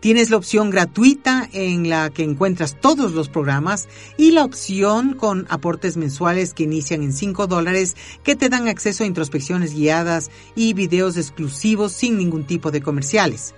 Tienes 0.00 0.30
la 0.30 0.36
opción 0.36 0.70
gratuita 0.70 1.48
en 1.52 1.88
la 1.88 2.10
que 2.10 2.22
encuentras 2.22 2.80
todos 2.80 3.12
los 3.12 3.28
programas 3.28 3.88
y 4.16 4.30
la 4.30 4.44
opción 4.44 5.14
con 5.14 5.46
aportes 5.50 5.96
mensuales 5.96 6.54
que 6.54 6.62
inician 6.62 7.02
en 7.02 7.12
5 7.12 7.48
dólares 7.48 7.96
que 8.22 8.36
te 8.36 8.48
dan 8.48 8.68
acceso 8.68 9.02
a 9.02 9.08
introspecciones 9.08 9.74
guiadas 9.74 10.30
y 10.54 10.72
videos 10.72 11.16
exclusivos 11.16 11.92
sin 11.92 12.16
ningún 12.16 12.44
tipo 12.44 12.70
de 12.70 12.80
comerciales. 12.80 13.54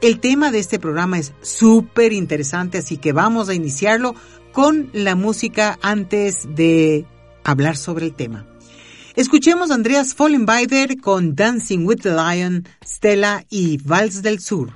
El 0.00 0.18
tema 0.18 0.50
de 0.50 0.58
este 0.58 0.80
programa 0.80 1.20
es 1.20 1.32
súper 1.42 2.12
interesante, 2.12 2.78
así 2.78 2.96
que 2.96 3.12
vamos 3.12 3.48
a 3.48 3.54
iniciarlo 3.54 4.16
con 4.50 4.90
la 4.92 5.14
música 5.14 5.78
antes 5.80 6.48
de 6.56 7.06
hablar 7.44 7.76
sobre 7.76 8.06
el 8.06 8.14
tema. 8.14 8.46
Escuchemos 9.14 9.70
a 9.70 9.74
Andreas 9.74 10.14
Follenbeider 10.14 11.00
con 11.00 11.36
Dancing 11.36 11.86
with 11.86 12.00
the 12.02 12.10
Lion, 12.10 12.66
Stella 12.84 13.44
y 13.48 13.76
Vals 13.76 14.22
del 14.22 14.40
Sur. 14.40 14.72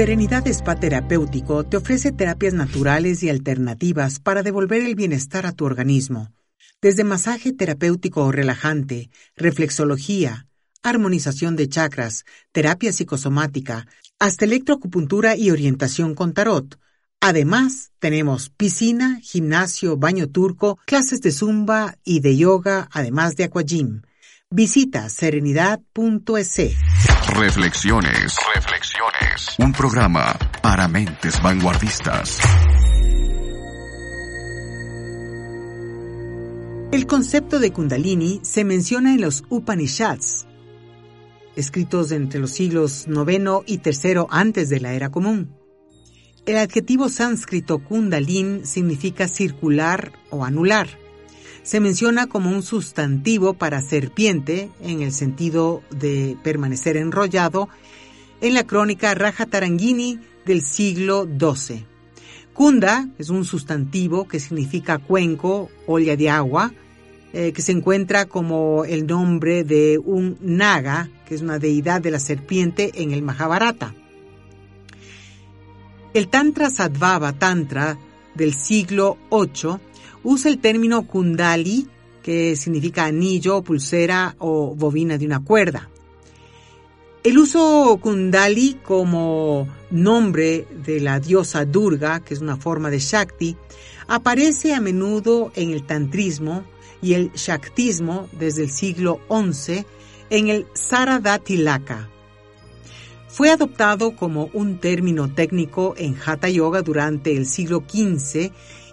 Serenidad 0.00 0.46
Spa 0.46 0.76
Terapéutico 0.76 1.62
te 1.64 1.76
ofrece 1.76 2.10
terapias 2.10 2.54
naturales 2.54 3.22
y 3.22 3.28
alternativas 3.28 4.18
para 4.18 4.42
devolver 4.42 4.82
el 4.82 4.94
bienestar 4.94 5.44
a 5.44 5.52
tu 5.52 5.66
organismo. 5.66 6.32
Desde 6.80 7.04
masaje 7.04 7.52
terapéutico 7.52 8.24
o 8.24 8.32
relajante, 8.32 9.10
reflexología, 9.36 10.46
armonización 10.82 11.54
de 11.54 11.68
chakras, 11.68 12.24
terapia 12.50 12.94
psicosomática, 12.94 13.86
hasta 14.18 14.46
electroacupuntura 14.46 15.36
y 15.36 15.50
orientación 15.50 16.14
con 16.14 16.32
tarot. 16.32 16.78
Además, 17.20 17.90
tenemos 17.98 18.48
piscina, 18.48 19.20
gimnasio, 19.20 19.98
baño 19.98 20.30
turco, 20.30 20.78
clases 20.86 21.20
de 21.20 21.30
zumba 21.30 21.98
y 22.04 22.20
de 22.20 22.38
yoga, 22.38 22.88
además 22.90 23.36
de 23.36 23.44
aquagym. 23.44 24.00
Visita 24.48 25.10
serenidad.es. 25.10 26.56
Reflexiones. 27.40 28.36
Reflexiones. 28.54 29.54
Un 29.58 29.72
programa 29.72 30.36
para 30.60 30.86
mentes 30.88 31.40
vanguardistas. 31.42 32.38
El 36.92 37.06
concepto 37.06 37.58
de 37.58 37.72
Kundalini 37.72 38.40
se 38.42 38.62
menciona 38.64 39.14
en 39.14 39.22
los 39.22 39.44
Upanishads, 39.48 40.46
escritos 41.56 42.12
entre 42.12 42.40
los 42.40 42.50
siglos 42.50 43.06
IX 43.06 43.62
y 43.64 43.80
III 43.82 44.26
antes 44.28 44.68
de 44.68 44.80
la 44.80 44.92
era 44.92 45.10
común. 45.10 45.56
El 46.44 46.58
adjetivo 46.58 47.08
sánscrito 47.08 47.78
Kundalin 47.78 48.66
significa 48.66 49.28
circular 49.28 50.12
o 50.28 50.44
anular 50.44 50.88
se 51.62 51.80
menciona 51.80 52.26
como 52.26 52.50
un 52.50 52.62
sustantivo 52.62 53.54
para 53.54 53.82
serpiente 53.82 54.70
en 54.82 55.02
el 55.02 55.12
sentido 55.12 55.82
de 55.90 56.36
permanecer 56.42 56.96
enrollado 56.96 57.68
en 58.40 58.54
la 58.54 58.66
crónica 58.66 59.14
Raja 59.14 59.46
Tarangini 59.46 60.18
del 60.46 60.62
siglo 60.62 61.26
XII. 61.26 61.84
Kunda 62.54 63.08
es 63.18 63.30
un 63.30 63.44
sustantivo 63.44 64.26
que 64.26 64.40
significa 64.40 64.98
cuenco, 64.98 65.70
olla 65.86 66.16
de 66.16 66.30
agua, 66.30 66.72
eh, 67.32 67.52
que 67.52 67.62
se 67.62 67.72
encuentra 67.72 68.26
como 68.26 68.84
el 68.84 69.06
nombre 69.06 69.62
de 69.62 69.98
un 69.98 70.36
naga, 70.40 71.08
que 71.26 71.36
es 71.36 71.42
una 71.42 71.58
deidad 71.58 72.00
de 72.00 72.10
la 72.10 72.18
serpiente 72.18 72.90
en 73.02 73.12
el 73.12 73.22
Mahabharata. 73.22 73.94
El 76.12 76.28
Tantra 76.28 76.70
Sadvava 76.70 77.32
Tantra 77.34 77.96
del 78.34 78.54
siglo 78.54 79.16
VIII 79.30 79.78
usa 80.22 80.50
el 80.50 80.58
término 80.58 81.06
kundali, 81.06 81.88
que 82.22 82.56
significa 82.56 83.04
anillo, 83.04 83.62
pulsera 83.62 84.36
o 84.38 84.74
bobina 84.74 85.18
de 85.18 85.26
una 85.26 85.40
cuerda. 85.40 85.88
El 87.22 87.38
uso 87.38 87.98
kundali 88.00 88.78
como 88.82 89.68
nombre 89.90 90.66
de 90.84 91.00
la 91.00 91.20
diosa 91.20 91.64
Durga, 91.64 92.20
que 92.20 92.34
es 92.34 92.40
una 92.40 92.56
forma 92.56 92.88
de 92.88 92.98
Shakti, 92.98 93.56
aparece 94.08 94.74
a 94.74 94.80
menudo 94.80 95.52
en 95.54 95.70
el 95.70 95.84
tantrismo 95.84 96.64
y 97.02 97.14
el 97.14 97.30
shaktismo 97.32 98.28
desde 98.38 98.64
el 98.64 98.70
siglo 98.70 99.20
XI 99.28 99.84
en 100.30 100.48
el 100.48 100.66
Saradatilaka. 100.72 102.08
Fue 103.28 103.50
adoptado 103.50 104.16
como 104.16 104.50
un 104.52 104.78
término 104.78 105.32
técnico 105.32 105.94
en 105.96 106.16
Hatha 106.24 106.48
Yoga 106.48 106.82
durante 106.82 107.36
el 107.36 107.46
siglo 107.46 107.84
XV 107.86 108.50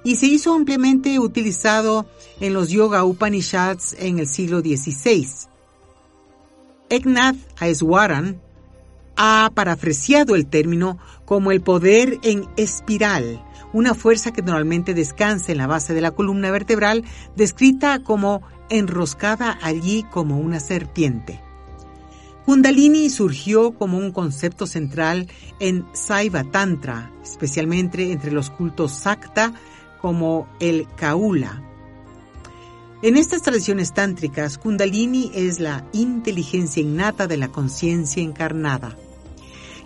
y 0.08 0.16
se 0.16 0.26
hizo 0.26 0.54
ampliamente 0.54 1.20
utilizado 1.20 2.06
en 2.40 2.54
los 2.54 2.70
Yoga 2.70 3.04
Upanishads 3.04 3.94
en 4.00 4.20
el 4.20 4.28
siglo 4.30 4.62
XVI. 4.62 5.28
Eknath 6.88 7.36
Aeswaran 7.60 8.40
ha 9.18 9.52
parafraseado 9.54 10.36
el 10.36 10.46
término 10.46 10.98
como 11.26 11.52
el 11.52 11.60
poder 11.60 12.20
en 12.24 12.46
espiral, 12.56 13.44
una 13.74 13.94
fuerza 13.94 14.32
que 14.32 14.42
normalmente 14.42 14.94
descansa 14.94 15.52
en 15.52 15.58
la 15.58 15.68
base 15.68 15.94
de 15.94 16.00
la 16.00 16.12
columna 16.12 16.52
vertebral, 16.52 17.04
descrita 17.36 18.02
como 18.02 18.44
enroscada 18.70 19.60
allí 19.62 20.04
como 20.04 20.40
una 20.40 20.62
serpiente. 20.62 21.42
Kundalini 22.46 23.10
surgió 23.10 23.72
como 23.72 23.98
un 23.98 24.14
concepto 24.14 24.68
central 24.68 25.28
en 25.60 25.86
Saiva 25.92 26.46
Tantra, 26.46 27.12
especialmente 27.22 28.14
entre 28.14 28.32
los 28.32 28.50
cultos 28.50 28.94
Sakta, 28.94 29.54
como 30.02 30.48
el 30.60 30.88
Kaula. 30.96 31.64
En 33.04 33.16
estas 33.16 33.44
tradiciones 33.44 33.94
tántricas, 33.94 34.58
Kundalini 34.58 35.32
es 35.36 35.60
la 35.60 35.86
inteligencia 35.94 36.82
innata 36.82 37.28
de 37.28 37.38
la 37.38 37.50
conciencia 37.50 38.24
encarnada. 38.24 38.98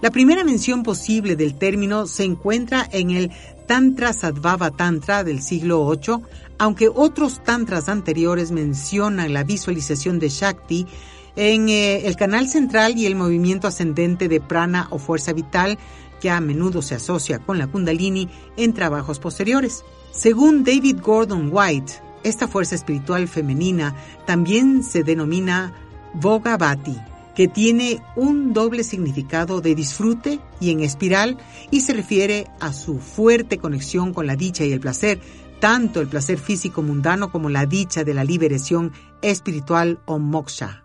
La 0.01 0.12
primera 0.12 0.44
mención 0.44 0.82
posible 0.82 1.36
del 1.36 1.56
término 1.56 2.08
se 2.08 2.24
encuentra 2.24 2.88
en 2.91 3.12
el 3.12 3.32
Tantra 3.68 4.13
Sadvava 4.13 4.72
Tantra 4.72 5.24
del 5.24 5.41
siglo 5.41 5.88
VIII, 5.89 6.24
aunque 6.58 6.89
otros 6.89 7.44
tantras 7.44 7.89
anteriores 7.89 8.51
mencionan 8.51 9.34
la 9.34 9.44
visualización 9.44 10.18
de 10.18 10.30
Shakti 10.30 10.88
en 11.36 11.70
eh, 11.70 12.08
el 12.08 12.15
canal 12.15 12.48
central 12.48 12.98
y 12.98 13.06
el 13.06 13.15
movimiento 13.15 13.68
ascendente 13.68 14.27
de 14.27 14.41
prana 14.41 14.88
o 14.89 14.98
fuerza 14.98 15.34
vital, 15.34 15.77
que 16.20 16.30
a 16.30 16.41
menudo 16.41 16.82
se 16.82 16.96
asocia 16.96 17.39
con 17.39 17.58
la 17.58 17.68
Kundalini 17.68 18.30
en 18.58 18.74
trabajos 18.74 19.20
posteriores. 19.20 19.84
Según 20.12 20.65
David 20.65 20.98
Gordon 21.01 21.50
White, 21.51 21.94
esta 22.24 22.48
fuerza 22.48 22.75
espiritual 22.75 23.30
femenina 23.30 23.96
también 24.25 24.84
se 24.84 25.03
denomina 25.03 25.74
Bogavati, 26.13 26.98
que 27.34 27.48
tiene 27.48 28.03
un 28.18 28.51
doble 28.51 28.84
significado 28.84 29.62
de 29.62 29.74
disfrute 29.74 30.41
y 30.60 30.71
en 30.71 30.82
espiral 30.82 31.38
y 31.71 31.82
se 31.82 31.93
refiere 31.93 32.47
a 32.60 32.74
su 32.74 33.00
fuerte 33.00 33.58
conexión 33.58 34.13
con 34.13 34.28
la 34.28 34.36
dicha 34.36 34.65
y 34.65 34.74
el 34.74 34.82
placer, 34.82 35.21
tanto 35.62 36.02
el 36.02 36.10
placer 36.10 36.38
físico 36.38 36.82
mundano 36.82 37.32
como 37.32 37.50
la 37.50 37.65
dicha 37.65 38.04
de 38.04 38.13
la 38.13 38.26
liberación 38.26 38.91
espiritual 39.21 40.02
o 40.06 40.19
moksha, 40.19 40.84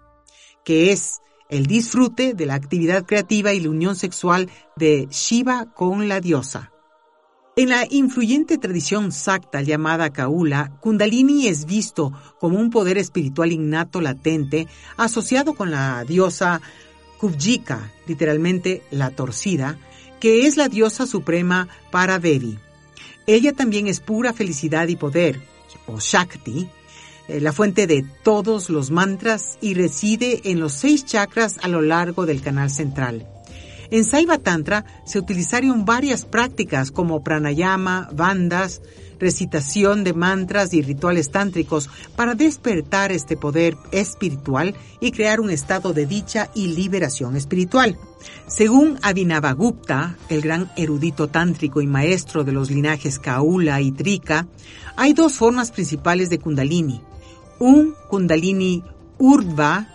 que 0.65 0.93
es 0.93 1.21
el 1.51 1.67
disfrute 1.67 2.35
de 2.35 2.47
la 2.47 2.55
actividad 2.55 3.05
creativa 3.05 3.53
y 3.53 3.61
la 3.61 3.71
unión 3.71 3.97
sexual 3.97 4.49
de 4.77 5.09
Shiva 5.11 5.67
con 5.75 6.07
la 6.07 6.21
diosa. 6.21 6.71
En 7.59 7.71
la 7.71 7.87
influyente 7.89 8.59
tradición 8.59 9.13
sakta 9.13 9.63
llamada 9.63 10.11
Kaula, 10.11 10.73
Kundalini 10.81 11.47
es 11.49 11.65
visto 11.65 12.13
como 12.39 12.61
un 12.61 12.69
poder 12.69 12.99
espiritual 12.99 13.51
innato 13.51 14.03
latente 14.03 14.69
asociado 14.99 15.55
con 15.55 15.71
la 15.71 16.05
diosa 16.05 16.61
Kubjika, 17.17 17.91
literalmente 18.07 18.83
la 18.91 19.09
torcida, 19.09 19.79
que 20.21 20.47
es 20.47 20.59
la 20.59 20.69
diosa 20.69 21.07
suprema 21.07 21.67
para 21.91 22.19
Devi. 22.19 22.59
Ella 23.27 23.55
también 23.55 23.87
es 23.87 24.01
pura 24.01 24.35
felicidad 24.35 24.89
y 24.89 24.97
poder, 24.97 25.41
o 25.87 25.99
Shakti, 25.99 26.69
eh, 27.27 27.41
la 27.41 27.55
fuente 27.55 27.87
de 27.87 28.05
todos 28.23 28.69
los 28.69 28.91
mantras 28.91 29.57
y 29.63 29.73
reside 29.73 30.43
en 30.51 30.61
los 30.61 30.75
seis 30.75 31.07
chakras 31.07 31.57
a 31.63 31.69
lo 31.69 31.81
largo 31.81 32.27
del 32.27 32.43
canal 32.43 32.69
central. 32.69 33.27
En 33.91 34.05
Saiva 34.05 34.39
Tantra 34.39 34.85
se 35.05 35.19
utilizaron 35.19 35.85
varias 35.85 36.25
prácticas 36.25 36.91
como 36.91 37.23
pranayama, 37.23 38.09
bandas, 38.13 38.83
recitación 39.19 40.05
de 40.05 40.13
mantras 40.13 40.75
y 40.75 40.83
rituales 40.83 41.31
tántricos 41.31 41.89
para 42.17 42.35
despertar 42.35 43.13
este 43.13 43.37
poder 43.37 43.77
espiritual 43.93 44.75
y 45.01 45.13
crear 45.13 45.41
un 45.41 45.51
estado 45.51 45.93
de 45.93 46.07
dicha 46.07 46.51
y 46.55 46.69
liberación 46.69 47.37
espiritual. 47.37 47.99
Según 48.47 48.99
Abhinavagupta, 49.03 50.17
el 50.29 50.41
gran 50.41 50.71
erudito 50.77 51.29
tántrico 51.29 51.81
y 51.81 51.87
maestro 51.87 52.45
de 52.45 52.53
los 52.53 52.71
linajes 52.71 53.19
Kaula 53.19 53.81
y 53.81 53.93
Trika, 53.93 54.47
hay 54.97 55.13
dos 55.13 55.35
formas 55.35 55.71
principales 55.71 56.31
de 56.31 56.39
Kundalini. 56.39 57.01
Un 57.59 57.95
Kundalini 58.09 58.83
Urdhva, 59.19 59.89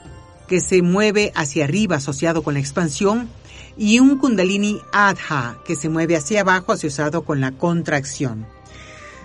que 0.47 0.59
se 0.59 0.81
mueve 0.81 1.31
hacia 1.35 1.65
arriba 1.65 1.97
asociado 1.97 2.43
con 2.43 2.55
la 2.55 2.59
expansión, 2.59 3.29
y 3.77 3.99
un 3.99 4.17
Kundalini 4.17 4.79
Adha 4.91 5.57
que 5.65 5.75
se 5.75 5.89
mueve 5.89 6.15
hacia 6.15 6.41
abajo 6.41 6.71
asociado 6.71 7.23
con 7.23 7.41
la 7.41 7.51
contracción. 7.51 8.45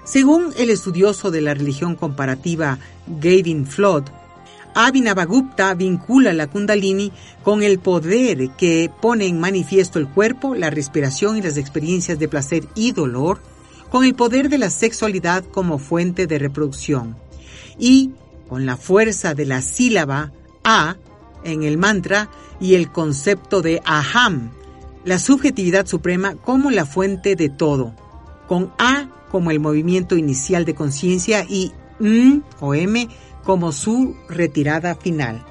Según 0.05 0.53
el 0.57 0.71
estudioso 0.71 1.31
de 1.31 1.41
la 1.41 1.55
religión 1.55 1.97
comparativa 1.97 2.79
Gavin 3.07 3.67
Flood, 3.67 4.05
Abhinavagupta 4.75 5.73
vincula 5.75 6.35
la 6.35 6.49
Kundalini 6.49 7.11
con 7.43 7.63
el 7.63 7.79
poder 7.79 8.51
que 8.59 8.91
pone 9.01 9.27
en 9.27 9.41
manifiesto 9.41 9.99
el 9.99 10.07
cuerpo, 10.07 10.55
la 10.55 10.69
respiración 10.69 11.39
y 11.39 11.43
las 11.43 11.57
experiencias 11.57 12.19
de 12.19 12.29
placer 12.29 12.65
y 12.75 12.93
dolor, 12.93 13.41
con 13.91 14.05
el 14.05 14.15
poder 14.15 14.51
de 14.51 14.59
la 14.59 14.69
sexualidad 14.69 15.45
como 15.45 15.79
fuente 15.79 16.27
de 16.27 16.39
reproducción 16.39 17.17
y 17.79 18.11
con 18.49 18.67
la 18.67 18.77
fuerza 18.77 19.35
de 19.35 19.47
la 19.47 19.63
sílaba 19.63 20.33
A 20.63 20.97
en 21.45 21.63
el 21.63 21.79
mantra 21.79 22.31
y 22.61 22.75
el 22.75 22.91
concepto 22.91 23.63
de 23.63 23.81
aham, 23.85 24.51
la 25.05 25.19
subjetividad 25.19 25.87
suprema 25.87 26.35
como 26.35 26.71
la 26.71 26.87
fuente 26.87 27.37
de 27.37 27.49
todo, 27.49 27.95
con 28.49 28.73
A 28.79 29.09
como 29.31 29.51
el 29.51 29.61
movimiento 29.61 30.17
inicial 30.17 30.65
de 30.65 30.75
conciencia 30.75 31.45
y 31.49 31.73
M 32.01 32.43
o 32.61 32.75
M 32.75 33.09
como 33.45 33.73
su 33.73 34.17
retirada 34.29 34.95
final. 34.95 35.45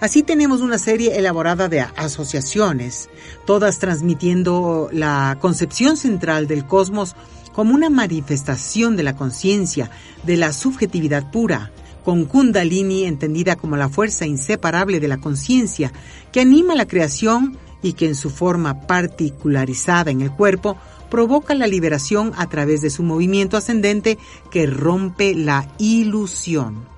Así 0.00 0.22
tenemos 0.22 0.60
una 0.60 0.78
serie 0.78 1.18
elaborada 1.18 1.68
de 1.68 1.80
asociaciones, 1.80 3.08
todas 3.46 3.78
transmitiendo 3.78 4.88
la 4.92 5.38
concepción 5.40 5.96
central 5.96 6.46
del 6.46 6.66
cosmos 6.66 7.16
como 7.52 7.74
una 7.74 7.90
manifestación 7.90 8.96
de 8.96 9.02
la 9.02 9.16
conciencia, 9.16 9.90
de 10.22 10.36
la 10.36 10.52
subjetividad 10.52 11.30
pura, 11.30 11.72
con 12.04 12.24
Kundalini 12.24 13.04
entendida 13.04 13.56
como 13.56 13.76
la 13.76 13.88
fuerza 13.88 14.26
inseparable 14.26 15.00
de 15.00 15.08
la 15.08 15.18
conciencia 15.18 15.92
que 16.32 16.40
anima 16.40 16.74
la 16.74 16.86
creación 16.86 17.58
y 17.82 17.94
que 17.94 18.06
en 18.06 18.14
su 18.14 18.30
forma 18.30 18.86
particularizada 18.86 20.10
en 20.10 20.20
el 20.20 20.30
cuerpo 20.30 20.76
provoca 21.10 21.54
la 21.54 21.66
liberación 21.66 22.32
a 22.36 22.48
través 22.48 22.80
de 22.80 22.90
su 22.90 23.02
movimiento 23.02 23.56
ascendente 23.56 24.18
que 24.50 24.66
rompe 24.66 25.34
la 25.34 25.72
ilusión. 25.78 26.88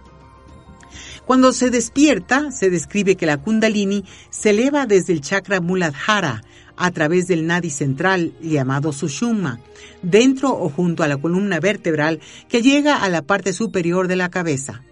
Cuando 1.25 1.53
se 1.53 1.71
despierta, 1.71 2.51
se 2.51 2.69
describe 2.69 3.17
que 3.17 3.27
la 3.27 3.39
Kundalini 3.39 4.05
se 4.31 4.51
eleva 4.51 4.87
desde 4.87 5.13
el 5.13 5.21
chakra 5.21 5.61
Muladhara 5.61 6.43
a 6.77 6.91
través 6.91 7.29
del 7.29 7.47
nadi 7.47 7.71
central 7.71 8.33
llamado 8.41 8.93
Sushumna, 8.93 9.61
dentro 10.03 10.51
o 10.51 10.69
junto 10.69 11.03
a 11.03 11.09
la 11.09 11.17
columna 11.17 11.61
vertebral 11.61 12.21
que 12.49 12.61
llega 12.61 12.97
a 12.97 13.09
la 13.09 13.23
parte 13.23 13.53
superior 13.53 14.09
de 14.09 14.17
la 14.17 14.31
cabeza. 14.31 14.83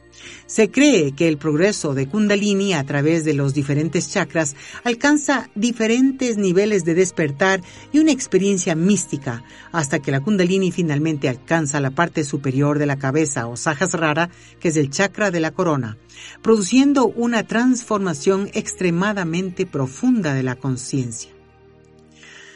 Se 0.46 0.70
cree 0.70 1.12
que 1.12 1.28
el 1.28 1.38
progreso 1.38 1.94
de 1.94 2.08
Kundalini 2.08 2.74
a 2.74 2.84
través 2.84 3.24
de 3.24 3.34
los 3.34 3.54
diferentes 3.54 4.10
chakras 4.10 4.56
alcanza 4.84 5.48
diferentes 5.54 6.36
niveles 6.36 6.84
de 6.84 6.94
despertar 6.94 7.62
y 7.92 7.98
una 7.98 8.12
experiencia 8.12 8.74
mística 8.74 9.44
hasta 9.72 10.00
que 10.00 10.10
la 10.10 10.20
Kundalini 10.20 10.72
finalmente 10.72 11.28
alcanza 11.28 11.80
la 11.80 11.90
parte 11.90 12.24
superior 12.24 12.78
de 12.78 12.86
la 12.86 12.98
cabeza 12.98 13.46
o 13.46 13.56
Sahasrara, 13.56 14.30
que 14.58 14.68
es 14.68 14.76
el 14.76 14.90
chakra 14.90 15.30
de 15.30 15.40
la 15.40 15.52
corona, 15.52 15.98
produciendo 16.42 17.06
una 17.06 17.46
transformación 17.46 18.50
extremadamente 18.52 19.66
profunda 19.66 20.34
de 20.34 20.42
la 20.42 20.56
conciencia. 20.56 21.39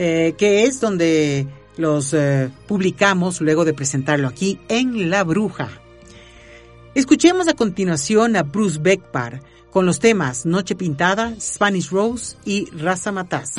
Eh, 0.00 0.36
que 0.38 0.62
es 0.62 0.80
donde 0.80 1.48
los 1.76 2.14
eh, 2.14 2.50
publicamos 2.68 3.40
luego 3.40 3.64
de 3.64 3.74
presentarlo 3.74 4.28
aquí 4.28 4.60
en 4.68 5.10
La 5.10 5.24
Bruja. 5.24 5.68
Escuchemos 6.94 7.48
a 7.48 7.54
continuación 7.54 8.36
a 8.36 8.44
Bruce 8.44 8.78
Beckpar 8.80 9.42
con 9.72 9.86
los 9.86 9.98
temas 9.98 10.46
Noche 10.46 10.76
Pintada, 10.76 11.34
Spanish 11.40 11.90
Rose 11.90 12.36
y 12.44 12.70
Raza 12.70 13.10
Mataz. 13.10 13.56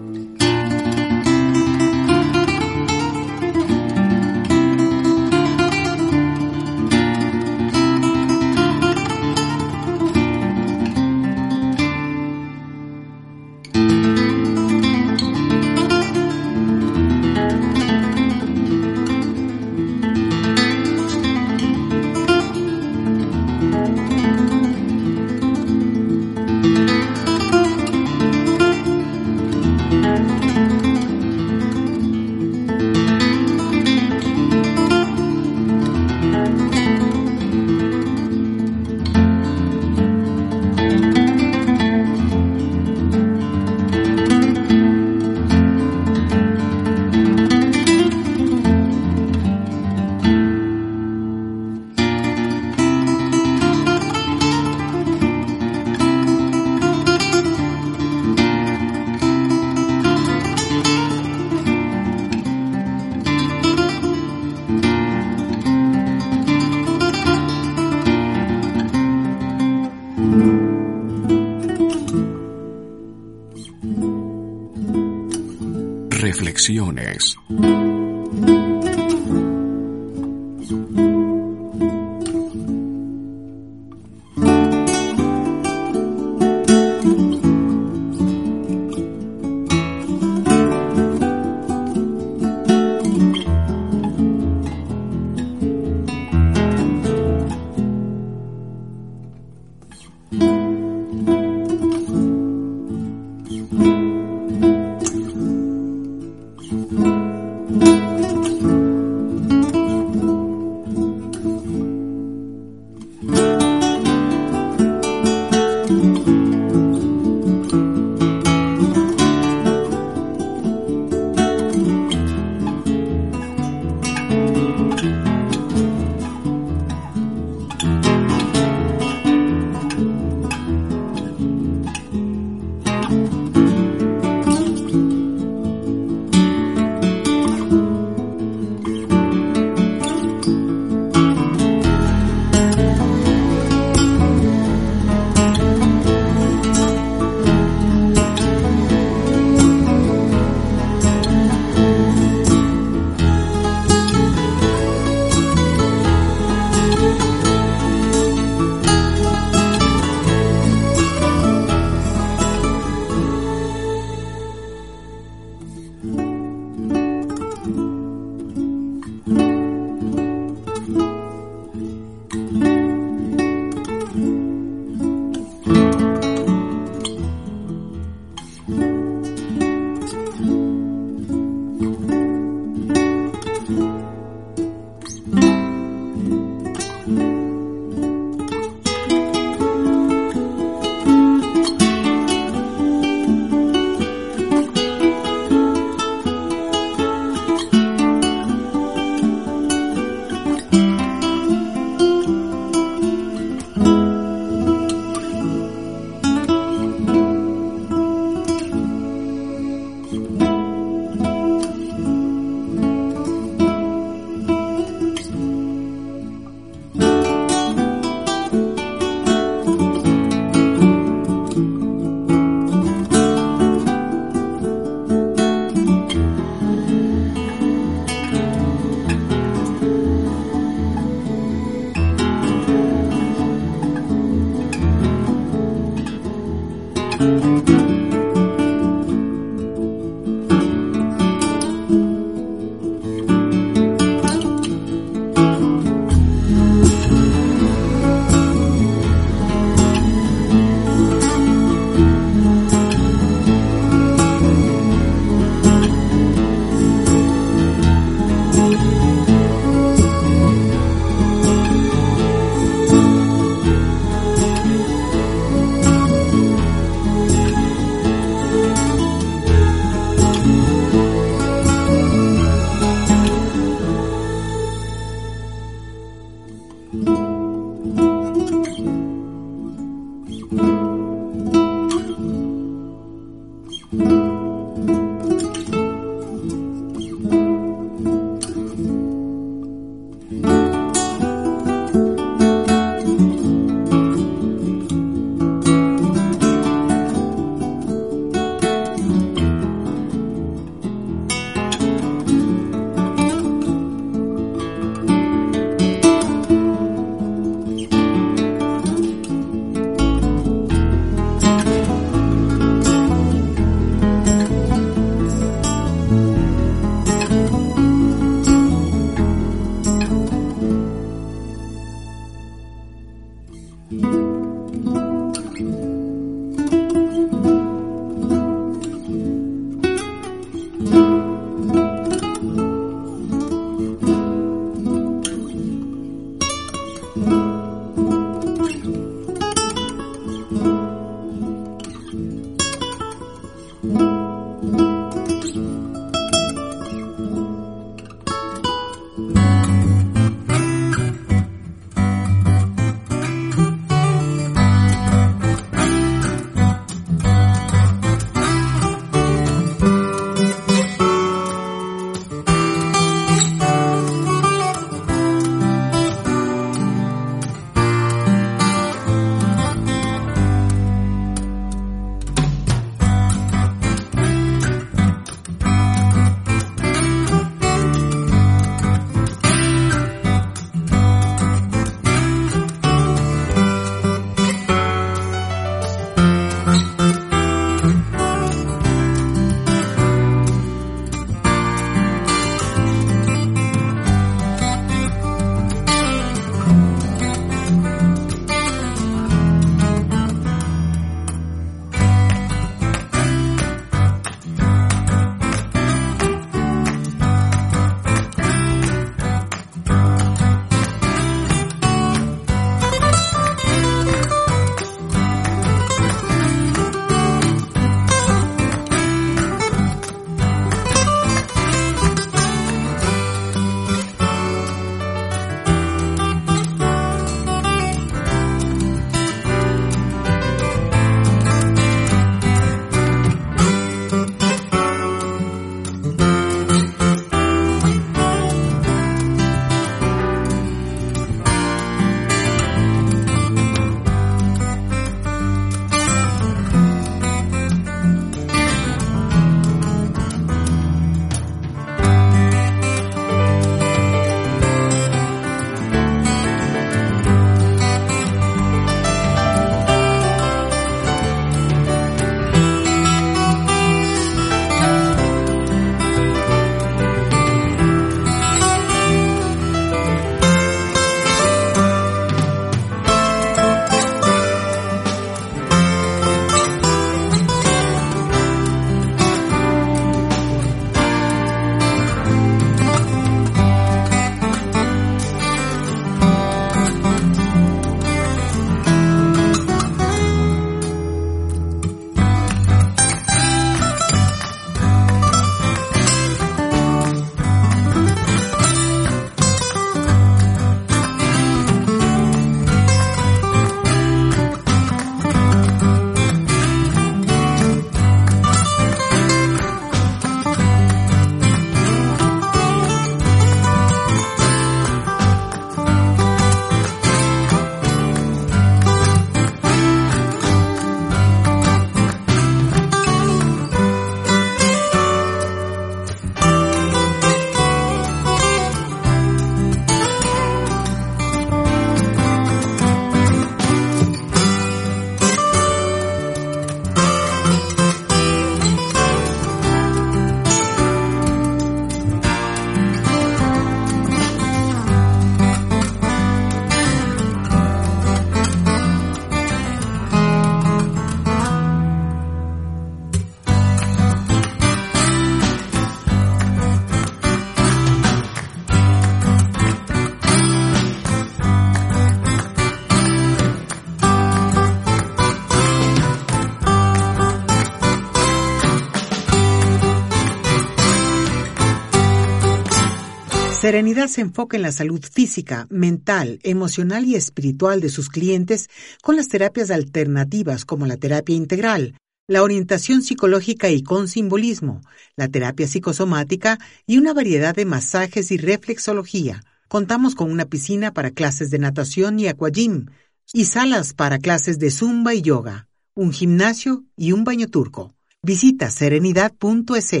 Serenidad 573.62 574.08
se 574.08 574.22
enfoca 574.22 574.56
en 574.56 574.64
la 574.64 574.72
salud 574.72 575.00
física, 575.04 575.68
mental, 575.70 576.40
emocional 576.42 577.04
y 577.04 577.14
espiritual 577.14 577.80
de 577.80 577.90
sus 577.90 578.08
clientes 578.08 578.68
con 579.04 579.14
las 579.14 579.28
terapias 579.28 579.70
alternativas 579.70 580.64
como 580.64 580.84
la 580.84 580.96
terapia 580.96 581.36
integral, 581.36 581.94
la 582.26 582.42
orientación 582.42 583.02
psicológica 583.02 583.70
y 583.70 583.84
con 583.84 584.08
simbolismo, 584.08 584.80
la 585.14 585.28
terapia 585.28 585.68
psicosomática 585.68 586.58
y 586.88 586.98
una 586.98 587.14
variedad 587.14 587.54
de 587.54 587.64
masajes 587.64 588.32
y 588.32 588.36
reflexología. 588.36 589.44
Contamos 589.68 590.16
con 590.16 590.32
una 590.32 590.46
piscina 590.46 590.92
para 590.92 591.12
clases 591.12 591.52
de 591.52 591.60
natación 591.60 592.18
y 592.18 592.26
aquagym 592.26 592.86
y 593.32 593.44
salas 593.44 593.94
para 593.94 594.18
clases 594.18 594.58
de 594.58 594.72
zumba 594.72 595.14
y 595.14 595.22
yoga, 595.22 595.68
un 595.94 596.10
gimnasio 596.10 596.82
y 596.96 597.12
un 597.12 597.22
baño 597.22 597.46
turco. 597.46 597.94
Visita 598.24 598.72
serenidad.es. 598.72 600.00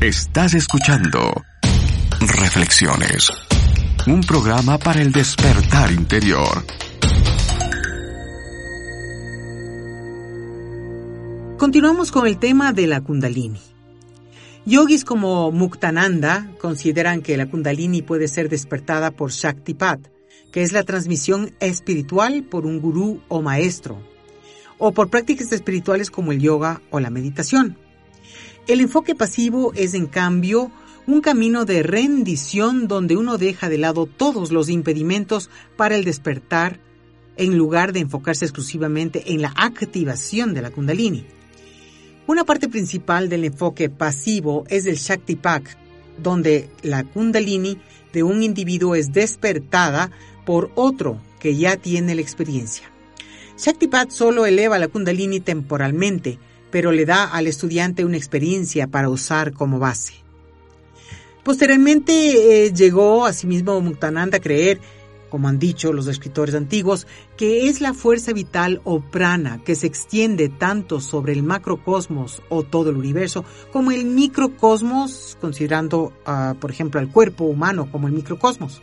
Estás 0.00 0.54
escuchando 0.54 1.34
Reflexiones, 2.20 3.32
un 4.06 4.20
programa 4.20 4.76
para 4.76 5.00
el 5.00 5.10
despertar 5.10 5.90
interior. 5.90 6.66
Continuamos 11.56 12.12
con 12.12 12.26
el 12.26 12.38
tema 12.38 12.74
de 12.74 12.86
la 12.86 13.00
Kundalini. 13.00 13.62
Yogis 14.66 15.06
como 15.06 15.50
Muktananda 15.50 16.52
consideran 16.60 17.22
que 17.22 17.38
la 17.38 17.48
Kundalini 17.48 18.02
puede 18.02 18.28
ser 18.28 18.50
despertada 18.50 19.12
por 19.12 19.30
Shaktipat, 19.30 20.00
que 20.52 20.62
es 20.62 20.72
la 20.72 20.84
transmisión 20.84 21.54
espiritual 21.58 22.42
por 22.44 22.66
un 22.66 22.82
gurú 22.82 23.22
o 23.28 23.40
maestro, 23.40 23.98
o 24.76 24.92
por 24.92 25.08
prácticas 25.08 25.52
espirituales 25.52 26.10
como 26.10 26.32
el 26.32 26.40
yoga 26.40 26.82
o 26.90 27.00
la 27.00 27.08
meditación. 27.08 27.78
El 28.66 28.82
enfoque 28.82 29.14
pasivo 29.14 29.72
es, 29.74 29.94
en 29.94 30.06
cambio, 30.06 30.70
un 31.06 31.20
camino 31.20 31.64
de 31.64 31.82
rendición 31.82 32.86
donde 32.86 33.16
uno 33.16 33.38
deja 33.38 33.68
de 33.68 33.78
lado 33.78 34.06
todos 34.06 34.52
los 34.52 34.68
impedimentos 34.68 35.50
para 35.76 35.96
el 35.96 36.04
despertar 36.04 36.78
en 37.36 37.56
lugar 37.56 37.92
de 37.92 38.00
enfocarse 38.00 38.44
exclusivamente 38.44 39.32
en 39.32 39.42
la 39.42 39.52
activación 39.56 40.54
de 40.54 40.62
la 40.62 40.70
kundalini. 40.70 41.24
Una 42.26 42.44
parte 42.44 42.68
principal 42.68 43.28
del 43.28 43.44
enfoque 43.44 43.88
pasivo 43.88 44.64
es 44.68 44.86
el 44.86 44.96
Shaktipak, 44.96 45.76
donde 46.22 46.68
la 46.82 47.02
kundalini 47.02 47.78
de 48.12 48.22
un 48.22 48.42
individuo 48.42 48.94
es 48.94 49.12
despertada 49.12 50.10
por 50.44 50.70
otro 50.74 51.20
que 51.40 51.56
ya 51.56 51.76
tiene 51.76 52.14
la 52.14 52.20
experiencia. 52.20 52.90
Shaktipat 53.56 54.10
solo 54.10 54.46
eleva 54.46 54.78
la 54.78 54.88
kundalini 54.88 55.40
temporalmente, 55.40 56.38
pero 56.70 56.92
le 56.92 57.04
da 57.04 57.24
al 57.24 57.46
estudiante 57.46 58.04
una 58.04 58.16
experiencia 58.16 58.86
para 58.86 59.08
usar 59.08 59.52
como 59.52 59.78
base. 59.78 60.14
Posteriormente 61.44 62.66
eh, 62.66 62.72
llegó 62.72 63.24
asimismo 63.24 63.80
Muktananda 63.80 64.38
a 64.38 64.40
creer 64.40 64.80
como 65.30 65.48
han 65.48 65.58
dicho 65.58 65.92
los 65.94 66.08
escritores 66.08 66.54
antiguos, 66.54 67.06
que 67.38 67.68
es 67.68 67.80
la 67.80 67.94
fuerza 67.94 68.32
vital 68.32 68.82
o 68.84 69.00
prana 69.00 69.62
que 69.64 69.76
se 69.76 69.86
extiende 69.86 70.50
tanto 70.50 71.00
sobre 71.00 71.32
el 71.32 71.42
macrocosmos 71.42 72.42
o 72.50 72.64
todo 72.64 72.90
el 72.90 72.96
universo 72.96 73.44
como 73.72 73.92
el 73.92 74.04
microcosmos, 74.04 75.38
considerando, 75.40 76.12
por 76.60 76.70
ejemplo, 76.70 77.00
al 77.00 77.10
cuerpo 77.10 77.44
humano 77.44 77.90
como 77.90 78.08
el 78.08 78.12
microcosmos. 78.12 78.82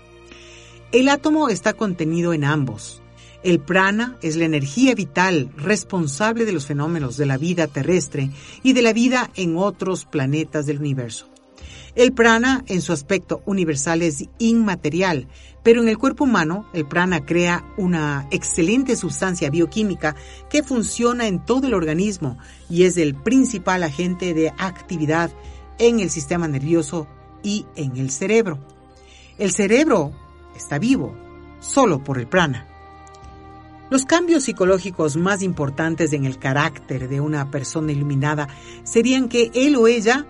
El 0.92 1.10
átomo 1.10 1.50
está 1.50 1.74
contenido 1.74 2.34
en 2.34 2.46
ambos. 2.46 3.02
El 3.44 3.60
prana 3.60 4.18
es 4.22 4.36
la 4.36 4.46
energía 4.46 4.96
vital 4.96 5.52
responsable 5.58 6.46
de 6.46 6.54
los 6.54 6.66
fenómenos 6.66 7.18
de 7.18 7.26
la 7.26 7.38
vida 7.38 7.68
terrestre 7.68 8.32
y 8.64 8.74
de 8.74 8.82
la 8.82 8.94
vida 8.94 9.30
en 9.36 9.58
otros 9.58 10.06
planetas 10.06 10.66
del 10.66 10.80
universo. 10.80 11.30
El 11.98 12.14
prana 12.14 12.64
en 12.68 12.84
su 12.84 12.94
aspecto 12.94 13.42
universal 13.48 14.04
es 14.04 14.24
inmaterial, 14.38 15.28
pero 15.64 15.82
en 15.82 15.88
el 15.88 15.98
cuerpo 15.98 16.26
humano 16.26 16.70
el 16.72 16.86
prana 16.86 17.26
crea 17.26 17.66
una 17.76 18.28
excelente 18.30 18.96
sustancia 18.96 19.50
bioquímica 19.50 20.16
que 20.48 20.62
funciona 20.62 21.26
en 21.26 21.44
todo 21.44 21.66
el 21.66 21.74
organismo 21.74 22.38
y 22.70 22.84
es 22.84 22.98
el 22.98 23.16
principal 23.16 23.82
agente 23.82 24.36
de 24.36 24.54
actividad 24.60 25.32
en 25.80 26.00
el 26.00 26.12
sistema 26.12 26.48
nervioso 26.48 27.08
y 27.42 27.66
en 27.76 27.98
el 27.98 28.12
cerebro. 28.12 28.60
El 29.40 29.52
cerebro 29.52 30.12
está 30.56 30.78
vivo 30.78 31.16
solo 31.62 32.04
por 32.04 32.20
el 32.20 32.28
prana. 32.28 32.68
Los 33.90 34.06
cambios 34.06 34.44
psicológicos 34.44 35.18
más 35.18 35.42
importantes 35.42 36.14
en 36.14 36.26
el 36.26 36.38
carácter 36.38 37.10
de 37.10 37.22
una 37.22 37.50
persona 37.50 37.92
iluminada 37.92 38.50
serían 38.84 39.30
que 39.30 39.50
él 39.56 39.76
o 39.78 39.88
ella 39.88 40.28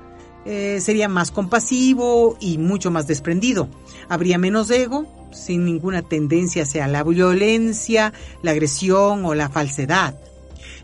eh, 0.50 0.80
sería 0.80 1.10
más 1.10 1.30
compasivo 1.30 2.38
y 2.40 2.58
mucho 2.58 2.90
más 2.90 3.06
desprendido. 3.06 3.68
Habría 4.08 4.38
menos 4.38 4.72
ego, 4.72 5.06
sin 5.34 5.66
ninguna 5.66 6.04
tendencia 6.04 6.64
hacia 6.64 6.88
la 6.88 7.04
violencia, 7.04 8.14
la 8.42 8.52
agresión 8.52 9.26
o 9.26 9.36
la 9.36 9.50
falsedad. 9.50 10.18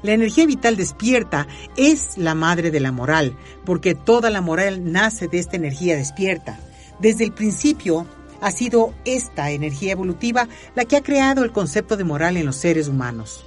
La 0.02 0.12
energía 0.12 0.46
vital 0.46 0.76
despierta 0.76 1.48
es 1.78 2.18
la 2.18 2.36
madre 2.36 2.72
de 2.72 2.82
la 2.82 2.92
moral, 2.92 3.38
porque 3.64 3.96
toda 3.96 4.30
la 4.30 4.42
moral 4.42 4.92
nace 4.92 5.30
de 5.30 5.40
esta 5.40 5.56
energía 5.56 5.96
despierta. 5.96 6.60
Desde 7.00 7.24
el 7.24 7.32
principio 7.32 8.06
ha 8.42 8.52
sido 8.52 8.94
esta 9.06 9.52
energía 9.52 9.94
evolutiva 9.94 10.50
la 10.76 10.84
que 10.84 10.98
ha 10.98 11.04
creado 11.04 11.46
el 11.46 11.54
concepto 11.54 11.96
de 11.96 12.04
moral 12.04 12.36
en 12.36 12.46
los 12.46 12.58
seres 12.58 12.90
humanos. 12.90 13.46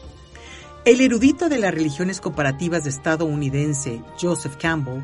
El 0.86 1.02
erudito 1.02 1.50
de 1.50 1.58
las 1.58 1.74
religiones 1.74 2.22
comparativas 2.22 2.86
estadounidense, 2.86 4.00
Joseph 4.18 4.56
Campbell, 4.56 5.02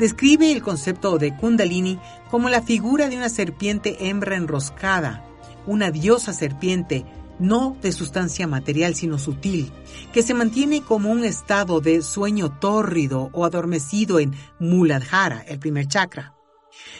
describe 0.00 0.50
el 0.50 0.62
concepto 0.62 1.18
de 1.18 1.36
Kundalini 1.36 2.00
como 2.30 2.48
la 2.48 2.62
figura 2.62 3.08
de 3.08 3.18
una 3.18 3.28
serpiente 3.28 4.08
hembra 4.08 4.34
enroscada, 4.34 5.24
una 5.66 5.90
diosa 5.90 6.32
serpiente, 6.32 7.04
no 7.38 7.76
de 7.82 7.92
sustancia 7.92 8.46
material 8.46 8.94
sino 8.94 9.18
sutil, 9.18 9.70
que 10.12 10.22
se 10.22 10.32
mantiene 10.32 10.80
como 10.80 11.10
un 11.10 11.24
estado 11.24 11.80
de 11.80 12.00
sueño 12.00 12.58
tórrido 12.58 13.28
o 13.34 13.44
adormecido 13.44 14.18
en 14.18 14.34
Muladhara, 14.58 15.42
el 15.46 15.58
primer 15.58 15.86
chakra. 15.86 16.34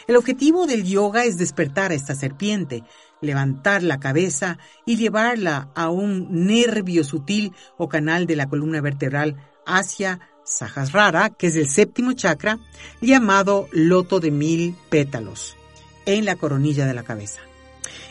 El 0.07 0.15
objetivo 0.15 0.67
del 0.67 0.83
yoga 0.83 1.25
es 1.25 1.39
despertar 1.39 1.91
a 1.91 1.95
esta 1.95 2.13
serpiente, 2.13 2.83
levantar 3.19 3.81
la 3.81 3.99
cabeza 3.99 4.59
y 4.85 4.97
llevarla 4.97 5.71
a 5.73 5.89
un 5.89 6.45
nervio 6.45 7.03
sutil 7.03 7.53
o 7.77 7.89
canal 7.89 8.27
de 8.27 8.35
la 8.35 8.47
columna 8.47 8.79
vertebral 8.79 9.37
hacia 9.65 10.19
Sahasrara, 10.43 11.29
que 11.29 11.47
es 11.47 11.55
el 11.55 11.69
séptimo 11.69 12.13
chakra, 12.13 12.59
llamado 13.01 13.67
loto 13.71 14.19
de 14.19 14.31
mil 14.31 14.75
pétalos, 14.89 15.55
en 16.05 16.25
la 16.25 16.35
coronilla 16.35 16.85
de 16.85 16.93
la 16.93 17.03
cabeza. 17.03 17.39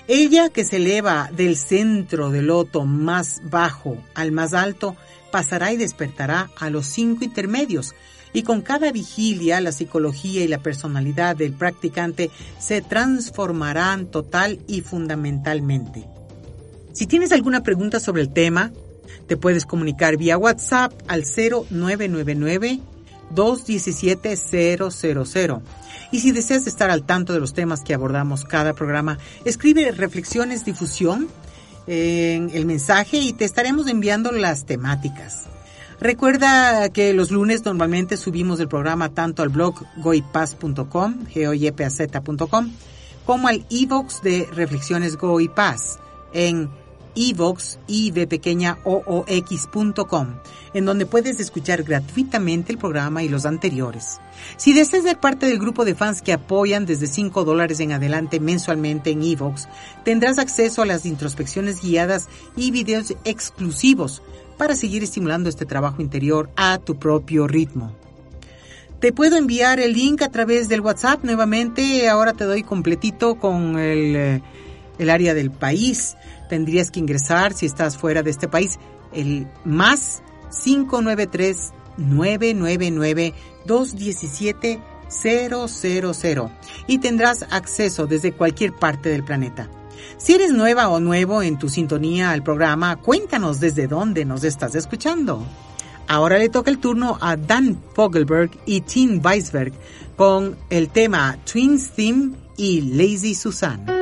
Ella 0.09 0.49
que 0.49 0.65
se 0.65 0.77
eleva 0.77 1.31
del 1.33 1.57
centro 1.57 2.31
del 2.31 2.47
loto 2.47 2.85
más 2.85 3.41
bajo 3.45 3.97
al 4.15 4.33
más 4.33 4.55
alto, 4.55 4.97
pasará 5.31 5.73
y 5.73 5.77
despertará 5.77 6.51
a 6.57 6.71
los 6.71 6.87
cinco 6.87 7.25
intermedios, 7.25 7.95
y 8.33 8.43
con 8.43 8.63
cada 8.63 8.93
vigilia 8.93 9.61
la 9.61 9.73
psicología 9.73 10.43
y 10.45 10.49
la 10.49 10.63
personalidad 10.63 11.37
del 11.37 11.53
practicante 11.53 12.31
se 12.59 12.81
transformarán 12.81 14.07
total 14.07 14.61
y 14.67 14.83
fundamentalmente. 14.83 16.07
Si 16.93 17.07
tienes 17.07 17.33
alguna 17.33 17.63
pregunta 17.63 18.01
sobre 18.01 18.23
el 18.23 18.33
tema, 18.33 18.73
te 19.31 19.37
puedes 19.37 19.65
comunicar 19.65 20.17
vía 20.17 20.37
WhatsApp 20.37 20.93
al 21.07 21.23
0999 21.23 22.81
217 23.31 24.37
000. 24.37 25.63
Y 26.11 26.19
si 26.19 26.33
deseas 26.33 26.67
estar 26.67 26.91
al 26.91 27.05
tanto 27.05 27.33
de 27.33 27.39
los 27.39 27.55
temas 27.55 27.83
que 27.83 27.95
abordamos 27.95 28.45
cada 28.45 28.73
programa, 28.73 29.19
escribe 29.45 29.93
Reflexiones 29.93 30.65
Difusión 30.65 31.29
en 31.87 32.51
el 32.53 32.67
mensaje 32.67 33.19
y 33.19 33.33
te 33.33 33.45
estaremos 33.45 33.87
enviando 33.87 34.33
las 34.33 34.67
temáticas. 34.67 35.45
Recuerda 36.01 36.89
que 36.89 37.15
los 37.15 37.31
lunes 37.31 37.65
normalmente 37.65 38.17
subimos 38.17 38.59
el 38.59 38.67
programa 38.67 39.11
tanto 39.11 39.45
al 39.45 39.51
blog 39.51 39.77
goipaz.com, 39.99 41.27
goypaz.com, 41.33 42.73
como 43.25 43.47
al 43.47 43.65
e-box 43.71 44.23
de 44.23 44.49
Reflexiones 44.53 45.17
Go 45.17 45.39
y 45.41 45.47
Paz 45.47 46.01
en 46.33 46.69
evox, 47.15 47.79
pequeña 48.29 48.79
en 50.73 50.85
donde 50.85 51.07
puedes 51.07 51.41
escuchar 51.41 51.83
gratuitamente 51.83 52.73
el 52.73 52.79
programa 52.79 53.23
y 53.23 53.29
los 53.29 53.47
anteriores. 53.47 54.21
Si 54.57 54.73
deseas 54.73 55.05
ser 55.05 55.19
parte 55.19 55.47
del 55.47 55.59
grupo 55.59 55.85
de 55.85 55.95
fans 55.95 56.23
que 56.23 56.33
apoyan 56.33 56.87
desde 56.87 57.07
5 57.07 57.45
dólares 57.45 57.81
en 57.81 57.93
adelante 57.93 58.41
mensualmente 58.41 59.11
en 59.11 59.23
Evox, 59.23 59.69
tendrás 60.05 60.39
acceso 60.39 60.83
a 60.83 60.87
las 60.87 61.07
introspecciones 61.07 61.83
guiadas 61.83 62.29
y 62.57 62.71
videos 62.71 63.15
exclusivos 63.25 64.23
para 64.57 64.77
seguir 64.77 65.03
estimulando 65.03 65.49
este 65.49 65.67
trabajo 65.67 66.03
interior 66.03 66.51
a 66.57 66.79
tu 66.79 66.99
propio 66.99 67.47
ritmo. 67.47 67.93
Te 69.01 69.13
puedo 69.15 69.39
enviar 69.39 69.81
el 69.81 69.95
link 69.95 70.21
a 70.21 70.31
través 70.31 70.69
del 70.69 70.83
WhatsApp 70.83 71.25
nuevamente. 71.25 72.07
Ahora 72.11 72.35
te 72.35 72.45
doy 72.45 72.63
completito 72.63 73.37
con 73.37 73.79
el, 73.79 74.15
eh, 74.15 74.43
el 74.99 75.09
área 75.09 75.33
del 75.33 75.51
país 75.51 76.17
tendrías 76.51 76.91
que 76.91 77.01
ingresar 77.01 77.55
si 77.55 77.65
estás 77.65 77.97
fuera 77.97 78.23
de 78.23 78.31
este 78.31 78.49
país 78.49 78.79
el 79.15 79.47
más 79.65 80.23
593 80.63 81.73
999 81.97 83.33
217 83.65 84.81
y 86.87 86.99
tendrás 86.99 87.45
acceso 87.51 88.07
desde 88.07 88.33
cualquier 88.33 88.73
parte 88.75 89.09
del 89.09 89.25
planeta. 89.25 89.69
Si 90.19 90.35
eres 90.35 90.53
nueva 90.53 90.89
o 90.89 91.01
nuevo 91.01 91.43
en 91.43 91.59
tu 91.59 91.69
sintonía 91.69 92.31
al 92.31 92.43
programa, 92.43 92.97
cuéntanos 92.97 93.61
desde 93.61 93.87
dónde 93.87 94.25
nos 94.25 94.45
estás 94.45 94.75
escuchando. 94.75 95.45
Ahora 96.07 96.39
le 96.39 96.49
toca 96.49 96.71
el 96.71 96.79
turno 96.79 97.19
a 97.21 97.37
Dan 97.37 97.81
Fogelberg 97.95 98.51
y 98.67 98.81
Tim 98.83 99.21
Weisberg 99.25 99.73
con 100.17 100.57
el 100.69 100.89
tema 100.89 101.39
Twins 101.51 101.91
Theme 101.91 102.33
y 102.57 102.81
Lazy 102.81 103.35
Susan. 103.35 104.00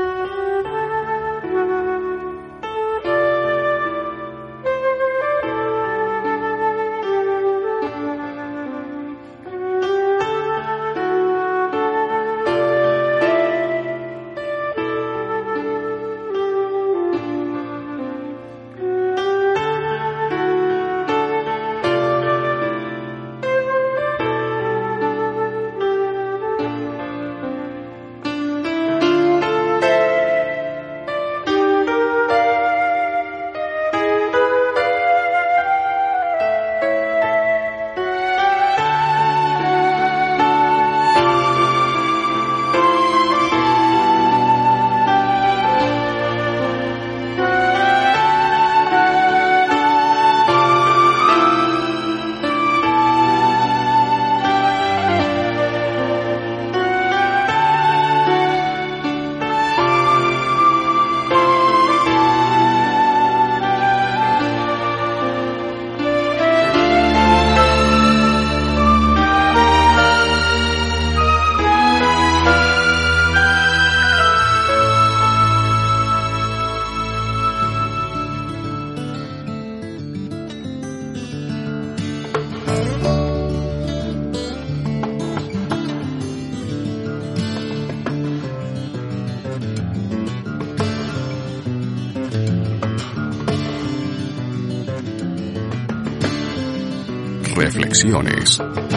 opiniones. 98.18 98.87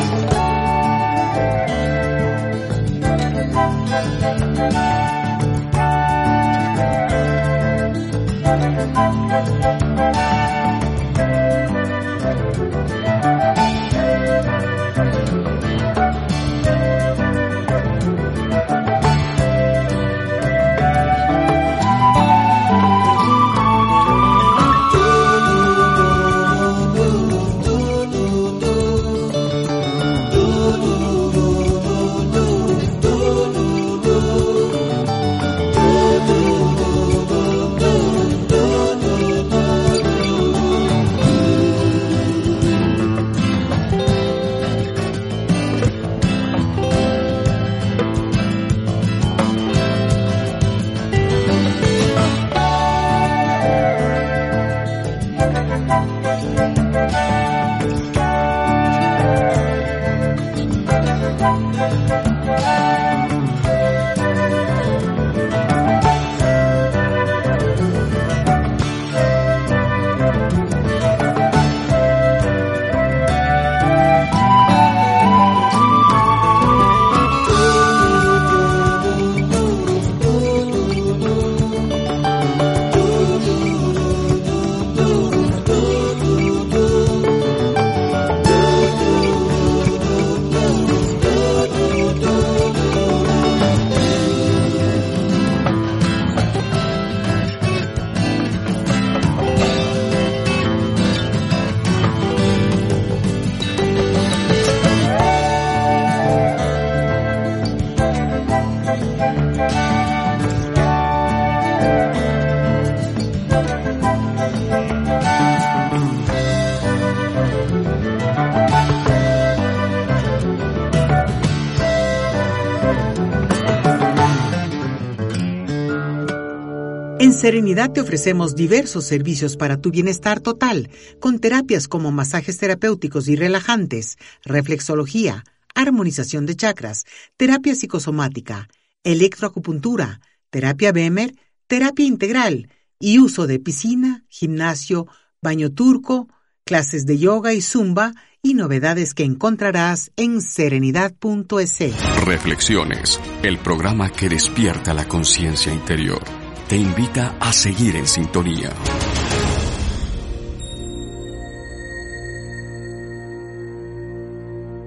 Reflexiones. 127.32 127.42
Serenidad 127.42 127.92
te 127.92 128.02
ofrecemos 128.02 128.56
diversos 128.56 129.06
servicios 129.06 129.58
para 129.58 129.78
tu 129.78 129.92
bienestar 129.92 130.40
total, 130.42 130.90
con 131.20 131.40
terapias 131.40 131.88
como 131.88 132.12
masajes 132.12 132.58
terapéuticos 132.58 133.28
y 133.28 133.36
relajantes, 133.36 134.18
reflexología, 134.44 135.44
armonización 135.74 136.46
de 136.46 136.56
chakras, 136.56 137.06
terapia 137.38 137.76
psicosomática, 137.76 138.68
electroacupuntura, 139.04 140.20
terapia 140.50 140.92
Bemer, 140.92 141.34
terapia 141.68 142.06
integral 142.06 142.70
y 143.00 143.20
uso 143.20 143.48
de 143.48 143.60
piscina, 143.60 144.24
gimnasio, 144.28 145.08
baño 145.42 145.72
turco, 145.72 146.28
clases 146.66 147.06
de 147.06 147.18
yoga 147.18 147.54
y 147.54 147.62
zumba 147.62 148.14
y 148.44 148.54
novedades 148.54 149.14
que 149.14 149.24
encontrarás 149.24 150.12
en 150.16 150.42
serenidad.es. 150.42 152.26
Reflexiones, 152.26 153.20
el 153.44 153.58
programa 153.58 154.10
que 154.12 154.30
despierta 154.30 154.94
la 154.94 155.08
conciencia 155.08 155.74
interior 155.74 156.41
te 156.72 156.78
invita 156.78 157.36
a 157.38 157.52
seguir 157.52 157.98
en 157.98 158.08
sintonía. 158.08 158.70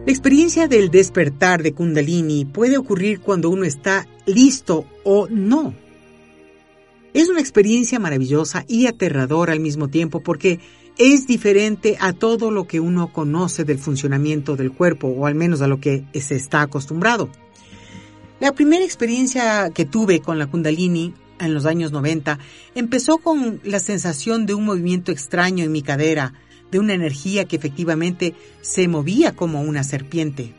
La 0.06 0.10
experiencia 0.10 0.66
del 0.66 0.90
despertar 0.90 1.62
de 1.62 1.74
Kundalini 1.74 2.46
puede 2.46 2.78
ocurrir 2.78 3.20
cuando 3.20 3.50
uno 3.50 3.66
está 3.66 4.08
listo 4.24 4.86
o 5.04 5.28
no. 5.28 5.74
Es 7.12 7.28
una 7.28 7.40
experiencia 7.40 7.98
maravillosa 7.98 8.64
y 8.66 8.86
aterradora 8.86 9.52
al 9.52 9.60
mismo 9.60 9.88
tiempo 9.88 10.20
porque 10.20 10.60
es 10.96 11.26
diferente 11.26 11.98
a 12.00 12.14
todo 12.14 12.50
lo 12.50 12.66
que 12.66 12.80
uno 12.80 13.12
conoce 13.12 13.64
del 13.64 13.78
funcionamiento 13.78 14.56
del 14.56 14.72
cuerpo, 14.72 15.08
o 15.08 15.26
al 15.26 15.34
menos 15.34 15.60
a 15.60 15.68
lo 15.68 15.80
que 15.80 16.06
se 16.14 16.36
está 16.36 16.62
acostumbrado. 16.62 17.28
La 18.40 18.52
primera 18.52 18.86
experiencia 18.86 19.68
que 19.68 19.84
tuve 19.84 20.20
con 20.20 20.38
la 20.38 20.46
kundalini 20.46 21.12
en 21.40 21.54
los 21.54 21.66
años 21.66 21.92
90 21.92 22.38
empezó 22.74 23.18
con 23.18 23.60
la 23.64 23.80
sensación 23.80 24.46
de 24.46 24.54
un 24.54 24.64
movimiento 24.64 25.12
extraño 25.12 25.64
en 25.64 25.72
mi 25.72 25.82
cadera, 25.82 26.34
de 26.70 26.78
una 26.78 26.94
energía 26.94 27.44
que 27.44 27.56
efectivamente 27.56 28.34
se 28.60 28.88
movía 28.88 29.32
como 29.32 29.62
una 29.62 29.84
serpiente. 29.84 30.54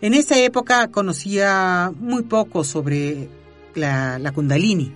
En 0.00 0.14
esa 0.14 0.38
época 0.38 0.88
conocía 0.88 1.92
muy 1.98 2.22
poco 2.22 2.64
sobre 2.64 3.28
la, 3.74 4.18
la 4.18 4.32
kundalini. 4.32 4.92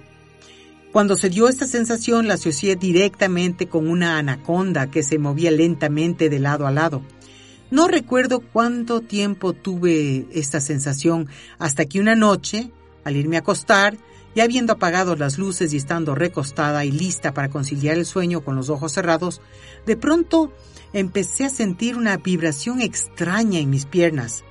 Cuando 0.93 1.17
se 1.17 1.29
dio 1.29 1.49
esta 1.49 1.67
sensación 1.67 2.27
la 2.27 2.35
asocié 2.35 2.75
directamente 2.77 3.67
con 3.67 3.89
una 3.89 4.19
anaconda 4.19 4.91
que 4.91 5.03
se 5.03 5.19
movía 5.19 5.51
lentamente 5.51 6.31
de 6.31 6.39
lado 6.39 6.67
a 6.67 6.71
lado. 6.71 7.03
No 7.71 7.89
recuerdo 7.89 8.41
cuánto 8.41 9.01
tiempo 9.01 9.53
tuve 9.53 10.27
esta 10.33 10.61
sensación 10.61 11.29
hasta 11.59 11.85
que 11.85 12.01
una 12.01 12.15
noche, 12.15 12.71
al 13.05 13.17
irme 13.17 13.37
a 13.37 13.41
acostar, 13.41 13.99
ya 14.37 14.45
habiendo 14.45 14.75
apagado 14.75 15.17
las 15.17 15.39
luces 15.39 15.73
y 15.73 15.79
estando 15.79 16.15
recostada 16.15 16.85
y 16.85 16.93
lista 16.93 17.33
para 17.33 17.49
conciliar 17.49 17.97
el 17.97 18.05
sueño 18.05 18.43
con 18.43 18.55
los 18.55 18.69
ojos 18.69 18.93
cerrados, 18.93 19.41
de 19.87 19.97
pronto 19.97 20.53
empecé 20.93 21.47
a 21.47 21.51
sentir 21.51 21.97
una 21.97 22.19
vibración 22.19 22.83
extraña 22.83 23.61
en 23.61 23.71
mis 23.71 23.87
piernas. 23.87 24.45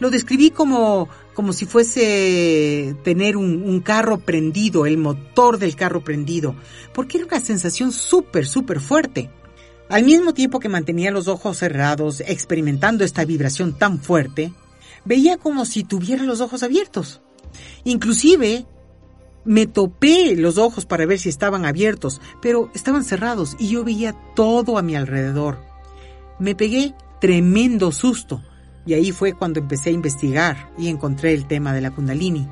Lo 0.00 0.10
describí 0.10 0.50
como, 0.50 1.08
como 1.32 1.54
si 1.54 1.64
fuese 1.64 2.94
tener 3.04 3.38
un, 3.38 3.62
un 3.62 3.80
carro 3.80 4.18
prendido, 4.18 4.84
el 4.84 4.98
motor 4.98 5.58
del 5.58 5.76
carro 5.76 6.04
prendido, 6.04 6.54
porque 6.92 7.16
era 7.16 7.26
una 7.26 7.40
sensación 7.40 7.92
súper, 7.92 8.46
súper 8.46 8.80
fuerte. 8.80 9.30
Al 9.88 10.04
mismo 10.04 10.34
tiempo 10.34 10.60
que 10.60 10.68
mantenía 10.68 11.10
los 11.10 11.26
ojos 11.26 11.56
cerrados, 11.56 12.20
experimentando 12.20 13.02
esta 13.02 13.24
vibración 13.24 13.78
tan 13.78 13.98
fuerte, 13.98 14.52
veía 15.06 15.38
como 15.38 15.64
si 15.64 15.84
tuviera 15.84 16.22
los 16.24 16.42
ojos 16.42 16.62
abiertos. 16.62 17.22
Inclusive, 17.84 18.66
me 19.46 19.66
topé 19.66 20.34
los 20.36 20.58
ojos 20.58 20.84
para 20.84 21.06
ver 21.06 21.18
si 21.18 21.28
estaban 21.28 21.64
abiertos, 21.64 22.20
pero 22.42 22.68
estaban 22.74 23.04
cerrados 23.04 23.56
y 23.58 23.68
yo 23.68 23.84
veía 23.84 24.14
todo 24.34 24.76
a 24.76 24.82
mi 24.82 24.96
alrededor. 24.96 25.58
Me 26.38 26.54
pegué 26.54 26.94
tremendo 27.20 27.92
susto 27.92 28.42
y 28.84 28.94
ahí 28.94 29.12
fue 29.12 29.32
cuando 29.32 29.60
empecé 29.60 29.90
a 29.90 29.94
investigar 29.94 30.70
y 30.76 30.88
encontré 30.88 31.32
el 31.32 31.46
tema 31.46 31.72
de 31.72 31.80
la 31.80 31.92
kundalini. 31.92 32.48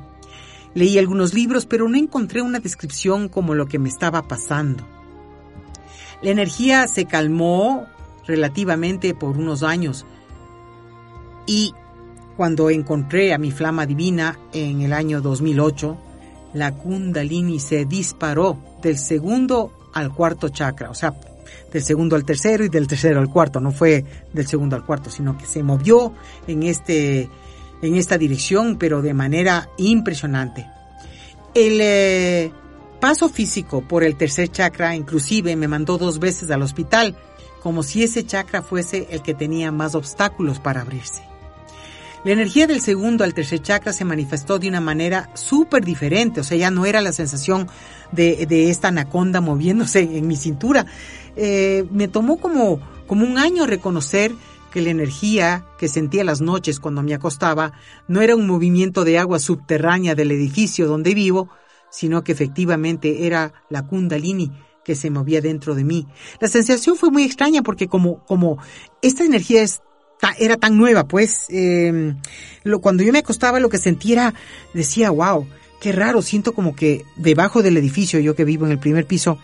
Leí 0.73 0.97
algunos 0.97 1.33
libros, 1.33 1.65
pero 1.65 1.87
no 1.87 1.97
encontré 1.97 2.41
una 2.41 2.59
descripción 2.59 3.29
como 3.29 3.53
lo 3.55 3.67
que 3.67 3.79
me 3.79 3.89
estaba 3.89 4.27
pasando. 4.27 4.85
La 6.21 6.31
energía 6.31 6.87
se 6.87 7.05
calmó 7.05 7.85
relativamente 8.25 9.13
por 9.13 9.37
unos 9.37 9.63
años 9.63 10.05
y 11.45 11.73
cuando 12.37 12.69
encontré 12.69 13.33
a 13.33 13.37
mi 13.37 13.51
flama 13.51 13.85
divina 13.85 14.39
en 14.51 14.81
el 14.81 14.93
año 14.93 15.21
2008, 15.21 15.97
la 16.55 16.71
kundalini 16.73 17.59
se 17.59 17.85
disparó 17.85 18.57
del 18.81 18.97
segundo 18.97 19.89
al 19.93 20.13
cuarto 20.13 20.49
chakra, 20.49 20.89
o 20.89 20.95
sea, 20.95 21.13
del 21.71 21.83
segundo 21.83 22.15
al 22.15 22.25
tercero 22.25 22.63
y 22.63 22.69
del 22.69 22.87
tercero 22.87 23.19
al 23.19 23.29
cuarto, 23.29 23.59
no 23.59 23.71
fue 23.71 24.03
del 24.33 24.47
segundo 24.47 24.75
al 24.75 24.85
cuarto, 24.85 25.09
sino 25.09 25.37
que 25.37 25.45
se 25.45 25.61
movió 25.61 26.13
en 26.47 26.63
este 26.63 27.29
en 27.81 27.95
esta 27.95 28.17
dirección, 28.17 28.77
pero 28.77 29.01
de 29.01 29.13
manera 29.13 29.69
impresionante. 29.77 30.65
El 31.53 31.79
eh, 31.81 32.51
paso 33.01 33.29
físico 33.29 33.81
por 33.81 34.03
el 34.03 34.15
tercer 34.15 34.49
chakra 34.49 34.95
inclusive 34.95 35.55
me 35.55 35.67
mandó 35.67 35.97
dos 35.97 36.19
veces 36.19 36.49
al 36.51 36.61
hospital, 36.61 37.15
como 37.61 37.83
si 37.83 38.03
ese 38.03 38.25
chakra 38.25 38.61
fuese 38.61 39.07
el 39.11 39.21
que 39.21 39.33
tenía 39.33 39.71
más 39.71 39.93
obstáculos 39.93 40.59
para 40.59 40.81
abrirse. 40.81 41.21
La 42.25 42.31
energía 42.31 42.65
del 42.65 42.81
segundo 42.81 43.23
al 43.23 43.35
tercer 43.35 43.61
chakra 43.61 43.93
se 43.93 44.03
manifestó 44.03 44.57
de 44.57 44.67
una 44.67 44.81
manera 44.81 45.29
súper 45.35 45.85
diferente, 45.85 46.39
o 46.39 46.43
sea, 46.43 46.57
ya 46.57 46.71
no 46.71 46.87
era 46.87 46.99
la 46.99 47.11
sensación 47.13 47.67
de, 48.11 48.47
de 48.47 48.71
esta 48.71 48.87
anaconda 48.87 49.41
moviéndose 49.41 49.99
en 49.99 50.25
mi 50.25 50.35
cintura. 50.35 50.87
Eh, 51.35 51.85
me 51.91 52.07
tomó 52.07 52.37
como, 52.37 52.79
como 53.05 53.27
un 53.27 53.37
año 53.37 53.67
reconocer 53.67 54.33
que 54.71 54.81
la 54.81 54.89
energía 54.89 55.67
que 55.77 55.87
sentía 55.87 56.23
las 56.23 56.41
noches 56.41 56.79
cuando 56.79 57.03
me 57.03 57.13
acostaba 57.13 57.73
no 58.07 58.21
era 58.21 58.35
un 58.35 58.47
movimiento 58.47 59.03
de 59.03 59.19
agua 59.19 59.37
subterránea 59.37 60.15
del 60.15 60.31
edificio 60.31 60.87
donde 60.87 61.13
vivo, 61.13 61.49
sino 61.91 62.23
que 62.23 62.31
efectivamente 62.31 63.27
era 63.27 63.53
la 63.69 63.83
kundalini 63.83 64.51
que 64.83 64.95
se 64.95 65.11
movía 65.11 65.41
dentro 65.41 65.75
de 65.75 65.83
mí. 65.83 66.07
La 66.39 66.47
sensación 66.47 66.95
fue 66.95 67.11
muy 67.11 67.21
extraña 67.21 67.61
porque 67.61 67.87
como, 67.87 68.25
como 68.25 68.57
esta 69.03 69.23
energía 69.23 69.61
es, 69.61 69.83
era 70.39 70.57
tan 70.57 70.77
nueva, 70.77 71.07
pues, 71.07 71.47
lo, 72.63 72.81
cuando 72.81 73.03
yo 73.03 73.11
me 73.11 73.19
acostaba 73.19 73.59
lo 73.59 73.69
que 73.69 73.77
sentía 73.77 74.33
decía, 74.73 75.09
wow, 75.11 75.47
qué 75.79 75.91
raro, 75.91 76.21
siento 76.21 76.53
como 76.53 76.75
que 76.75 77.05
debajo 77.15 77.61
del 77.61 77.77
edificio, 77.77 78.19
yo 78.19 78.35
que 78.35 78.43
vivo 78.43 78.65
en 78.65 78.71
el 78.71 78.79
primer 78.79 79.05
piso, 79.05 79.37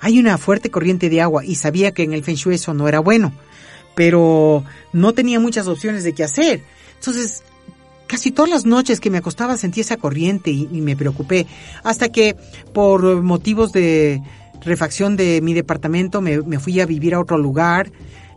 hay 0.00 0.18
una 0.18 0.38
fuerte 0.38 0.70
corriente 0.70 1.08
de 1.08 1.20
agua 1.20 1.44
y 1.44 1.54
sabía 1.54 1.92
que 1.92 2.02
en 2.02 2.12
el 2.12 2.24
Feng 2.24 2.36
Shui 2.36 2.56
eso 2.56 2.74
no 2.74 2.88
era 2.88 2.98
bueno, 2.98 3.32
pero 3.94 4.64
no 4.92 5.12
tenía 5.14 5.40
muchas 5.40 5.66
opciones 5.66 6.04
de 6.04 6.12
qué 6.12 6.24
hacer. 6.24 6.62
Entonces, 6.98 7.42
casi 8.06 8.30
todas 8.30 8.50
las 8.50 8.66
noches 8.66 9.00
que 9.00 9.10
me 9.10 9.18
acostaba 9.18 9.56
sentí 9.56 9.80
esa 9.80 9.96
corriente 9.96 10.50
y, 10.50 10.66
me 10.80 10.96
preocupé, 10.96 11.46
hasta 11.82 12.10
que 12.10 12.36
por 12.72 13.22
motivos 13.22 13.72
de 13.72 14.20
refacción 14.62 15.16
de 15.16 15.40
mi 15.40 15.54
departamento 15.54 16.20
me, 16.20 16.40
me 16.42 16.58
fui 16.58 16.80
a 16.80 16.86
vivir 16.86 17.14
a 17.14 17.20
otro 17.20 17.38
lugar, 17.38 17.90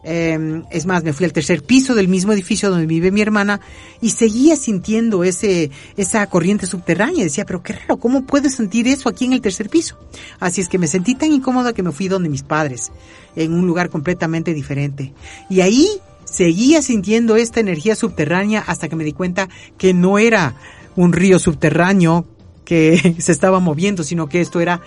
eh, 0.10 0.64
es 0.72 0.86
más, 0.86 1.04
me 1.04 1.12
fui 1.12 1.26
al 1.26 1.34
tercer 1.34 1.62
piso 1.64 1.94
del 1.94 2.08
mismo 2.08 2.32
edificio 2.32 2.70
donde 2.70 2.86
vive 2.86 3.12
mi 3.12 3.20
hermana 3.20 3.60
y 4.00 4.12
seguía 4.12 4.56
sintiendo 4.56 5.26
ese, 5.26 5.70
esa 5.98 6.26
corriente 6.28 6.66
subterránea. 6.66 7.26
Decía, 7.26 7.46
pero 7.46 7.62
qué 7.62 7.74
raro, 7.74 7.98
¿cómo 7.98 8.26
puedes 8.26 8.56
sentir 8.56 8.88
eso 8.88 9.10
aquí 9.10 9.26
en 9.26 9.34
el 9.34 9.42
tercer 9.42 9.70
piso? 9.70 10.00
Así 10.40 10.62
es 10.62 10.70
que 10.70 10.78
me 10.78 10.88
sentí 10.88 11.14
tan 11.14 11.34
incómoda 11.34 11.74
que 11.74 11.84
me 11.84 11.92
fui 11.92 12.08
donde 12.08 12.30
mis 12.30 12.42
padres, 12.42 12.94
en 13.36 13.54
un 13.54 13.68
lugar 13.68 13.90
completamente 13.90 14.54
diferente. 14.54 15.14
Y 15.50 15.60
ahí 15.60 15.90
seguía 16.24 16.82
sintiendo 16.82 17.36
esta 17.36 17.60
energía 17.60 17.94
subterránea 17.94 18.64
hasta 18.66 18.88
que 18.88 18.96
me 18.96 19.04
di 19.04 19.12
cuenta 19.12 19.50
que 19.78 19.94
no 19.94 20.20
era 20.20 20.56
un 20.96 21.12
río 21.12 21.38
subterráneo 21.38 22.26
que 22.64 23.16
se 23.20 23.34
estaba 23.34 23.60
moviendo, 23.60 24.04
sino 24.04 24.30
que 24.30 24.40
esto 24.40 24.62
era 24.62 24.80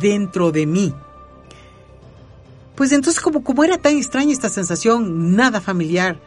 dentro 0.00 0.52
de 0.52 0.66
mí. 0.66 0.94
Pues 2.78 2.92
entonces 2.92 3.20
como, 3.20 3.42
como 3.42 3.64
era 3.64 3.76
tan 3.76 3.96
extraña 3.96 4.32
esta 4.32 4.48
sensación, 4.48 5.34
nada 5.34 5.60
familiar, 5.60 6.20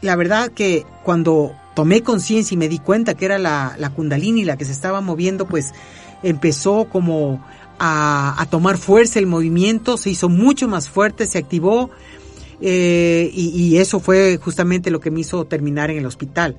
la 0.00 0.16
verdad 0.16 0.50
que 0.52 0.86
cuando 1.04 1.54
tomé 1.76 2.02
conciencia 2.02 2.54
y 2.54 2.56
me 2.56 2.66
di 2.66 2.78
cuenta 2.78 3.12
que 3.12 3.26
era 3.26 3.38
la, 3.38 3.76
la 3.78 3.90
kundalini 3.90 4.46
la 4.46 4.56
que 4.56 4.64
se 4.64 4.72
estaba 4.72 5.02
moviendo, 5.02 5.46
pues 5.46 5.74
empezó 6.22 6.86
como 6.86 7.44
a, 7.78 8.40
a, 8.40 8.46
tomar 8.46 8.78
fuerza 8.78 9.18
el 9.18 9.26
movimiento, 9.26 9.98
se 9.98 10.08
hizo 10.08 10.30
mucho 10.30 10.66
más 10.66 10.88
fuerte, 10.88 11.26
se 11.26 11.36
activó 11.36 11.90
eh, 12.62 13.30
y, 13.30 13.50
y 13.50 13.76
eso 13.76 14.00
fue 14.00 14.38
justamente 14.42 14.90
lo 14.90 14.98
que 14.98 15.10
me 15.10 15.20
hizo 15.20 15.44
terminar 15.44 15.90
en 15.90 15.98
el 15.98 16.06
hospital. 16.06 16.56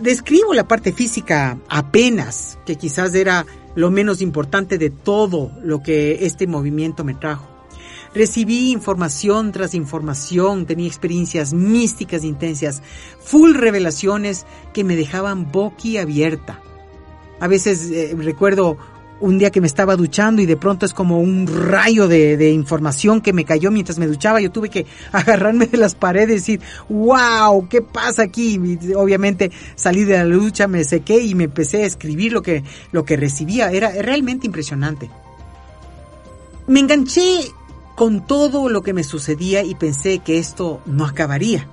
Describo 0.00 0.52
la 0.52 0.68
parte 0.68 0.92
física 0.92 1.58
apenas, 1.68 2.58
que 2.66 2.76
quizás 2.76 3.14
era 3.14 3.46
lo 3.74 3.90
menos 3.90 4.20
importante 4.20 4.78
de 4.78 4.90
todo 4.90 5.52
lo 5.62 5.82
que 5.82 6.26
este 6.26 6.46
movimiento 6.46 7.02
me 7.02 7.14
trajo. 7.14 7.48
Recibí 8.14 8.70
información 8.70 9.52
tras 9.52 9.74
información, 9.74 10.66
tenía 10.66 10.86
experiencias 10.86 11.52
místicas 11.52 12.24
intensas, 12.24 12.82
full 13.20 13.54
revelaciones 13.54 14.46
que 14.72 14.84
me 14.84 14.96
dejaban 14.96 15.50
boquiabierta. 15.52 16.60
A 17.40 17.48
veces 17.48 17.90
eh, 17.90 18.14
recuerdo 18.18 18.78
un 19.20 19.38
día 19.38 19.50
que 19.50 19.60
me 19.60 19.66
estaba 19.66 19.96
duchando 19.96 20.42
y 20.42 20.46
de 20.46 20.56
pronto 20.56 20.84
es 20.84 20.92
como 20.92 21.20
un 21.20 21.46
rayo 21.46 22.06
de, 22.06 22.36
de, 22.36 22.50
información 22.50 23.20
que 23.20 23.32
me 23.32 23.44
cayó 23.44 23.70
mientras 23.70 23.98
me 23.98 24.06
duchaba. 24.06 24.40
Yo 24.40 24.50
tuve 24.50 24.68
que 24.68 24.86
agarrarme 25.12 25.66
de 25.66 25.78
las 25.78 25.94
paredes 25.94 26.48
y 26.48 26.56
decir, 26.56 26.60
wow, 26.88 27.68
¿qué 27.68 27.82
pasa 27.82 28.22
aquí? 28.22 28.60
Y 28.82 28.92
obviamente 28.94 29.50
salí 29.74 30.04
de 30.04 30.18
la 30.18 30.24
ducha, 30.24 30.68
me 30.68 30.84
sequé 30.84 31.20
y 31.20 31.34
me 31.34 31.44
empecé 31.44 31.82
a 31.82 31.86
escribir 31.86 32.32
lo 32.32 32.42
que, 32.42 32.62
lo 32.92 33.04
que 33.04 33.16
recibía. 33.16 33.70
Era 33.70 33.90
realmente 33.90 34.46
impresionante. 34.46 35.10
Me 36.66 36.80
enganché 36.80 37.52
con 37.94 38.26
todo 38.26 38.68
lo 38.68 38.82
que 38.82 38.92
me 38.92 39.04
sucedía 39.04 39.62
y 39.62 39.74
pensé 39.74 40.18
que 40.18 40.38
esto 40.38 40.82
no 40.84 41.06
acabaría. 41.06 41.68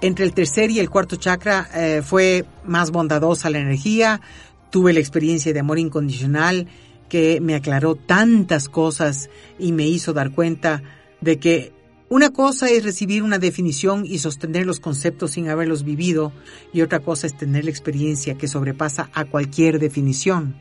Entre 0.00 0.24
el 0.24 0.34
tercer 0.34 0.70
y 0.70 0.78
el 0.78 0.90
cuarto 0.90 1.16
chakra 1.16 1.68
eh, 1.74 2.02
fue 2.04 2.44
más 2.64 2.90
bondadosa 2.90 3.50
la 3.50 3.58
energía, 3.58 4.20
tuve 4.74 4.92
la 4.92 4.98
experiencia 4.98 5.52
de 5.52 5.60
amor 5.60 5.78
incondicional 5.78 6.66
que 7.08 7.40
me 7.40 7.54
aclaró 7.54 7.94
tantas 7.94 8.68
cosas 8.68 9.30
y 9.56 9.70
me 9.70 9.86
hizo 9.86 10.12
dar 10.12 10.32
cuenta 10.32 10.82
de 11.20 11.38
que 11.38 11.72
una 12.08 12.30
cosa 12.30 12.68
es 12.68 12.82
recibir 12.82 13.22
una 13.22 13.38
definición 13.38 14.04
y 14.04 14.18
sostener 14.18 14.66
los 14.66 14.80
conceptos 14.80 15.30
sin 15.30 15.48
haberlos 15.48 15.84
vivido 15.84 16.32
y 16.72 16.80
otra 16.80 16.98
cosa 16.98 17.28
es 17.28 17.38
tener 17.38 17.62
la 17.62 17.70
experiencia 17.70 18.36
que 18.36 18.48
sobrepasa 18.48 19.10
a 19.14 19.26
cualquier 19.26 19.78
definición. 19.78 20.56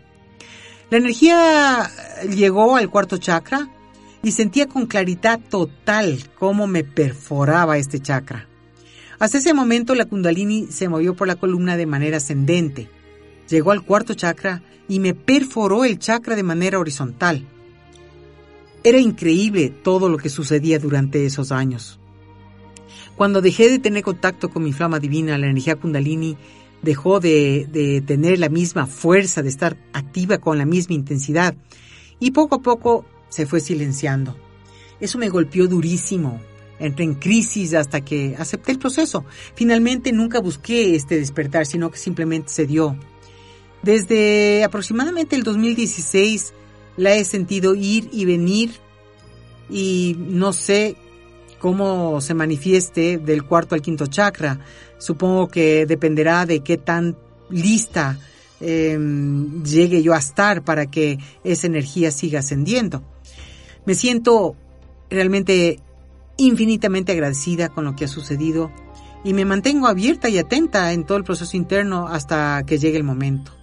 La 0.92 1.00
energía 1.00 1.90
llegó 2.30 2.76
al 2.76 2.92
cuarto 2.92 3.18
chakra 3.18 3.68
y 4.22 4.34
sentía 4.34 4.68
con 4.68 4.86
claridad 4.86 5.40
total 5.50 6.20
cómo 6.38 6.68
me 6.68 6.84
perforaba 6.84 7.80
este 7.80 8.00
chakra. 8.00 8.48
Hasta 9.18 9.40
ese 9.40 9.56
momento 9.56 9.96
la 9.96 10.06
kundalini 10.06 10.68
se 10.68 10.88
movió 10.88 11.16
por 11.16 11.28
la 11.28 11.36
columna 11.36 11.78
de 11.78 11.88
manera 11.88 12.18
ascendente. 12.18 12.90
Llegó 13.54 13.70
al 13.70 13.84
cuarto 13.84 14.16
chakra 14.16 14.64
y 14.88 15.00
me 15.00 15.14
perforó 15.14 15.86
el 15.86 16.00
chakra 16.00 16.36
de 16.36 16.42
manera 16.42 16.80
horizontal. 16.80 17.46
Era 18.84 18.98
increíble 18.98 19.70
todo 19.70 20.10
lo 20.10 20.18
que 20.18 20.30
sucedía 20.30 20.80
durante 20.80 21.24
esos 21.28 21.52
años. 21.52 22.00
Cuando 23.16 23.44
dejé 23.44 23.70
de 23.70 23.78
tener 23.78 24.02
contacto 24.02 24.50
con 24.50 24.64
mi 24.64 24.74
flama 24.74 25.00
divina, 25.00 25.38
la 25.38 25.46
energía 25.46 25.76
kundalini 25.76 26.36
dejó 26.82 27.20
de, 27.20 27.68
de, 27.72 28.02
tener 28.02 28.40
la 28.40 28.50
misma 28.50 28.88
fuerza, 28.88 29.44
de 29.44 29.50
estar 29.50 29.78
activa 29.94 30.40
con 30.40 30.58
la 30.58 30.66
misma 30.66 30.96
intensidad 30.96 31.54
y 32.20 32.32
poco 32.32 32.56
a 32.56 32.62
poco 32.64 33.06
se 33.30 33.46
fue 33.46 33.60
silenciando. 33.60 34.36
Eso 35.00 35.20
me 35.20 35.30
golpeó 35.30 35.68
durísimo. 35.68 36.42
Entré 36.80 37.06
en 37.06 37.14
crisis 37.14 37.76
hasta 37.76 38.02
que 38.02 38.36
acepté 38.36 38.72
el 38.72 38.80
proceso. 38.80 39.26
Finalmente 39.54 40.12
nunca 40.12 40.40
busqué 40.40 40.96
este 40.96 41.20
despertar, 41.20 41.68
sino 41.68 41.92
que 41.92 42.00
simplemente 42.00 42.50
se 42.50 42.66
dio. 42.66 42.98
Desde 43.84 44.64
aproximadamente 44.64 45.36
el 45.36 45.44
2016 45.44 46.54
la 46.96 47.14
he 47.14 47.26
sentido 47.26 47.76
ir 47.76 48.10
y 48.14 48.24
venir 48.24 48.72
y 49.70 50.16
no 50.18 50.54
sé 50.54 50.96
cómo 51.60 52.22
se 52.22 52.34
manifieste 52.34 53.18
del 53.18 53.44
cuarto 53.44 53.76
al 53.76 53.82
quinto 53.82 54.08
chakra. 54.08 54.60
Supongo 54.98 55.50
que 55.50 55.86
dependerá 55.86 56.46
de 56.46 56.62
qué 56.62 56.78
tan 56.78 57.18
lista 57.50 58.18
em, 58.62 59.64
llegue 59.64 60.02
yo 60.02 60.14
a 60.14 60.20
estar 60.20 60.64
para 60.64 60.86
que 60.86 61.20
esa 61.44 61.68
energía 61.68 62.12
siga 62.12 62.40
ascendiendo. 62.40 63.04
Me 63.86 63.96
siento 63.96 64.56
realmente 65.10 65.80
infinitamente 66.38 67.12
agradecida 67.12 67.68
con 67.70 67.84
lo 67.84 67.96
que 67.96 68.06
ha 68.06 68.08
sucedido 68.08 68.72
y 69.26 69.34
me 69.34 69.44
mantengo 69.44 69.88
abierta 69.88 70.30
y 70.30 70.38
atenta 70.38 70.94
en 70.94 71.06
todo 71.06 71.18
el 71.18 71.26
proceso 71.26 71.58
interno 71.58 72.08
hasta 72.08 72.64
que 72.66 72.78
llegue 72.78 72.98
el 72.98 73.04
momento. 73.04 73.63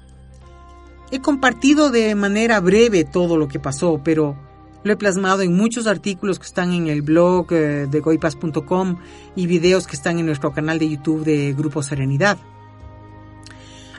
He 1.13 1.21
compartido 1.21 1.91
de 1.91 2.15
manera 2.15 2.61
breve 2.61 3.05
todo 3.05 3.37
lo 3.37 3.49
que 3.49 3.59
pasó, 3.59 4.01
pero 4.05 4.37
lo 4.85 4.93
he 4.93 4.97
plasmado 4.97 5.43
en 5.43 5.57
muchos 5.57 5.87
artículos 5.87 6.39
que 6.39 6.47
están 6.47 6.73
en 6.73 6.87
el 6.87 7.03
blog 7.03 7.53
eh, 7.53 7.87
de 7.91 8.01
goipas.com 8.01 8.97
y 9.35 9.47
videos 9.47 9.87
que 9.87 9.97
están 9.97 10.19
en 10.19 10.27
nuestro 10.27 10.53
canal 10.53 10.79
de 10.79 10.89
YouTube 10.89 11.25
de 11.25 11.53
Grupo 11.53 11.83
Serenidad. 11.83 12.39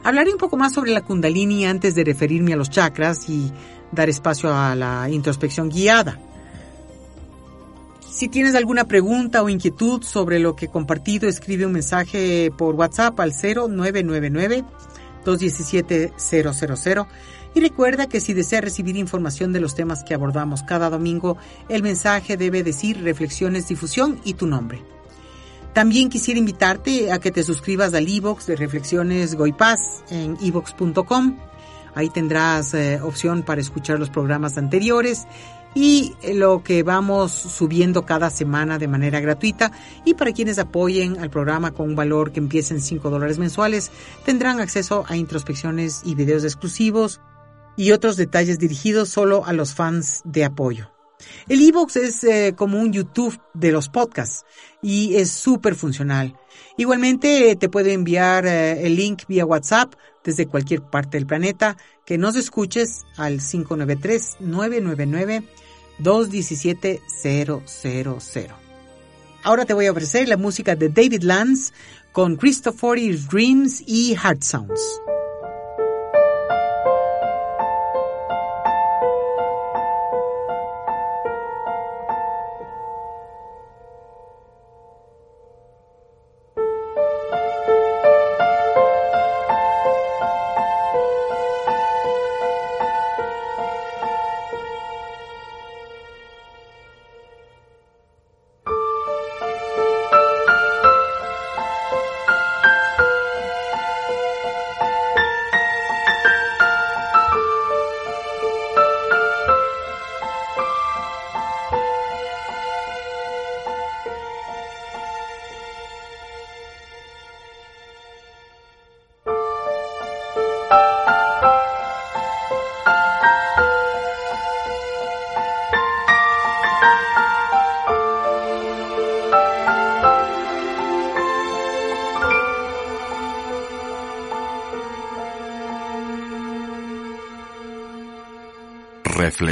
Hablaré 0.03 0.31
un 0.31 0.37
poco 0.37 0.57
más 0.57 0.73
sobre 0.73 0.91
la 0.91 1.01
kundalini 1.01 1.65
antes 1.65 1.93
de 1.95 2.03
referirme 2.03 2.53
a 2.53 2.55
los 2.55 2.69
chakras 2.69 3.29
y 3.29 3.51
dar 3.91 4.09
espacio 4.09 4.51
a 4.53 4.73
la 4.73 5.09
introspección 5.09 5.69
guiada. 5.69 6.17
Si 8.09 8.27
tienes 8.27 8.55
alguna 8.55 8.85
pregunta 8.85 9.43
o 9.43 9.49
inquietud 9.49 10.01
sobre 10.03 10.39
lo 10.39 10.55
que 10.55 10.65
he 10.65 10.69
compartido, 10.69 11.27
escribe 11.27 11.65
un 11.65 11.73
mensaje 11.73 12.51
por 12.57 12.75
WhatsApp 12.75 13.19
al 13.19 13.31
0999 13.31 14.63
217 15.25 16.13
000 16.17 17.07
y 17.53 17.59
recuerda 17.59 18.07
que 18.07 18.21
si 18.21 18.33
desea 18.33 18.61
recibir 18.61 18.95
información 18.95 19.51
de 19.51 19.59
los 19.59 19.75
temas 19.75 20.03
que 20.03 20.13
abordamos 20.13 20.63
cada 20.63 20.89
domingo, 20.89 21.37
el 21.67 21.83
mensaje 21.83 22.37
debe 22.37 22.63
decir 22.63 23.03
reflexiones, 23.03 23.67
difusión 23.67 24.19
y 24.23 24.35
tu 24.35 24.47
nombre. 24.47 24.81
También 25.73 26.09
quisiera 26.09 26.39
invitarte 26.39 27.11
a 27.11 27.19
que 27.19 27.31
te 27.31 27.43
suscribas 27.43 27.93
al 27.93 28.07
iBox 28.07 28.47
de 28.47 28.55
Reflexiones 28.55 29.35
Goipaz 29.35 30.03
en 30.09 30.37
ibox.com. 30.41 31.37
Ahí 31.93 32.09
tendrás 32.09 32.73
eh, 32.73 32.99
opción 33.01 33.43
para 33.43 33.61
escuchar 33.61 33.99
los 33.99 34.09
programas 34.09 34.57
anteriores 34.57 35.27
y 35.73 36.13
lo 36.33 36.63
que 36.63 36.83
vamos 36.83 37.31
subiendo 37.31 38.05
cada 38.05 38.29
semana 38.29 38.77
de 38.77 38.87
manera 38.87 39.19
gratuita 39.19 39.71
y 40.05 40.15
para 40.15 40.33
quienes 40.33 40.59
apoyen 40.59 41.19
al 41.19 41.29
programa 41.29 41.71
con 41.71 41.89
un 41.89 41.95
valor 41.95 42.31
que 42.31 42.39
empiece 42.39 42.73
en 42.73 42.81
5 42.81 43.09
dólares 43.09 43.37
mensuales 43.37 43.91
tendrán 44.25 44.59
acceso 44.59 45.05
a 45.07 45.15
introspecciones 45.15 46.01
y 46.03 46.15
videos 46.15 46.43
exclusivos 46.43 47.21
y 47.77 47.91
otros 47.91 48.17
detalles 48.17 48.59
dirigidos 48.59 49.09
solo 49.09 49.45
a 49.45 49.53
los 49.53 49.73
fans 49.73 50.21
de 50.25 50.43
apoyo. 50.43 50.91
El 51.47 51.61
iBox 51.61 51.95
es 51.97 52.23
eh, 52.23 52.53
como 52.55 52.79
un 52.79 52.91
YouTube 52.91 53.39
de 53.53 53.71
los 53.71 53.89
podcasts 53.89 54.43
y 54.81 55.15
es 55.15 55.29
súper 55.31 55.75
funcional. 55.75 56.35
Igualmente 56.77 57.55
te 57.55 57.69
puede 57.69 57.93
enviar 57.93 58.45
eh, 58.45 58.85
el 58.85 58.95
link 58.95 59.23
vía 59.27 59.45
WhatsApp 59.45 59.93
desde 60.23 60.47
cualquier 60.47 60.81
parte 60.81 61.17
del 61.17 61.27
planeta 61.27 61.77
que 62.05 62.17
nos 62.17 62.35
escuches 62.35 63.03
al 63.17 63.39
593-999-217-000. 66.01 68.61
Ahora 69.43 69.65
te 69.65 69.73
voy 69.73 69.87
a 69.87 69.91
ofrecer 69.91 70.27
la 70.27 70.37
música 70.37 70.75
de 70.75 70.89
David 70.89 71.23
Lance 71.23 71.73
con 72.11 72.35
Christopher's 72.35 73.27
Dreams 73.27 73.81
y 73.87 74.15
Heart 74.15 74.43
Sounds. 74.43 75.01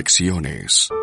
Reflexiones. 0.09 0.98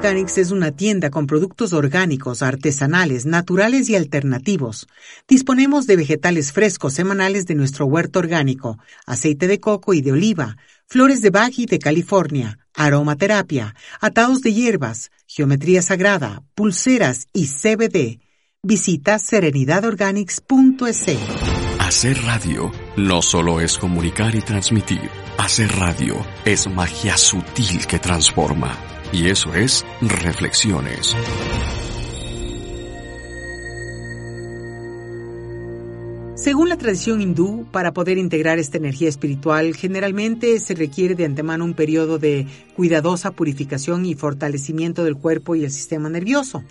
Organics 0.00 0.38
es 0.38 0.50
una 0.50 0.72
tienda 0.72 1.10
con 1.10 1.26
productos 1.26 1.74
orgánicos, 1.74 2.40
artesanales, 2.40 3.26
naturales 3.26 3.90
y 3.90 3.96
alternativos. 3.96 4.88
Disponemos 5.28 5.86
de 5.86 5.96
vegetales 5.96 6.52
frescos 6.52 6.94
semanales 6.94 7.44
de 7.44 7.54
nuestro 7.54 7.84
huerto 7.84 8.18
orgánico, 8.18 8.78
aceite 9.04 9.46
de 9.46 9.60
coco 9.60 9.92
y 9.92 10.00
de 10.00 10.12
oliva, 10.12 10.56
flores 10.86 11.20
de 11.20 11.28
Bach 11.28 11.54
de 11.54 11.78
California, 11.78 12.58
aromaterapia, 12.72 13.74
atados 14.00 14.40
de 14.40 14.54
hierbas, 14.54 15.10
geometría 15.26 15.82
sagrada, 15.82 16.44
pulseras 16.54 17.26
y 17.34 17.48
CBD. 17.48 18.20
Visita 18.62 19.18
serenidadorganics.es. 19.18 21.04
Hacer 21.78 22.22
radio 22.22 22.72
no 22.96 23.22
solo 23.22 23.60
es 23.60 23.78
comunicar 23.78 24.34
y 24.34 24.40
transmitir. 24.40 25.10
Hacer 25.38 25.70
radio 25.76 26.16
es 26.44 26.68
magia 26.68 27.16
sutil 27.16 27.86
que 27.86 27.98
transforma. 27.98 28.76
Y 29.12 29.28
eso 29.28 29.54
es 29.54 29.84
reflexiones. 30.00 31.16
Según 36.40 36.70
la 36.70 36.78
tradición 36.78 37.20
hindú, 37.20 37.66
para 37.70 37.92
poder 37.92 38.16
integrar 38.16 38.58
esta 38.58 38.78
energía 38.78 39.10
espiritual, 39.10 39.74
generalmente 39.76 40.58
se 40.58 40.74
requiere 40.74 41.14
de 41.14 41.26
antemano 41.26 41.66
un 41.66 41.74
periodo 41.74 42.18
de 42.18 42.46
cuidadosa 42.74 43.30
purificación 43.32 44.06
y 44.06 44.14
fortalecimiento 44.14 45.04
del 45.04 45.16
cuerpo 45.16 45.54
y 45.54 45.64
el 45.64 45.70
sistema 45.70 46.08
nervioso. 46.08 46.64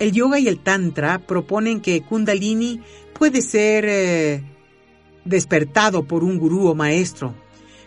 El 0.00 0.10
yoga 0.10 0.40
y 0.40 0.48
el 0.48 0.58
tantra 0.58 1.20
proponen 1.20 1.80
que 1.80 2.02
Kundalini 2.02 2.80
puede 3.16 3.40
ser 3.40 3.84
eh, 3.86 4.42
despertado 5.28 6.04
por 6.04 6.24
un 6.24 6.38
gurú 6.38 6.66
o 6.68 6.74
maestro, 6.74 7.34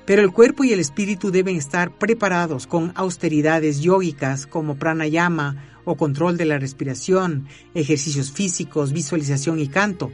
pero 0.06 0.22
el 0.22 0.32
cuerpo 0.32 0.64
y 0.64 0.74
el 0.74 0.80
espíritu 0.80 1.32
deben 1.32 1.56
estar 1.56 1.92
preparados 1.92 2.68
con 2.68 2.92
austeridades 2.96 3.82
yógicas 3.82 4.48
como 4.48 4.76
pranayama 4.76 5.64
o 5.86 5.96
control 5.96 6.38
de 6.38 6.46
la 6.46 6.60
respiración, 6.60 7.48
ejercicios 7.74 8.32
físicos, 8.32 8.94
visualización 8.94 9.60
y 9.60 9.68
canto. 9.68 10.12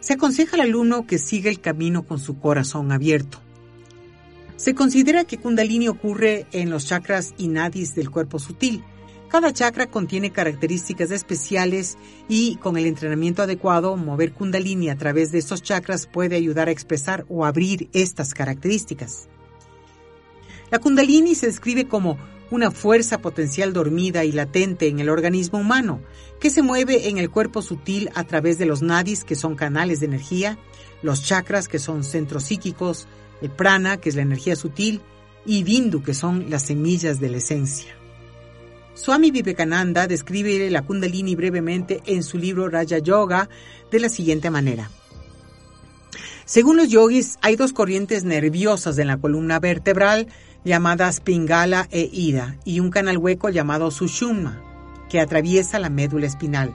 Se 0.00 0.14
aconseja 0.14 0.56
al 0.56 0.62
alumno 0.62 1.06
que 1.06 1.18
siga 1.18 1.50
el 1.50 1.60
camino 1.60 2.04
con 2.04 2.18
su 2.18 2.38
corazón 2.38 2.92
abierto. 2.92 3.40
Se 4.56 4.74
considera 4.74 5.24
que 5.24 5.38
Kundalini 5.38 5.88
ocurre 5.88 6.46
en 6.52 6.70
los 6.70 6.86
chakras 6.86 7.34
y 7.38 7.48
nadis 7.48 7.94
del 7.94 8.10
cuerpo 8.10 8.38
sutil. 8.38 8.82
Cada 9.28 9.52
chakra 9.52 9.88
contiene 9.88 10.30
características 10.30 11.10
especiales 11.10 11.98
y 12.28 12.56
con 12.56 12.78
el 12.78 12.86
entrenamiento 12.86 13.42
adecuado, 13.42 13.94
mover 13.96 14.32
Kundalini 14.32 14.88
a 14.88 14.96
través 14.96 15.32
de 15.32 15.38
estos 15.38 15.62
chakras 15.62 16.06
puede 16.06 16.36
ayudar 16.36 16.68
a 16.68 16.70
expresar 16.70 17.26
o 17.28 17.44
abrir 17.44 17.90
estas 17.92 18.32
características. 18.32 19.28
La 20.70 20.78
Kundalini 20.78 21.34
se 21.34 21.46
describe 21.46 21.86
como 21.86 22.18
una 22.50 22.70
fuerza 22.70 23.18
potencial 23.18 23.74
dormida 23.74 24.24
y 24.24 24.32
latente 24.32 24.88
en 24.88 24.98
el 24.98 25.10
organismo 25.10 25.58
humano, 25.58 26.00
que 26.40 26.48
se 26.48 26.62
mueve 26.62 27.10
en 27.10 27.18
el 27.18 27.30
cuerpo 27.30 27.60
sutil 27.60 28.10
a 28.14 28.24
través 28.24 28.56
de 28.56 28.64
los 28.64 28.80
nadis, 28.80 29.24
que 29.24 29.34
son 29.34 29.56
canales 29.56 30.00
de 30.00 30.06
energía, 30.06 30.58
los 31.02 31.22
chakras, 31.22 31.68
que 31.68 31.78
son 31.78 32.02
centros 32.02 32.44
psíquicos, 32.44 33.06
el 33.42 33.50
prana, 33.50 33.98
que 33.98 34.08
es 34.08 34.16
la 34.16 34.22
energía 34.22 34.56
sutil, 34.56 35.02
y 35.44 35.62
bindu, 35.64 36.02
que 36.02 36.14
son 36.14 36.48
las 36.48 36.62
semillas 36.62 37.20
de 37.20 37.28
la 37.28 37.36
esencia. 37.36 37.97
Swami 38.98 39.30
Vivekananda 39.30 40.08
describe 40.08 40.68
la 40.70 40.82
kundalini 40.82 41.36
brevemente 41.36 42.02
en 42.06 42.24
su 42.24 42.36
libro 42.36 42.68
Raja 42.68 42.98
Yoga 42.98 43.48
de 43.92 44.00
la 44.00 44.08
siguiente 44.08 44.50
manera. 44.50 44.90
Según 46.44 46.78
los 46.78 46.88
yogis, 46.88 47.38
hay 47.40 47.54
dos 47.54 47.72
corrientes 47.72 48.24
nerviosas 48.24 48.98
en 48.98 49.06
la 49.06 49.18
columna 49.18 49.60
vertebral 49.60 50.26
llamadas 50.64 51.20
Pingala 51.20 51.86
e 51.92 52.10
Ida 52.12 52.56
y 52.64 52.80
un 52.80 52.90
canal 52.90 53.18
hueco 53.18 53.50
llamado 53.50 53.92
Sushumna 53.92 54.60
que 55.08 55.20
atraviesa 55.20 55.78
la 55.78 55.90
médula 55.90 56.26
espinal. 56.26 56.74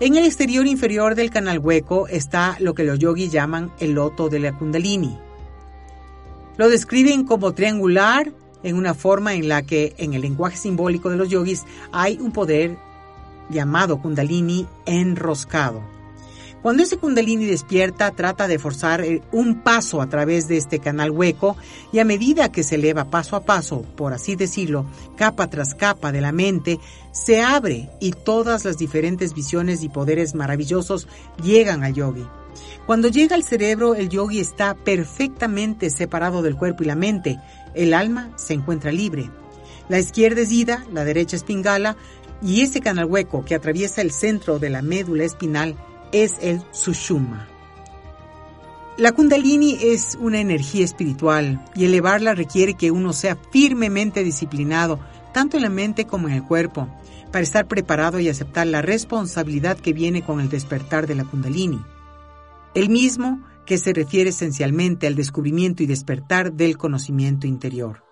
En 0.00 0.16
el 0.16 0.26
exterior 0.26 0.66
inferior 0.66 1.14
del 1.14 1.30
canal 1.30 1.60
hueco 1.60 2.08
está 2.08 2.58
lo 2.60 2.74
que 2.74 2.84
los 2.84 2.98
yogis 2.98 3.32
llaman 3.32 3.72
el 3.78 3.92
loto 3.92 4.28
de 4.28 4.40
la 4.40 4.52
kundalini. 4.52 5.18
Lo 6.58 6.68
describen 6.68 7.24
como 7.24 7.54
triangular 7.54 8.32
en 8.64 8.76
una 8.76 8.94
forma 8.94 9.34
en 9.34 9.48
la 9.48 9.62
que 9.62 9.94
en 9.98 10.14
el 10.14 10.22
lenguaje 10.22 10.56
simbólico 10.56 11.10
de 11.10 11.16
los 11.16 11.28
yogis 11.28 11.64
hay 11.92 12.18
un 12.20 12.32
poder 12.32 12.76
llamado 13.50 14.00
kundalini 14.00 14.66
enroscado. 14.86 15.94
Cuando 16.64 16.82
ese 16.82 16.96
kundalini 16.96 17.44
despierta, 17.44 18.10
trata 18.12 18.48
de 18.48 18.58
forzar 18.58 19.02
eh, 19.02 19.20
un 19.32 19.60
paso 19.60 20.00
a 20.00 20.08
través 20.08 20.48
de 20.48 20.56
este 20.56 20.78
canal 20.78 21.10
hueco 21.10 21.58
y 21.92 21.98
a 21.98 22.06
medida 22.06 22.50
que 22.50 22.62
se 22.62 22.76
eleva 22.76 23.10
paso 23.10 23.36
a 23.36 23.44
paso, 23.44 23.82
por 23.96 24.14
así 24.14 24.34
decirlo, 24.34 24.86
capa 25.14 25.50
tras 25.50 25.74
capa 25.74 26.10
de 26.10 26.22
la 26.22 26.32
mente, 26.32 26.80
se 27.12 27.42
abre 27.42 27.90
y 28.00 28.12
todas 28.12 28.64
las 28.64 28.78
diferentes 28.78 29.34
visiones 29.34 29.82
y 29.82 29.90
poderes 29.90 30.34
maravillosos 30.34 31.06
llegan 31.42 31.84
al 31.84 31.92
yogi. 31.92 32.26
Cuando 32.86 33.08
llega 33.08 33.36
al 33.36 33.44
cerebro, 33.44 33.94
el 33.94 34.08
yogi 34.08 34.40
está 34.40 34.74
perfectamente 34.74 35.90
separado 35.90 36.40
del 36.40 36.56
cuerpo 36.56 36.82
y 36.82 36.86
la 36.86 36.94
mente. 36.94 37.38
El 37.74 37.94
alma 37.94 38.30
se 38.36 38.54
encuentra 38.54 38.92
libre. 38.92 39.30
La 39.88 39.98
izquierda 39.98 40.40
es 40.40 40.52
Ida, 40.52 40.84
la 40.92 41.04
derecha 41.04 41.36
es 41.36 41.44
Pingala, 41.44 41.96
y 42.42 42.62
ese 42.62 42.80
canal 42.80 43.06
hueco 43.06 43.44
que 43.44 43.54
atraviesa 43.54 44.02
el 44.02 44.10
centro 44.10 44.58
de 44.58 44.70
la 44.70 44.82
médula 44.82 45.24
espinal 45.24 45.76
es 46.12 46.34
el 46.40 46.62
Sushuma. 46.72 47.48
La 48.96 49.10
kundalini 49.10 49.76
es 49.80 50.16
una 50.20 50.40
energía 50.40 50.84
espiritual 50.84 51.64
y 51.74 51.84
elevarla 51.84 52.34
requiere 52.34 52.74
que 52.74 52.92
uno 52.92 53.12
sea 53.12 53.36
firmemente 53.50 54.22
disciplinado, 54.22 55.00
tanto 55.32 55.56
en 55.56 55.64
la 55.64 55.68
mente 55.68 56.04
como 56.04 56.28
en 56.28 56.34
el 56.34 56.44
cuerpo, 56.44 56.88
para 57.32 57.42
estar 57.42 57.66
preparado 57.66 58.20
y 58.20 58.28
aceptar 58.28 58.68
la 58.68 58.82
responsabilidad 58.82 59.76
que 59.76 59.92
viene 59.92 60.22
con 60.22 60.38
el 60.38 60.48
despertar 60.48 61.08
de 61.08 61.16
la 61.16 61.24
kundalini. 61.24 61.84
El 62.74 62.88
mismo 62.88 63.42
que 63.66 63.78
se 63.78 63.92
refiere 63.92 64.30
esencialmente 64.30 65.06
al 65.06 65.14
descubrimiento 65.14 65.82
y 65.82 65.86
despertar 65.86 66.52
del 66.52 66.76
conocimiento 66.76 67.46
interior. 67.46 68.02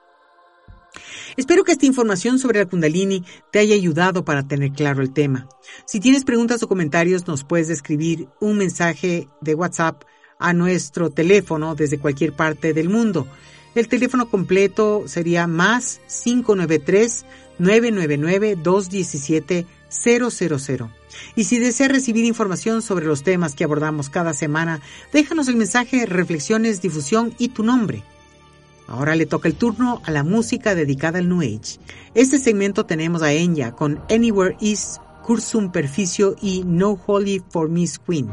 Espero 1.36 1.64
que 1.64 1.72
esta 1.72 1.86
información 1.86 2.38
sobre 2.38 2.58
la 2.58 2.66
Kundalini 2.66 3.24
te 3.50 3.58
haya 3.58 3.74
ayudado 3.74 4.24
para 4.24 4.46
tener 4.46 4.72
claro 4.72 5.02
el 5.02 5.12
tema. 5.12 5.48
Si 5.86 6.00
tienes 6.00 6.24
preguntas 6.24 6.62
o 6.62 6.68
comentarios, 6.68 7.26
nos 7.26 7.44
puedes 7.44 7.70
escribir 7.70 8.28
un 8.40 8.58
mensaje 8.58 9.28
de 9.40 9.54
WhatsApp 9.54 10.02
a 10.38 10.52
nuestro 10.52 11.10
teléfono 11.10 11.74
desde 11.74 11.98
cualquier 11.98 12.34
parte 12.34 12.74
del 12.74 12.88
mundo. 12.88 13.26
El 13.74 13.88
teléfono 13.88 14.28
completo 14.28 15.04
sería 15.06 15.46
más 15.46 16.00
593 16.24 17.24
999 17.58 18.56
217 18.56 19.66
000. 19.88 21.01
Y 21.36 21.44
si 21.44 21.58
deseas 21.58 21.90
recibir 21.90 22.24
información 22.24 22.82
sobre 22.82 23.06
los 23.06 23.22
temas 23.22 23.54
que 23.54 23.64
abordamos 23.64 24.08
cada 24.08 24.34
semana, 24.34 24.80
déjanos 25.12 25.48
el 25.48 25.56
mensaje 25.56 26.06
Reflexiones, 26.06 26.82
Difusión 26.82 27.34
y 27.38 27.48
tu 27.48 27.62
nombre. 27.62 28.02
Ahora 28.86 29.16
le 29.16 29.26
toca 29.26 29.48
el 29.48 29.54
turno 29.54 30.02
a 30.04 30.10
la 30.10 30.22
música 30.22 30.74
dedicada 30.74 31.18
al 31.18 31.28
New 31.28 31.40
Age. 31.40 31.78
Este 32.14 32.38
segmento 32.38 32.84
tenemos 32.84 33.22
a 33.22 33.32
Enya 33.32 33.72
con 33.72 34.00
Anywhere 34.10 34.56
Is, 34.60 35.00
Cursum 35.24 35.72
Perficio 35.72 36.36
y 36.42 36.62
No 36.66 36.98
Holy 37.06 37.42
for 37.50 37.68
Miss 37.68 37.98
Queen. 37.98 38.28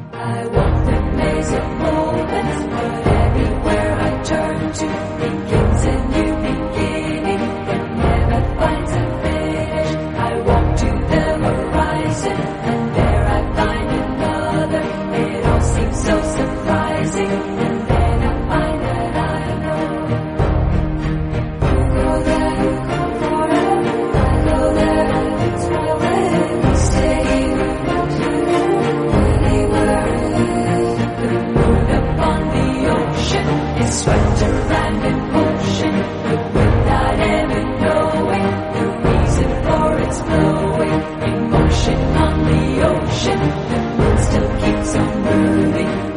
ship 41.89 42.15
on 42.15 42.43
the 42.45 42.87
ocean, 42.87 43.39
the 43.69 43.79
world 43.97 44.19
still 44.19 44.49
keeps 44.59 44.95
on 44.95 45.23
moving. 45.23 46.08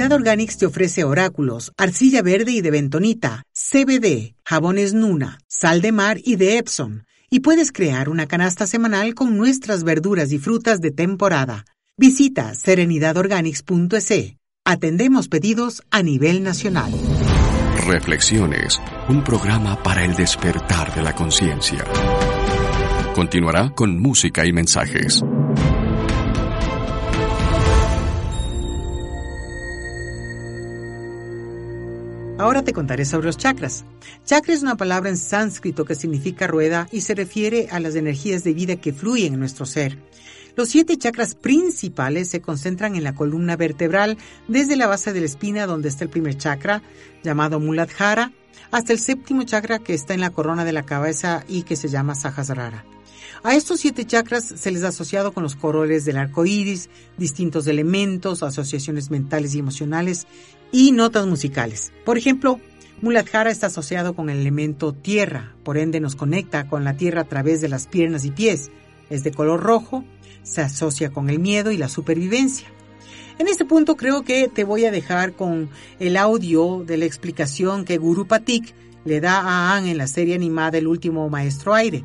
Serenidad 0.00 0.16
Organics 0.16 0.56
te 0.56 0.64
ofrece 0.64 1.04
oráculos, 1.04 1.72
arcilla 1.76 2.22
verde 2.22 2.52
y 2.52 2.62
de 2.62 2.70
bentonita, 2.70 3.42
CBD, 3.52 4.34
jabones 4.46 4.94
Nuna, 4.94 5.40
sal 5.46 5.82
de 5.82 5.92
mar 5.92 6.16
y 6.24 6.36
de 6.36 6.56
Epsom, 6.56 7.02
y 7.28 7.40
puedes 7.40 7.70
crear 7.70 8.08
una 8.08 8.26
canasta 8.26 8.66
semanal 8.66 9.14
con 9.14 9.36
nuestras 9.36 9.84
verduras 9.84 10.32
y 10.32 10.38
frutas 10.38 10.80
de 10.80 10.90
temporada. 10.90 11.66
Visita 11.98 12.54
serenidadorganics.es. 12.54 14.36
Atendemos 14.64 15.28
pedidos 15.28 15.82
a 15.90 16.02
nivel 16.02 16.42
nacional. 16.42 16.90
Reflexiones, 17.86 18.80
un 19.10 19.22
programa 19.22 19.82
para 19.82 20.02
el 20.02 20.14
despertar 20.14 20.94
de 20.94 21.02
la 21.02 21.14
conciencia. 21.14 21.84
Continuará 23.14 23.74
con 23.74 24.00
música 24.00 24.46
y 24.46 24.52
mensajes. 24.54 25.22
Ahora 32.40 32.62
te 32.62 32.72
contaré 32.72 33.04
sobre 33.04 33.26
los 33.26 33.36
chakras. 33.36 33.84
Chakra 34.24 34.54
es 34.54 34.62
una 34.62 34.78
palabra 34.78 35.10
en 35.10 35.18
sánscrito 35.18 35.84
que 35.84 35.94
significa 35.94 36.46
rueda 36.46 36.88
y 36.90 37.02
se 37.02 37.14
refiere 37.14 37.68
a 37.70 37.80
las 37.80 37.96
energías 37.96 38.44
de 38.44 38.54
vida 38.54 38.76
que 38.76 38.94
fluyen 38.94 39.34
en 39.34 39.40
nuestro 39.40 39.66
ser. 39.66 39.98
Los 40.56 40.70
siete 40.70 40.96
chakras 40.96 41.34
principales 41.34 42.30
se 42.30 42.40
concentran 42.40 42.96
en 42.96 43.04
la 43.04 43.14
columna 43.14 43.56
vertebral, 43.56 44.16
desde 44.48 44.76
la 44.76 44.86
base 44.86 45.12
de 45.12 45.20
la 45.20 45.26
espina 45.26 45.66
donde 45.66 45.90
está 45.90 46.04
el 46.04 46.08
primer 46.08 46.38
chakra, 46.38 46.80
llamado 47.22 47.60
Muladhara, 47.60 48.32
hasta 48.70 48.94
el 48.94 49.00
séptimo 49.00 49.42
chakra 49.42 49.78
que 49.78 49.92
está 49.92 50.14
en 50.14 50.20
la 50.20 50.30
corona 50.30 50.64
de 50.64 50.72
la 50.72 50.84
cabeza 50.84 51.44
y 51.46 51.64
que 51.64 51.76
se 51.76 51.88
llama 51.88 52.14
Sahasrara. 52.14 52.86
A 53.42 53.54
estos 53.54 53.80
siete 53.80 54.06
chakras 54.06 54.44
se 54.44 54.70
les 54.70 54.82
ha 54.84 54.88
asociado 54.88 55.32
con 55.32 55.42
los 55.42 55.56
colores 55.56 56.06
del 56.06 56.16
arco 56.16 56.44
iris, 56.46 56.88
distintos 57.16 57.66
elementos, 57.66 58.42
asociaciones 58.42 59.10
mentales 59.10 59.54
y 59.54 59.58
emocionales 59.58 60.26
y 60.72 60.92
notas 60.92 61.26
musicales. 61.26 61.92
Por 62.04 62.18
ejemplo, 62.18 62.60
Muladhara 63.02 63.50
está 63.50 63.68
asociado 63.68 64.14
con 64.14 64.28
el 64.28 64.38
elemento 64.38 64.92
tierra, 64.92 65.54
por 65.64 65.78
ende 65.78 66.00
nos 66.00 66.16
conecta 66.16 66.66
con 66.68 66.84
la 66.84 66.96
tierra 66.96 67.22
a 67.22 67.28
través 67.28 67.60
de 67.60 67.68
las 67.68 67.86
piernas 67.86 68.24
y 68.24 68.30
pies. 68.30 68.70
Es 69.08 69.24
de 69.24 69.32
color 69.32 69.60
rojo, 69.60 70.04
se 70.42 70.60
asocia 70.60 71.10
con 71.10 71.30
el 71.30 71.38
miedo 71.38 71.70
y 71.70 71.78
la 71.78 71.88
supervivencia. 71.88 72.68
En 73.38 73.48
este 73.48 73.64
punto 73.64 73.96
creo 73.96 74.22
que 74.22 74.48
te 74.48 74.64
voy 74.64 74.84
a 74.84 74.90
dejar 74.90 75.32
con 75.32 75.70
el 75.98 76.18
audio 76.18 76.84
de 76.86 76.98
la 76.98 77.06
explicación 77.06 77.86
que 77.86 77.96
Guru 77.96 78.26
Patik 78.26 78.74
le 79.06 79.20
da 79.20 79.40
a 79.40 79.74
Anne 79.74 79.92
en 79.92 79.98
la 79.98 80.06
serie 80.06 80.34
animada 80.34 80.76
El 80.76 80.86
último 80.86 81.28
maestro 81.30 81.72
aire. 81.72 82.04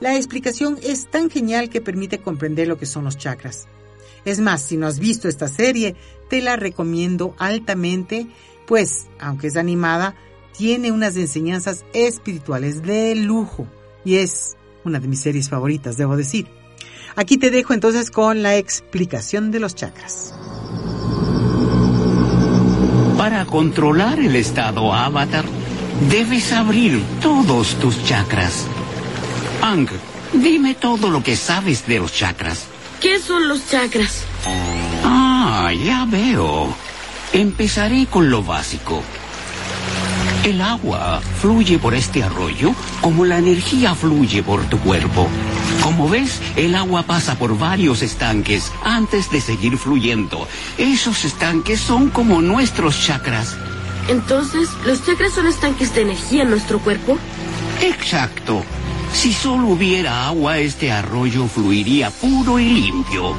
La 0.00 0.16
explicación 0.16 0.78
es 0.82 1.08
tan 1.08 1.30
genial 1.30 1.68
que 1.68 1.80
permite 1.80 2.18
comprender 2.18 2.66
lo 2.66 2.76
que 2.76 2.86
son 2.86 3.04
los 3.04 3.16
chakras. 3.16 3.68
Es 4.24 4.40
más, 4.40 4.62
si 4.62 4.76
no 4.76 4.86
has 4.86 4.98
visto 4.98 5.28
esta 5.28 5.48
serie, 5.48 5.96
te 6.28 6.40
la 6.40 6.56
recomiendo 6.56 7.34
altamente, 7.38 8.26
pues, 8.66 9.08
aunque 9.18 9.48
es 9.48 9.56
animada, 9.56 10.14
tiene 10.56 10.92
unas 10.92 11.16
enseñanzas 11.16 11.84
espirituales 11.92 12.82
de 12.82 13.14
lujo 13.14 13.66
y 14.04 14.16
es 14.16 14.56
una 14.84 15.00
de 15.00 15.08
mis 15.08 15.20
series 15.20 15.48
favoritas, 15.48 15.96
debo 15.96 16.16
decir. 16.16 16.46
Aquí 17.16 17.38
te 17.38 17.50
dejo 17.50 17.74
entonces 17.74 18.10
con 18.10 18.42
la 18.42 18.56
explicación 18.56 19.50
de 19.50 19.60
los 19.60 19.74
chakras. 19.74 20.34
Para 23.16 23.46
controlar 23.46 24.18
el 24.18 24.36
estado 24.36 24.92
avatar, 24.92 25.44
debes 26.10 26.52
abrir 26.52 27.00
todos 27.22 27.74
tus 27.76 28.04
chakras. 28.04 28.66
Ang, 29.62 29.88
dime 30.32 30.74
todo 30.74 31.08
lo 31.08 31.22
que 31.22 31.36
sabes 31.36 31.86
de 31.86 32.00
los 32.00 32.12
chakras. 32.12 32.66
¿Qué 33.04 33.20
son 33.20 33.48
los 33.48 33.68
chakras? 33.68 34.24
Ah, 35.04 35.70
ya 35.74 36.06
veo. 36.06 36.74
Empezaré 37.34 38.06
con 38.06 38.30
lo 38.30 38.42
básico. 38.42 39.02
El 40.42 40.62
agua 40.62 41.20
fluye 41.42 41.78
por 41.78 41.92
este 41.92 42.22
arroyo 42.22 42.74
como 43.02 43.26
la 43.26 43.36
energía 43.36 43.94
fluye 43.94 44.42
por 44.42 44.64
tu 44.70 44.78
cuerpo. 44.78 45.28
Como 45.82 46.08
ves, 46.08 46.40
el 46.56 46.74
agua 46.74 47.02
pasa 47.02 47.34
por 47.34 47.58
varios 47.58 48.00
estanques 48.00 48.72
antes 48.82 49.30
de 49.30 49.42
seguir 49.42 49.76
fluyendo. 49.76 50.48
Esos 50.78 51.26
estanques 51.26 51.80
son 51.80 52.08
como 52.08 52.40
nuestros 52.40 53.04
chakras. 53.04 53.54
Entonces, 54.08 54.70
¿los 54.86 55.04
chakras 55.04 55.32
son 55.34 55.46
estanques 55.46 55.94
de 55.94 56.00
energía 56.00 56.44
en 56.44 56.48
nuestro 56.48 56.78
cuerpo? 56.78 57.18
Exacto. 57.82 58.64
Si 59.14 59.32
solo 59.32 59.68
hubiera 59.68 60.26
agua, 60.26 60.58
este 60.58 60.92
arroyo 60.92 61.46
fluiría 61.46 62.10
puro 62.10 62.58
y 62.58 62.68
limpio. 62.68 63.34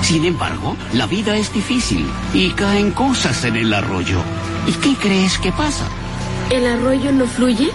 Sin 0.00 0.24
embargo, 0.24 0.76
la 0.94 1.06
vida 1.06 1.36
es 1.36 1.52
difícil 1.52 2.06
y 2.32 2.50
caen 2.50 2.92
cosas 2.92 3.44
en 3.44 3.56
el 3.56 3.74
arroyo. 3.74 4.20
¿Y 4.66 4.72
qué 4.72 4.94
crees 4.94 5.36
que 5.38 5.52
pasa? 5.52 5.86
¿El 6.50 6.66
arroyo 6.66 7.12
no 7.12 7.26
fluye? 7.26 7.68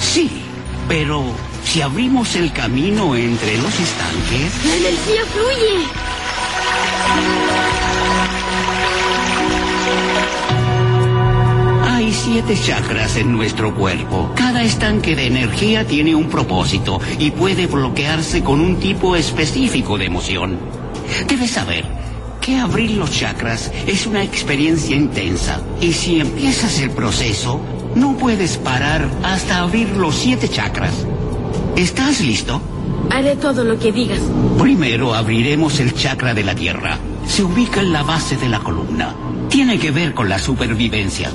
Sí, 0.00 0.42
pero 0.88 1.24
si 1.64 1.80
abrimos 1.80 2.34
el 2.34 2.52
camino 2.52 3.14
entre 3.14 3.56
los 3.58 3.72
estanques... 3.78 4.64
¡La 4.66 4.76
energía 4.76 5.24
fluye! 5.32 5.86
Siete 12.30 12.58
chakras 12.62 13.16
en 13.16 13.32
nuestro 13.32 13.74
cuerpo. 13.74 14.30
Cada 14.36 14.62
estanque 14.62 15.16
de 15.16 15.28
energía 15.28 15.86
tiene 15.86 16.14
un 16.14 16.28
propósito 16.28 17.00
y 17.18 17.30
puede 17.30 17.66
bloquearse 17.66 18.44
con 18.44 18.60
un 18.60 18.76
tipo 18.76 19.16
específico 19.16 19.96
de 19.96 20.04
emoción. 20.04 20.58
Debes 21.26 21.52
saber 21.52 21.86
que 22.42 22.56
abrir 22.58 22.90
los 22.90 23.10
chakras 23.12 23.72
es 23.86 24.06
una 24.06 24.22
experiencia 24.22 24.94
intensa 24.94 25.62
y 25.80 25.94
si 25.94 26.20
empiezas 26.20 26.78
el 26.80 26.90
proceso, 26.90 27.62
no 27.94 28.18
puedes 28.18 28.58
parar 28.58 29.08
hasta 29.24 29.60
abrir 29.60 29.88
los 29.96 30.14
siete 30.14 30.50
chakras. 30.50 31.06
¿Estás 31.76 32.20
listo? 32.20 32.60
Haré 33.08 33.36
todo 33.36 33.64
lo 33.64 33.78
que 33.78 33.90
digas. 33.90 34.20
Primero 34.60 35.14
abriremos 35.14 35.80
el 35.80 35.94
chakra 35.94 36.34
de 36.34 36.44
la 36.44 36.54
tierra. 36.54 36.98
Se 37.26 37.42
ubica 37.42 37.80
en 37.80 37.94
la 37.94 38.02
base 38.02 38.36
de 38.36 38.50
la 38.50 38.58
columna. 38.58 39.14
Tiene 39.48 39.78
que 39.78 39.90
ver 39.90 40.12
con 40.12 40.28
la 40.28 40.38
supervivencia. 40.38 41.30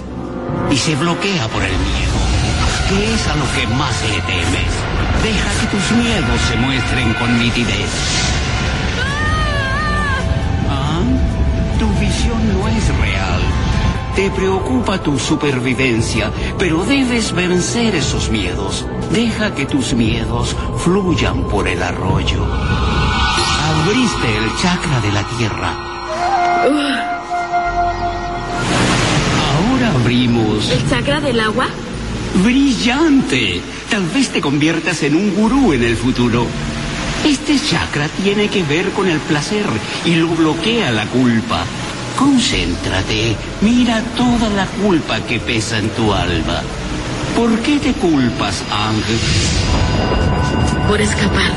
Y 0.69 0.77
se 0.77 0.95
bloquea 0.95 1.47
por 1.49 1.63
el 1.63 1.71
miedo, 1.71 2.17
que 2.89 3.13
es 3.13 3.27
a 3.27 3.35
lo 3.35 3.45
que 3.53 3.67
más 3.75 3.95
le 4.09 4.21
temes. 4.21 4.73
Deja 5.23 5.51
que 5.59 5.67
tus 5.67 5.91
miedos 5.97 6.41
se 6.49 6.55
muestren 6.57 7.13
con 7.13 7.39
nitidez. 7.39 7.91
¿Ah? 10.69 11.01
Tu 11.80 11.88
visión 11.99 12.59
no 12.59 12.67
es 12.67 12.97
real. 12.97 13.41
Te 14.15 14.30
preocupa 14.30 14.99
tu 14.99 15.17
supervivencia, 15.17 16.31
pero 16.59 16.84
debes 16.85 17.31
vencer 17.34 17.95
esos 17.95 18.30
miedos. 18.30 18.85
Deja 19.11 19.55
que 19.55 19.65
tus 19.65 19.93
miedos 19.93 20.55
fluyan 20.77 21.43
por 21.45 21.67
el 21.67 21.81
arroyo. 21.81 22.45
Abriste 23.69 24.38
el 24.38 24.55
chakra 24.61 24.99
de 25.01 25.11
la 25.11 25.23
tierra. 25.38 27.12
¿El 30.14 30.90
chakra 30.91 31.19
del 31.22 31.40
agua? 31.40 31.65
¡Brillante! 32.44 33.61
Tal 33.90 34.06
vez 34.14 34.30
te 34.30 34.41
conviertas 34.41 35.02
en 35.02 35.15
un 35.15 35.34
gurú 35.34 35.73
en 35.73 35.84
el 35.84 35.98
futuro. 35.98 36.45
Este 37.26 37.60
chakra 37.60 38.07
tiene 38.22 38.48
que 38.48 38.61
ver 38.61 38.91
con 38.91 39.07
el 39.07 39.18
placer 39.18 39.65
y 40.06 40.14
lo 40.14 40.27
bloquea 40.27 40.91
la 40.91 41.07
culpa. 41.07 41.65
Concéntrate, 42.15 43.35
mira 43.61 44.03
toda 44.15 44.49
la 44.49 44.68
culpa 44.68 45.19
que 45.22 45.40
pesa 45.40 45.80
en 45.80 45.90
tu 45.90 46.14
alma. 46.14 46.61
¿Por 47.35 47.57
qué 47.61 47.80
te 47.80 47.94
culpas, 47.94 48.64
Ángel? 48.72 49.18
Por 50.88 51.02
escapar. 51.02 51.53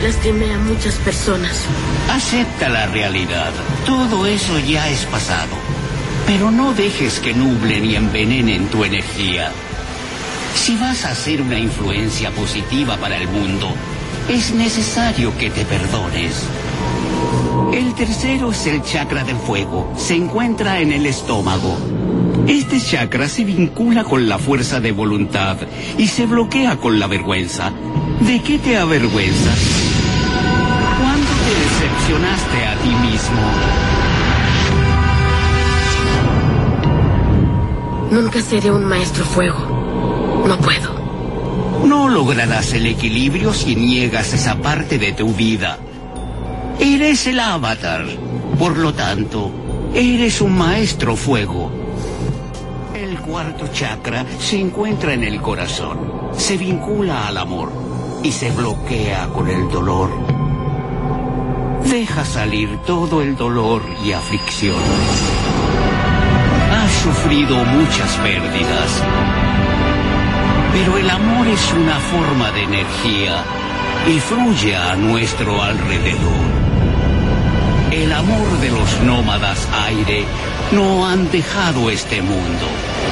Lastimé 0.00 0.54
a 0.54 0.58
muchas 0.58 0.94
personas. 0.98 1.64
Acepta 2.08 2.68
la 2.68 2.86
realidad. 2.86 3.50
Todo 3.84 4.26
eso 4.26 4.60
ya 4.60 4.88
es 4.88 5.04
pasado. 5.06 5.69
Pero 6.32 6.52
no 6.52 6.72
dejes 6.72 7.18
que 7.18 7.34
nublen 7.34 7.84
y 7.84 7.96
envenenen 7.96 8.68
tu 8.68 8.84
energía. 8.84 9.50
Si 10.54 10.76
vas 10.76 11.04
a 11.04 11.12
ser 11.12 11.42
una 11.42 11.58
influencia 11.58 12.30
positiva 12.30 12.96
para 12.98 13.16
el 13.16 13.26
mundo, 13.26 13.66
es 14.28 14.54
necesario 14.54 15.36
que 15.36 15.50
te 15.50 15.64
perdones. 15.64 16.46
El 17.72 17.94
tercero 17.94 18.52
es 18.52 18.64
el 18.68 18.80
chakra 18.84 19.24
del 19.24 19.38
fuego. 19.38 19.92
Se 19.96 20.14
encuentra 20.14 20.78
en 20.78 20.92
el 20.92 21.06
estómago. 21.06 21.76
Este 22.46 22.80
chakra 22.80 23.28
se 23.28 23.42
vincula 23.42 24.04
con 24.04 24.28
la 24.28 24.38
fuerza 24.38 24.78
de 24.78 24.92
voluntad 24.92 25.56
y 25.98 26.06
se 26.06 26.26
bloquea 26.26 26.76
con 26.76 27.00
la 27.00 27.08
vergüenza. 27.08 27.72
¿De 28.20 28.40
qué 28.40 28.60
te 28.60 28.76
avergüenzas? 28.76 29.58
¿Cuándo 30.96 31.30
te 31.44 31.84
decepcionaste 31.88 32.66
a 32.66 32.76
ti 32.76 33.10
mismo? 33.10 33.89
Nunca 38.10 38.42
seré 38.42 38.70
un 38.70 38.84
maestro 38.84 39.24
fuego. 39.24 40.44
No 40.46 40.58
puedo. 40.58 41.00
No 41.84 42.08
lograrás 42.08 42.72
el 42.72 42.86
equilibrio 42.86 43.52
si 43.52 43.76
niegas 43.76 44.32
esa 44.32 44.56
parte 44.56 44.98
de 44.98 45.12
tu 45.12 45.32
vida. 45.32 45.78
Eres 46.78 47.26
el 47.26 47.40
avatar. 47.40 48.06
Por 48.58 48.76
lo 48.76 48.92
tanto, 48.92 49.50
Eres 49.94 50.40
un 50.40 50.56
maestro 50.56 51.16
fuego. 51.16 51.68
El 52.94 53.18
cuarto 53.18 53.66
chakra 53.72 54.24
se 54.38 54.60
encuentra 54.60 55.14
en 55.14 55.24
el 55.24 55.40
corazón, 55.42 56.30
se 56.32 56.56
vincula 56.56 57.26
al 57.26 57.38
amor 57.38 57.72
y 58.22 58.30
se 58.30 58.52
bloquea 58.52 59.28
con 59.34 59.48
el 59.48 59.68
dolor. 59.68 60.10
Deja 61.84 62.24
salir 62.24 62.78
todo 62.86 63.20
el 63.20 63.34
dolor 63.36 63.82
y 64.04 64.12
aflicción. 64.12 64.78
Sufrido 67.02 67.56
muchas 67.64 68.14
pérdidas, 68.18 69.02
pero 70.70 70.98
el 70.98 71.08
amor 71.08 71.46
es 71.48 71.72
una 71.72 71.96
forma 71.98 72.50
de 72.50 72.64
energía 72.64 73.42
y 74.06 74.20
fluye 74.20 74.76
a 74.76 74.96
nuestro 74.96 75.62
alrededor. 75.62 76.44
El 77.90 78.12
amor 78.12 78.46
de 78.60 78.70
los 78.70 79.00
nómadas 79.00 79.66
aire 79.86 80.26
no 80.72 81.08
han 81.08 81.30
dejado 81.30 81.88
este 81.88 82.20
mundo. 82.20 82.66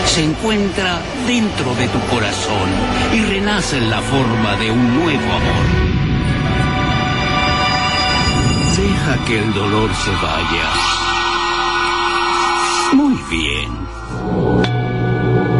Se 0.05 0.23
encuentra 0.23 1.01
dentro 1.27 1.75
de 1.75 1.89
tu 1.89 1.99
corazón 2.15 2.69
y 3.15 3.25
renace 3.25 3.79
en 3.79 3.89
la 3.89 4.03
forma 4.03 4.57
de 4.57 4.71
un 4.71 5.01
nuevo 5.01 5.33
amor. 5.33 5.67
Deja 8.77 9.25
que 9.25 9.39
el 9.39 9.55
dolor 9.55 9.91
se 9.95 10.11
vaya. 10.11 11.18
Bien. 13.31 13.69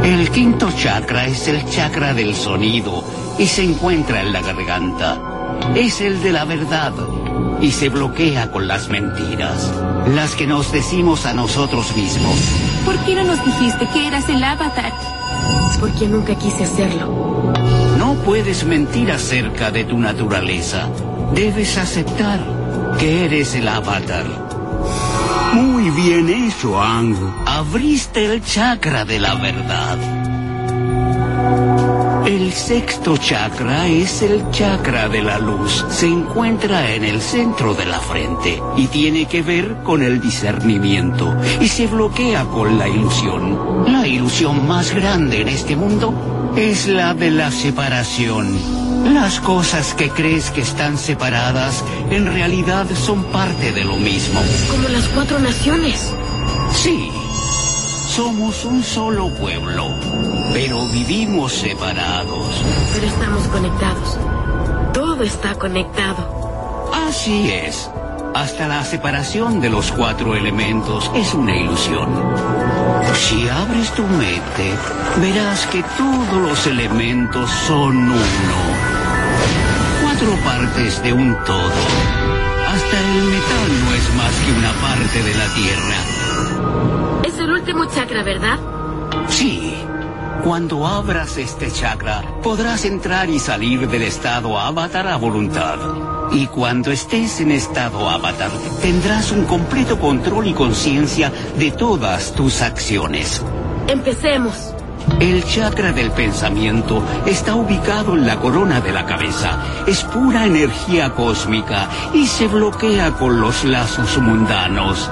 El 0.03 0.31
quinto 0.31 0.71
chakra 0.73 1.27
es 1.27 1.49
el 1.49 1.69
chakra 1.69 2.15
del 2.15 2.35
sonido 2.35 3.05
y 3.39 3.47
se 3.47 3.63
encuentra 3.63 4.23
en 4.23 4.33
la 4.33 4.41
garganta. 4.41 5.21
Es 5.75 6.01
el 6.01 6.23
de 6.23 6.33
la 6.33 6.45
verdad 6.47 6.95
y 7.61 7.71
se 7.73 7.91
bloquea 7.91 8.51
con 8.51 8.69
las 8.69 8.89
mentiras, 8.89 9.71
las 10.15 10.35
que 10.35 10.47
nos 10.47 10.73
decimos 10.73 11.27
a 11.27 11.35
nosotros 11.35 11.95
mismos. 11.95 12.39
¿Por 12.87 12.97
qué 13.05 13.15
no 13.15 13.25
nos 13.25 13.45
dijiste 13.45 13.87
que 13.93 14.07
eras 14.07 14.29
el 14.31 14.43
avatar? 14.43 14.93
Porque 15.79 16.07
nunca 16.07 16.35
quise 16.37 16.65
hacerlo. 16.65 17.53
No 17.99 18.15
puedes 18.25 18.65
mentir 18.65 19.13
acerca 19.13 19.71
de 19.71 19.85
tu 19.85 19.99
naturaleza. 19.99 20.89
Debes 21.35 21.77
aceptar 21.77 22.41
que 22.99 23.27
eres 23.27 23.55
el 23.55 23.69
avatar. 23.69 24.25
Muy 25.53 25.91
bien 25.91 26.29
hecho, 26.29 26.81
Ang. 26.81 27.17
Abriste 27.59 28.25
el 28.25 28.45
chakra 28.45 29.05
de 29.05 29.19
la 29.19 29.35
verdad. 29.35 29.99
El 32.25 32.53
sexto 32.53 33.17
chakra 33.17 33.89
es 33.89 34.23
el 34.23 34.49
chakra 34.53 35.09
de 35.09 35.23
la 35.23 35.41
luz. 35.41 35.85
Se 35.91 36.07
encuentra 36.07 36.95
en 36.95 37.03
el 37.05 37.21
centro 37.21 37.75
de 37.75 37.85
la 37.85 37.99
frente 37.99 38.63
y 38.77 38.87
tiene 38.87 39.27
que 39.27 39.43
ver 39.43 39.79
con 39.83 40.05
el 40.05 40.21
discernimiento 40.21 41.37
y 41.61 41.67
se 41.67 41.89
bloquea 41.89 42.45
con 42.45 42.79
la 42.79 42.87
ilusión. 42.87 43.91
La 43.93 44.07
ilusión 44.07 44.69
más 44.69 44.95
grande 44.95 45.41
en 45.41 45.49
este 45.49 45.75
mundo 45.75 46.55
es 46.57 46.87
la 46.87 47.13
de 47.13 47.33
la 47.33 47.51
separación. 47.51 48.57
Las 49.13 49.41
cosas 49.41 49.95
que 49.95 50.11
crees 50.11 50.53
que 50.53 50.61
están 50.61 50.97
separadas 50.97 51.85
en 52.13 52.27
realidad 52.27 52.87
son 52.95 53.25
parte 53.25 53.73
de 53.73 53.85
lo 53.85 53.97
mismo. 53.97 54.41
Como 54.71 54.89
las 54.89 55.09
cuatro 55.09 55.41
naciones. 55.41 56.15
Sí, 56.71 57.11
somos 58.19 58.65
un 58.65 58.83
solo 58.83 59.29
pueblo, 59.29 59.87
pero 60.53 60.89
vivimos 60.89 61.53
separados. 61.53 62.49
Pero 62.93 63.07
estamos 63.07 63.47
conectados. 63.47 64.19
Todo 64.93 65.23
está 65.23 65.55
conectado. 65.55 66.91
Así 67.09 67.49
es. 67.49 67.89
Hasta 68.35 68.67
la 68.67 68.83
separación 68.85 69.61
de 69.61 69.71
los 69.71 69.93
cuatro 69.93 70.35
elementos 70.35 71.09
es 71.15 71.33
una 71.33 71.57
ilusión. 71.57 72.09
Si 73.15 73.49
abres 73.49 73.93
tu 73.93 74.03
mente, 74.03 74.75
verás 75.21 75.69
que 75.69 75.85
todos 75.97 76.43
los 76.43 76.67
elementos 76.67 77.49
son 77.69 77.99
uno. 77.99 78.59
Cuatro 80.03 80.35
partes 80.45 81.01
de 81.05 81.13
un 81.13 81.37
todo. 81.45 81.81
Hasta 82.67 82.99
el 82.99 83.23
metal 83.27 83.69
no 83.85 83.95
es 83.95 84.15
más 84.17 84.35
que 84.45 84.53
una 84.59 84.73
parte 84.73 85.23
de 85.23 85.35
la 85.37 85.55
Tierra. 85.55 86.08
Es 87.25 87.39
el 87.39 87.53
último 87.53 87.85
chakra, 87.87 88.23
¿verdad? 88.23 88.59
Sí. 89.29 89.75
Cuando 90.45 90.87
abras 90.87 91.37
este 91.37 91.71
chakra, 91.71 92.23
podrás 92.43 92.85
entrar 92.85 93.29
y 93.29 93.39
salir 93.39 93.89
del 93.89 94.03
estado 94.03 94.59
avatar 94.59 95.09
a 95.09 95.17
voluntad. 95.17 95.79
Y 96.31 96.47
cuando 96.47 96.93
estés 96.93 97.41
en 97.41 97.51
estado 97.51 98.09
avatar, 98.09 98.51
tendrás 98.81 99.33
un 99.33 99.45
completo 99.45 99.99
control 99.99 100.47
y 100.47 100.53
conciencia 100.53 101.33
de 101.59 101.71
todas 101.73 102.33
tus 102.35 102.63
acciones. 102.63 103.43
Empecemos. 103.89 104.75
El 105.21 105.43
chakra 105.45 105.93
del 105.93 106.13
pensamiento 106.13 107.03
está 107.27 107.57
ubicado 107.57 108.15
en 108.15 108.25
la 108.25 108.39
corona 108.39 108.81
de 108.81 108.93
la 108.93 109.05
cabeza. 109.05 109.59
Es 109.87 110.05
pura 110.05 110.47
energía 110.47 111.15
cósmica 111.15 111.89
y 112.15 112.27
se 112.27 112.47
bloquea 112.47 113.13
con 113.13 113.41
los 113.41 113.65
lazos 113.65 114.17
mundanos. 114.19 115.11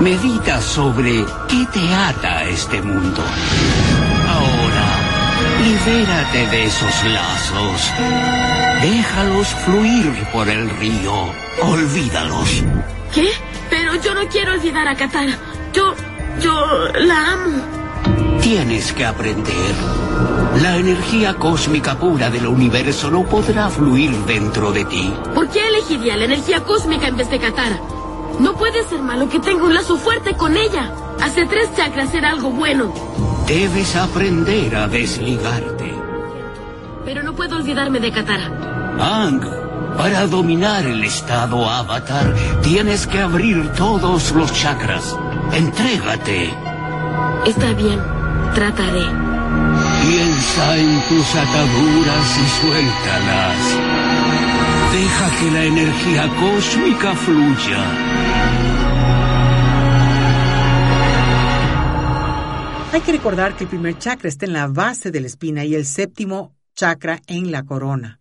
Medita 0.00 0.62
sobre 0.62 1.26
qué 1.46 1.66
te 1.74 1.94
ata 1.94 2.38
a 2.38 2.44
este 2.44 2.80
mundo. 2.80 3.22
Ahora, 4.28 4.86
libérate 5.62 6.46
de 6.46 6.64
esos 6.64 7.04
lazos. 7.04 7.92
Déjalos 8.80 9.48
fluir 9.66 10.26
por 10.32 10.48
el 10.48 10.70
río. 10.70 11.12
Olvídalos. 11.60 12.64
¿Qué? 13.14 13.28
Pero 13.68 13.94
yo 13.96 14.14
no 14.14 14.26
quiero 14.28 14.54
olvidar 14.54 14.88
a 14.88 14.96
Katara. 14.96 15.36
Yo, 15.74 15.94
yo 16.40 16.88
la 16.94 17.32
amo. 17.34 18.40
Tienes 18.40 18.94
que 18.94 19.04
aprender. 19.04 19.74
La 20.62 20.78
energía 20.78 21.34
cósmica 21.34 21.98
pura 21.98 22.30
del 22.30 22.46
universo 22.46 23.10
no 23.10 23.24
podrá 23.24 23.68
fluir 23.68 24.12
dentro 24.24 24.72
de 24.72 24.86
ti. 24.86 25.12
¿Por 25.34 25.50
qué 25.50 25.68
elegiría 25.68 26.16
la 26.16 26.24
energía 26.24 26.64
cósmica 26.64 27.08
en 27.08 27.18
vez 27.18 27.28
de 27.28 27.38
Katara? 27.38 27.78
No 28.40 28.54
puede 28.54 28.82
ser 28.88 29.02
malo 29.02 29.28
que 29.28 29.38
tenga 29.38 29.64
un 29.64 29.74
lazo 29.74 29.98
fuerte 29.98 30.34
con 30.34 30.56
ella. 30.56 30.90
Hace 31.22 31.44
tres 31.44 31.68
chakras 31.76 32.14
era 32.14 32.30
algo 32.30 32.50
bueno. 32.50 32.90
Debes 33.46 33.94
aprender 33.96 34.74
a 34.74 34.88
desligarte. 34.88 35.94
Pero 37.04 37.22
no 37.22 37.34
puedo 37.34 37.56
olvidarme 37.56 38.00
de 38.00 38.10
Katara. 38.10 38.46
Ang, 38.98 39.42
para 39.98 40.26
dominar 40.26 40.86
el 40.86 41.04
estado 41.04 41.68
avatar, 41.68 42.34
tienes 42.62 43.06
que 43.06 43.20
abrir 43.20 43.70
todos 43.74 44.32
los 44.32 44.50
chakras. 44.54 45.14
Entrégate. 45.52 46.50
Está 47.44 47.74
bien, 47.74 48.00
trataré. 48.54 49.04
Piensa 50.06 50.78
en 50.78 51.02
tus 51.08 51.34
ataduras 51.34 52.38
y 52.38 52.66
suéltalas. 52.66 53.89
Deja 54.92 55.38
que 55.38 55.50
la 55.52 55.64
energía 55.64 56.28
cósmica 56.40 57.14
fluya. 57.14 58.20
Hay 62.92 63.00
que 63.02 63.12
recordar 63.12 63.56
que 63.56 63.64
el 63.64 63.70
primer 63.70 63.98
chakra 63.98 64.28
está 64.28 64.46
en 64.46 64.52
la 64.52 64.66
base 64.66 65.12
de 65.12 65.20
la 65.20 65.28
espina 65.28 65.64
y 65.64 65.76
el 65.76 65.86
séptimo 65.86 66.56
chakra 66.74 67.22
en 67.28 67.52
la 67.52 67.64
corona. 67.64 68.20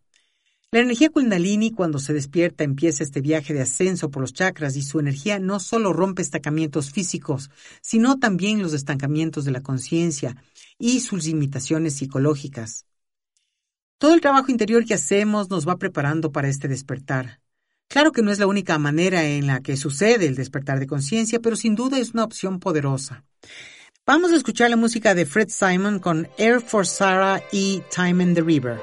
La 0.72 0.82
energía 0.82 1.10
kundalini 1.10 1.72
cuando 1.72 1.98
se 1.98 2.14
despierta 2.14 2.64
empieza 2.64 3.04
este 3.04 3.22
viaje 3.22 3.56
de 3.56 3.62
ascenso 3.62 4.12
por 4.12 4.22
los 4.22 4.34
chakras 4.34 4.76
y 4.76 4.84
su 4.84 5.00
energía 5.00 5.40
no 5.40 5.60
solo 5.60 5.92
rompe 5.92 6.22
estancamientos 6.22 6.92
físicos, 6.92 7.50
sino 7.82 8.20
también 8.20 8.62
los 8.62 8.74
estancamientos 8.74 9.44
de 9.44 9.52
la 9.52 9.62
conciencia 9.62 10.36
y 10.78 11.00
sus 11.00 11.26
limitaciones 11.26 11.96
psicológicas. 11.96 12.86
Todo 14.00 14.14
el 14.14 14.22
trabajo 14.22 14.50
interior 14.50 14.86
que 14.86 14.94
hacemos 14.94 15.50
nos 15.50 15.68
va 15.68 15.76
preparando 15.76 16.32
para 16.32 16.48
este 16.48 16.70
despertar. 16.70 17.42
Claro 17.90 18.14
que 18.14 18.22
no 18.22 18.32
es 18.32 18.40
la 18.40 18.48
única 18.48 18.80
manera 18.80 19.26
en 19.26 19.46
la 19.46 19.60
que 19.60 19.76
sucede 19.76 20.26
el 20.26 20.36
despertar 20.36 20.80
de 20.80 20.88
conciencia, 20.88 21.42
pero 21.42 21.58
sin 21.58 21.76
duda 21.76 22.00
es 22.00 22.14
una 22.14 22.24
opción 22.24 22.62
poderosa. 22.62 23.26
Vamos 24.06 24.32
a 24.32 24.38
escuchar 24.38 24.70
la 24.70 24.78
música 24.78 25.16
de 25.16 25.26
Fred 25.26 25.50
Simon 25.50 26.00
con 26.00 26.30
Air 26.38 26.62
for 26.62 26.88
Sarah 26.88 27.44
y 27.52 27.84
Time 27.94 28.24
in 28.24 28.34
the 28.36 28.42
River. 28.42 28.80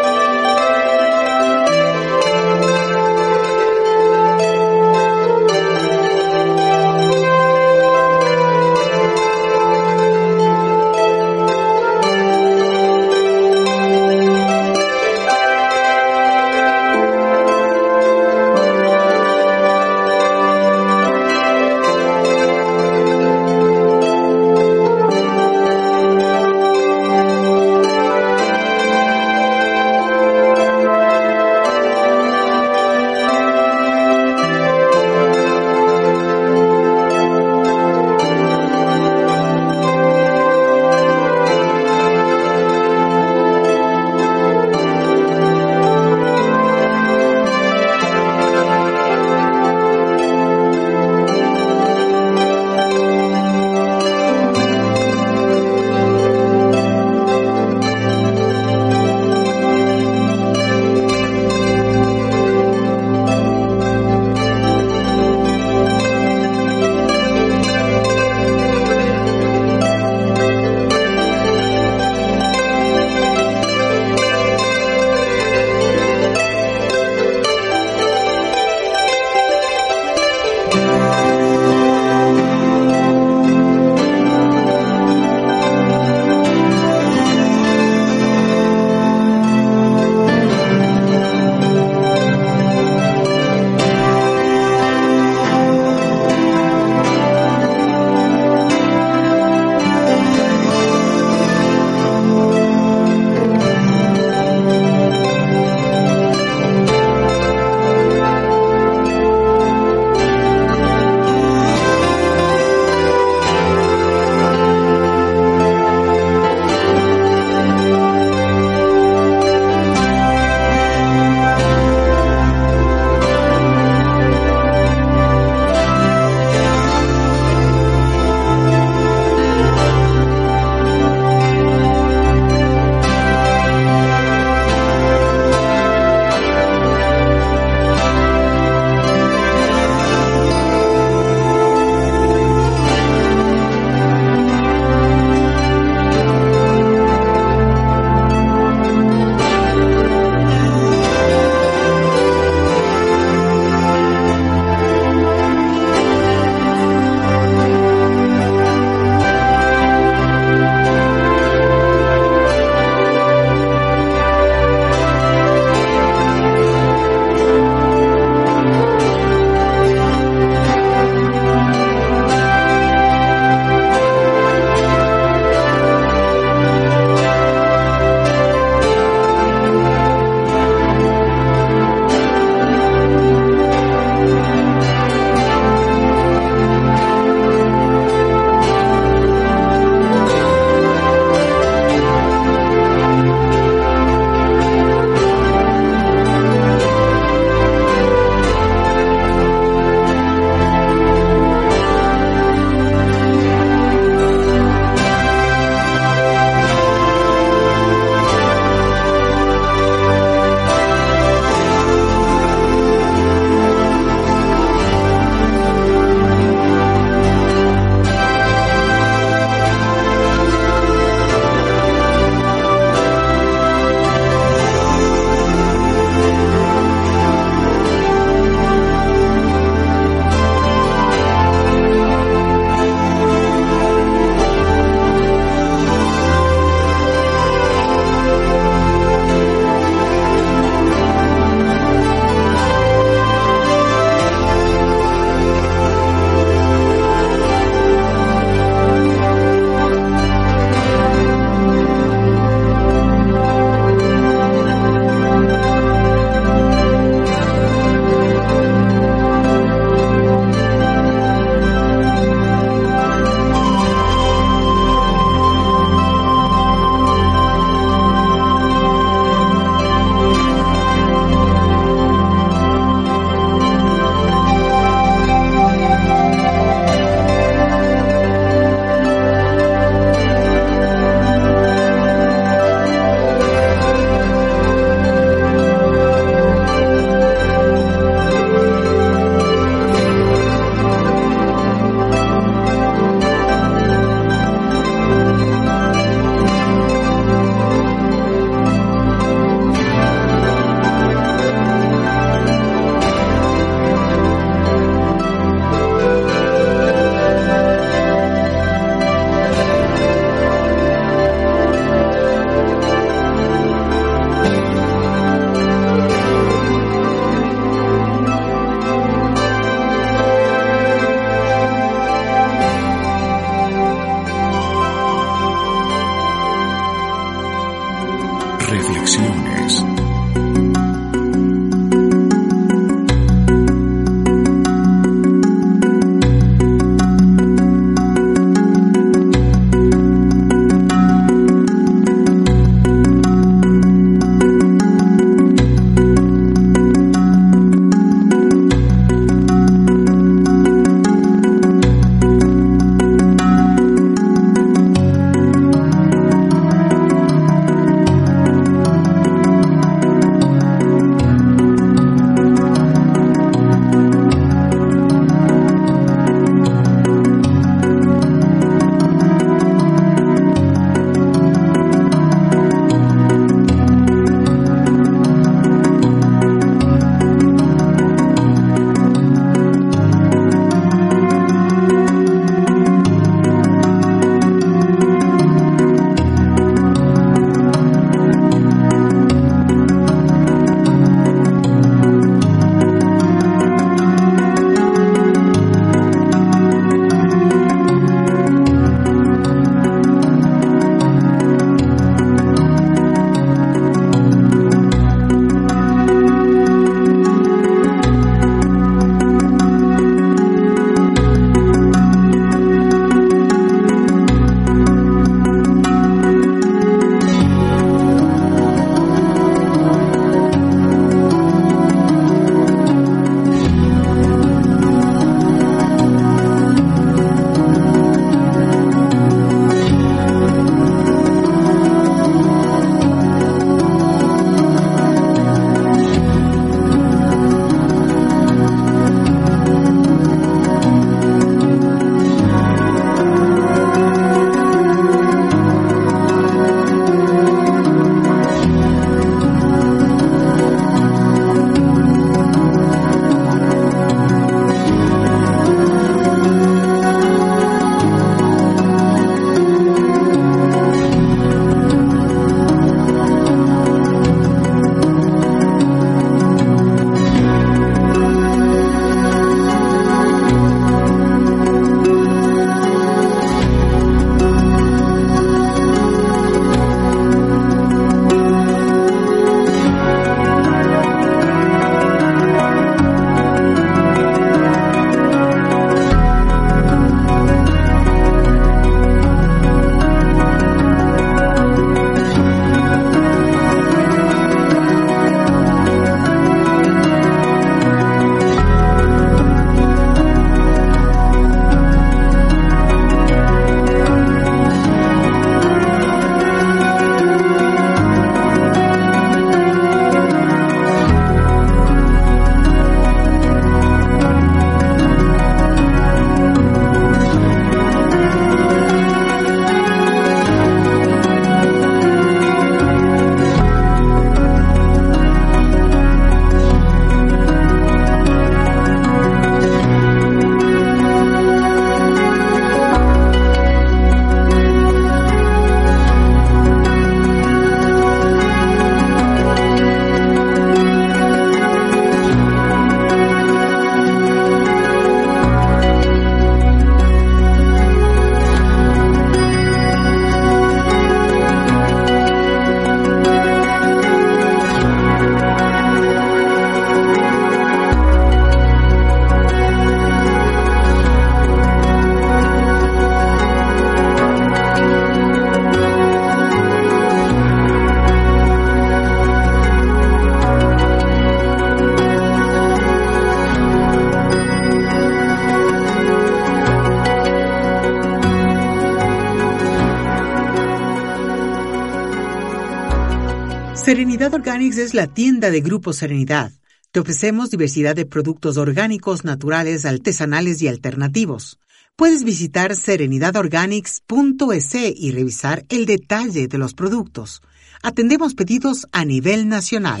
Serenidad 583.98 584.32
Organics 584.32 584.78
es 584.78 584.94
la 584.94 585.08
tienda 585.08 585.50
de 585.50 585.60
Grupo 585.60 585.92
Serenidad. 585.92 586.52
Te 586.92 587.00
ofrecemos 587.00 587.50
diversidad 587.50 587.96
de 587.96 588.06
productos 588.06 588.56
orgánicos, 588.56 589.24
naturales, 589.24 589.84
artesanales 589.84 590.62
y 590.62 590.68
alternativos. 590.68 591.58
Puedes 591.96 592.22
visitar 592.22 592.76
serenidadorganics.es 592.76 594.74
y 594.94 595.10
revisar 595.10 595.64
el 595.68 595.84
detalle 595.84 596.46
de 596.46 596.58
los 596.58 596.74
productos. 596.74 597.42
Atendemos 597.82 598.34
pedidos 598.34 598.86
a 598.92 599.04
nivel 599.04 599.48
nacional. 599.48 600.00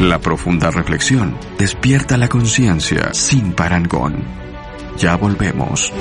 La 0.00 0.20
profunda 0.20 0.72
reflexión 0.72 1.38
despierta 1.56 2.16
la 2.16 2.28
conciencia 2.28 3.14
sin 3.14 3.52
parangón. 3.52 4.24
Ya 4.96 5.14
volvemos. 5.16 5.92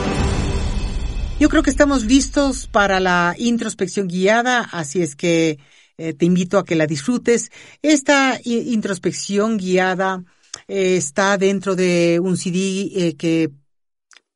Yo 1.40 1.48
creo 1.50 1.62
que 1.62 1.70
estamos 1.70 2.06
listos 2.06 2.66
para 2.66 3.00
la 3.00 3.36
introspección 3.38 4.08
guiada, 4.08 4.68
así 4.72 5.04
es 5.04 5.16
que 5.16 5.60
eh, 5.98 6.14
te 6.14 6.26
invito 6.26 6.58
a 6.58 6.66
que 6.66 6.76
la 6.76 6.86
disfrutes. 6.88 7.52
Esta 7.82 8.40
introspección 8.44 9.58
guiada 9.58 10.24
eh, 10.68 10.98
está 10.98 11.38
dentro 11.38 11.76
de 11.76 12.20
un 12.22 12.38
CD 12.38 12.92
eh, 12.96 13.16
que 13.18 13.50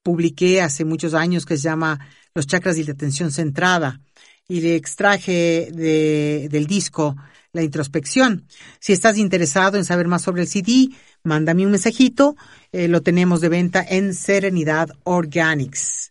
publiqué 0.04 0.62
hace 0.62 0.86
muchos 0.86 1.14
años 1.14 1.46
que 1.46 1.58
se 1.58 1.64
llama 1.64 2.00
Los 2.34 2.48
chakras 2.48 2.78
y 2.78 2.84
la 2.84 2.94
atención 2.94 3.32
centrada 3.32 4.02
y 4.48 4.62
le 4.62 4.76
extraje 4.76 5.70
de, 5.72 6.48
del 6.50 6.66
disco 6.66 7.16
la 7.54 7.62
introspección. 7.62 8.48
Si 8.80 8.94
estás 8.94 9.18
interesado 9.18 9.78
en 9.78 9.86
saber 9.86 10.08
más 10.08 10.24
sobre 10.24 10.42
el 10.42 10.48
CD, 10.48 10.90
mándame 11.24 11.66
un 11.66 11.72
mensajito. 11.72 12.36
lo 12.72 13.02
tenemos 13.02 13.42
de 13.42 13.50
venta 13.50 13.86
en 13.88 14.14
Serenidad 14.16 14.90
Organics. 15.04 16.11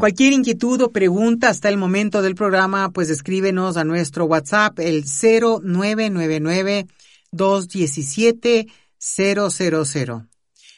Cualquier 0.00 0.32
inquietud 0.32 0.80
o 0.80 0.92
pregunta 0.92 1.50
hasta 1.50 1.68
el 1.68 1.76
momento 1.76 2.22
del 2.22 2.34
programa, 2.34 2.90
pues 2.90 3.10
escríbenos 3.10 3.76
a 3.76 3.84
nuestro 3.84 4.24
WhatsApp, 4.24 4.78
el 4.78 5.04
0999 5.04 6.86
217 7.32 8.66
000. 8.98 10.26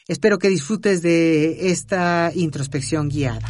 Espero 0.09 0.37
que 0.39 0.49
disfrutes 0.49 1.01
de 1.01 1.71
esta 1.71 2.33
introspección 2.35 3.07
guiada. 3.07 3.49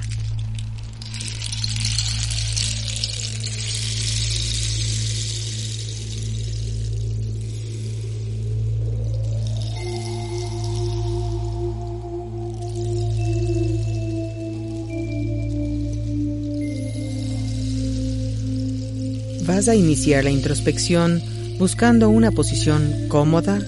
Vas 19.55 19.67
a 19.67 19.75
iniciar 19.75 20.23
la 20.23 20.31
introspección 20.31 21.21
buscando 21.59 22.09
una 22.09 22.31
posición 22.31 22.91
cómoda, 23.07 23.59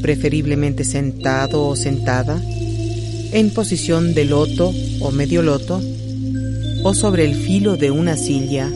preferiblemente 0.00 0.84
sentado 0.84 1.66
o 1.66 1.76
sentada, 1.76 2.40
en 2.42 3.50
posición 3.50 4.14
de 4.14 4.24
loto 4.24 4.72
o 5.02 5.10
medio 5.10 5.42
loto, 5.42 5.82
o 6.82 6.94
sobre 6.94 7.26
el 7.26 7.34
filo 7.34 7.76
de 7.76 7.90
una 7.90 8.16
silla 8.16 8.70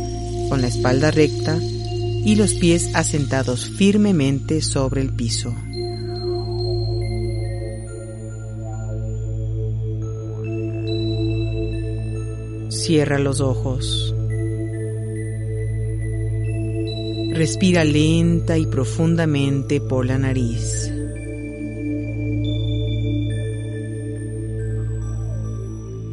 con 0.50 0.60
la 0.60 0.68
espalda 0.68 1.10
recta 1.10 1.58
y 1.58 2.34
los 2.34 2.52
pies 2.52 2.90
asentados 2.92 3.70
firmemente 3.70 4.60
sobre 4.60 5.00
el 5.00 5.14
piso. 5.14 5.54
Cierra 12.68 13.18
los 13.18 13.40
ojos. 13.40 14.15
Respira 17.36 17.84
lenta 17.84 18.56
y 18.56 18.64
profundamente 18.64 19.78
por 19.78 20.06
la 20.06 20.16
nariz. 20.16 20.90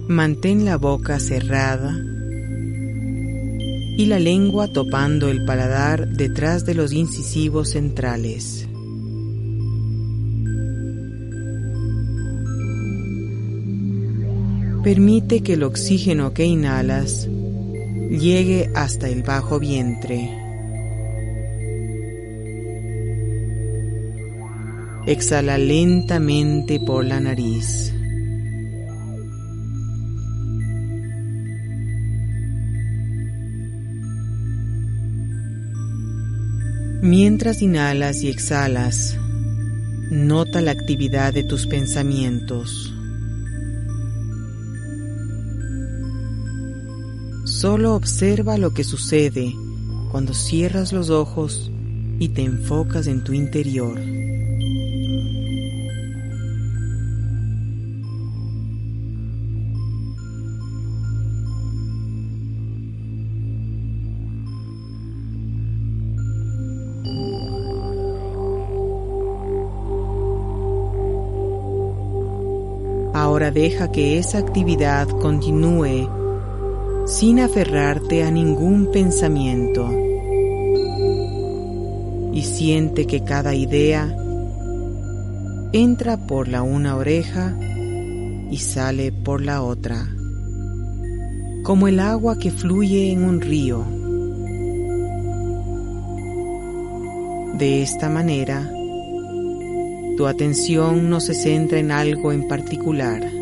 Mantén 0.10 0.66
la 0.66 0.76
boca 0.76 1.22
cerrada 1.22 1.98
y 3.98 4.06
la 4.08 4.20
lengua 4.20 4.68
topando 4.68 5.30
el 5.30 5.46
paladar 5.46 6.10
detrás 6.10 6.66
de 6.66 6.74
los 6.74 6.92
incisivos 6.92 7.70
centrales. 7.70 8.68
Permite 14.84 15.40
que 15.40 15.54
el 15.54 15.64
oxígeno 15.64 16.34
que 16.34 16.44
inhalas 16.44 17.30
llegue 18.10 18.70
hasta 18.76 19.08
el 19.08 19.24
bajo 19.24 19.58
vientre. 19.58 20.43
Exhala 25.06 25.58
lentamente 25.58 26.80
por 26.80 27.04
la 27.04 27.20
nariz. 27.20 27.94
Mientras 37.02 37.62
inhalas 37.62 38.24
y 38.24 38.30
exhalas, 38.30 39.18
nota 40.10 40.62
la 40.62 40.72
actividad 40.72 41.34
de 41.34 41.44
tus 41.44 41.68
pensamientos. 41.68 42.94
Solo 47.44 47.94
observa 47.94 48.58
lo 48.58 48.74
que 48.74 48.86
sucede 48.86 49.54
cuando 50.12 50.34
cierras 50.34 50.94
los 50.94 51.10
ojos 51.10 51.70
y 52.20 52.30
te 52.30 52.44
enfocas 52.44 53.08
en 53.08 53.22
tu 53.26 53.34
interior. 53.34 54.00
Deja 73.54 73.92
que 73.92 74.18
esa 74.18 74.40
actividad 74.40 75.08
continúe 75.08 76.10
sin 77.06 77.40
aferrarte 77.40 78.24
a 78.24 78.32
ningún 78.32 78.92
pensamiento 78.92 79.90
y 82.34 82.42
siente 82.42 83.06
que 83.06 83.24
cada 83.24 83.54
idea 83.54 84.16
entra 85.72 86.18
por 86.18 86.48
la 86.48 86.62
una 86.62 86.96
oreja 86.96 87.56
y 88.50 88.58
sale 88.58 89.12
por 89.12 89.42
la 89.42 89.62
otra, 89.62 90.08
como 91.64 91.88
el 91.88 92.00
agua 92.00 92.38
que 92.38 92.52
fluye 92.52 93.12
en 93.12 93.24
un 93.24 93.42
río. 93.42 93.84
De 97.58 97.82
esta 97.82 98.10
manera, 98.10 98.72
tu 100.18 100.28
atención 100.28 101.10
no 101.10 101.20
se 101.20 101.34
centra 101.34 101.80
en 101.80 101.92
algo 101.92 102.32
en 102.32 102.48
particular. 102.48 103.33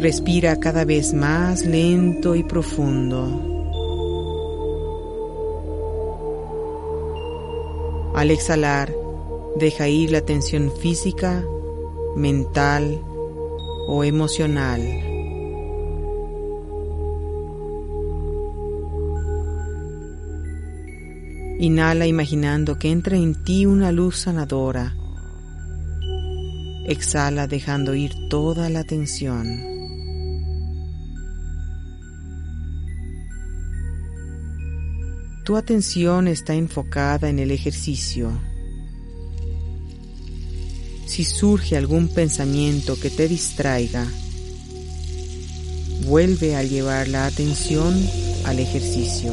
Respira 0.00 0.60
cada 0.60 0.84
vez 0.84 1.12
más 1.12 1.66
lento 1.66 2.36
y 2.36 2.44
profundo. 2.44 3.26
Al 8.14 8.30
exhalar, 8.30 8.94
deja 9.56 9.88
ir 9.88 10.12
la 10.12 10.20
tensión 10.20 10.70
física, 10.70 11.44
mental 12.14 13.02
o 13.88 14.04
emocional. 14.04 14.80
Inhala 21.58 22.06
imaginando 22.06 22.78
que 22.78 22.92
entra 22.92 23.16
en 23.16 23.42
ti 23.42 23.66
una 23.66 23.90
luz 23.90 24.18
sanadora. 24.18 24.94
Exhala 26.86 27.48
dejando 27.48 27.96
ir 27.96 28.12
toda 28.30 28.70
la 28.70 28.84
tensión. 28.84 29.77
Tu 35.48 35.56
atención 35.56 36.28
está 36.28 36.52
enfocada 36.52 37.30
en 37.30 37.38
el 37.38 37.50
ejercicio. 37.50 38.30
Si 41.06 41.24
surge 41.24 41.74
algún 41.74 42.08
pensamiento 42.08 43.00
que 43.00 43.08
te 43.08 43.28
distraiga, 43.28 44.06
vuelve 46.04 46.54
a 46.54 46.62
llevar 46.62 47.08
la 47.08 47.24
atención 47.24 47.98
al 48.44 48.58
ejercicio. 48.58 49.32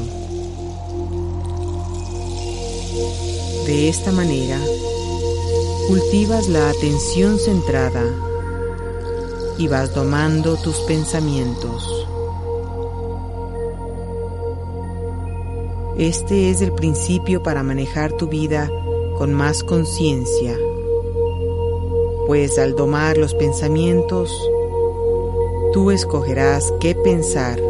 De 3.65 3.89
esta 3.89 4.13
manera, 4.13 4.61
cultivas 5.89 6.47
la 6.47 6.69
atención 6.69 7.37
centrada 7.39 8.05
y 9.57 9.67
vas 9.67 9.93
domando 9.93 10.55
tus 10.55 10.77
pensamientos. 10.87 11.94
Este 15.97 16.49
es 16.49 16.61
el 16.61 16.73
principio 16.73 17.41
para 17.41 17.63
manejar 17.63 18.11
tu 18.11 18.27
vida 18.27 18.69
con 19.17 19.34
más 19.34 19.63
conciencia, 19.63 20.57
pues 22.27 22.59
al 22.59 22.76
domar 22.76 23.17
los 23.17 23.34
pensamientos, 23.34 24.30
tú 25.72 25.91
escogerás 25.91 26.73
qué 26.81 26.95
pensar, 26.95 27.61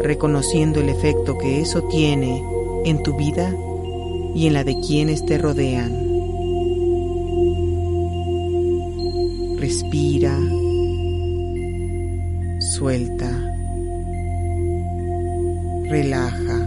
reconociendo 0.00 0.80
el 0.80 0.88
efecto 0.88 1.36
que 1.36 1.60
eso 1.60 1.82
tiene 1.82 2.42
en 2.86 3.02
tu 3.02 3.14
vida 3.14 3.54
y 4.34 4.46
en 4.46 4.54
la 4.54 4.64
de 4.64 4.80
quienes 4.80 5.26
te 5.26 5.36
rodean. 5.36 5.92
Respira, 9.58 10.38
suelta, 12.58 13.30
relaja. 15.90 16.65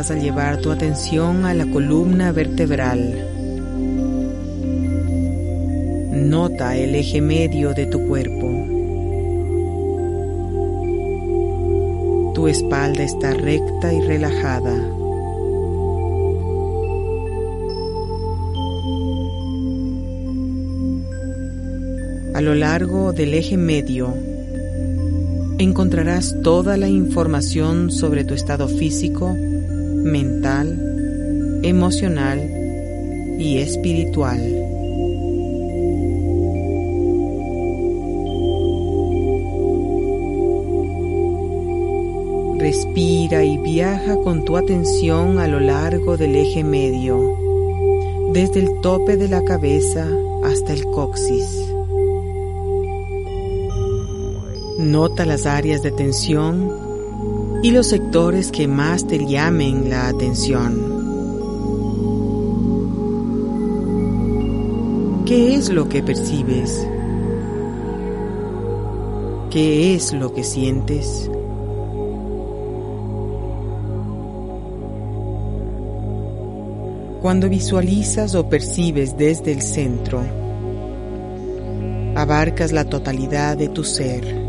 Vas 0.00 0.10
a 0.10 0.14
llevar 0.14 0.56
tu 0.62 0.70
atención 0.70 1.44
a 1.44 1.52
la 1.52 1.66
columna 1.66 2.32
vertebral. 2.32 3.22
Nota 6.10 6.74
el 6.74 6.94
eje 6.94 7.20
medio 7.20 7.74
de 7.74 7.84
tu 7.84 8.06
cuerpo. 8.06 8.46
Tu 12.34 12.48
espalda 12.48 13.02
está 13.02 13.34
recta 13.34 13.92
y 13.92 14.00
relajada. 14.00 14.74
A 22.32 22.40
lo 22.40 22.54
largo 22.54 23.12
del 23.12 23.34
eje 23.34 23.58
medio 23.58 24.14
encontrarás 25.58 26.34
toda 26.42 26.78
la 26.78 26.88
información 26.88 27.90
sobre 27.90 28.24
tu 28.24 28.32
estado 28.32 28.66
físico 28.66 29.36
mental, 30.02 31.60
emocional 31.62 32.40
y 33.38 33.58
espiritual. 33.58 34.38
Respira 42.58 43.42
y 43.42 43.56
viaja 43.58 44.16
con 44.16 44.44
tu 44.44 44.56
atención 44.56 45.38
a 45.38 45.48
lo 45.48 45.60
largo 45.60 46.16
del 46.16 46.36
eje 46.36 46.62
medio, 46.62 47.36
desde 48.32 48.60
el 48.60 48.80
tope 48.82 49.16
de 49.16 49.28
la 49.28 49.42
cabeza 49.44 50.06
hasta 50.44 50.74
el 50.74 50.84
coxis. 50.84 51.46
Nota 54.78 55.24
las 55.24 55.46
áreas 55.46 55.82
de 55.82 55.90
tensión 55.90 56.89
y 57.62 57.72
los 57.72 57.88
sectores 57.88 58.50
que 58.50 58.66
más 58.66 59.06
te 59.06 59.24
llamen 59.26 59.90
la 59.90 60.08
atención. 60.08 61.00
¿Qué 65.26 65.54
es 65.54 65.68
lo 65.68 65.88
que 65.88 66.02
percibes? 66.02 66.88
¿Qué 69.50 69.94
es 69.94 70.12
lo 70.14 70.32
que 70.32 70.42
sientes? 70.42 71.30
Cuando 77.20 77.50
visualizas 77.50 78.34
o 78.34 78.48
percibes 78.48 79.18
desde 79.18 79.52
el 79.52 79.60
centro, 79.60 80.22
abarcas 82.16 82.72
la 82.72 82.86
totalidad 82.86 83.58
de 83.58 83.68
tu 83.68 83.84
ser. 83.84 84.39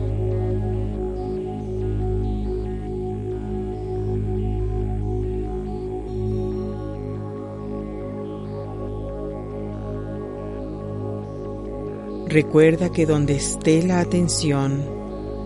Recuerda 12.32 12.94
que 12.94 13.06
donde 13.06 13.36
esté 13.36 13.84
la 13.84 14.00
atención 14.00 14.86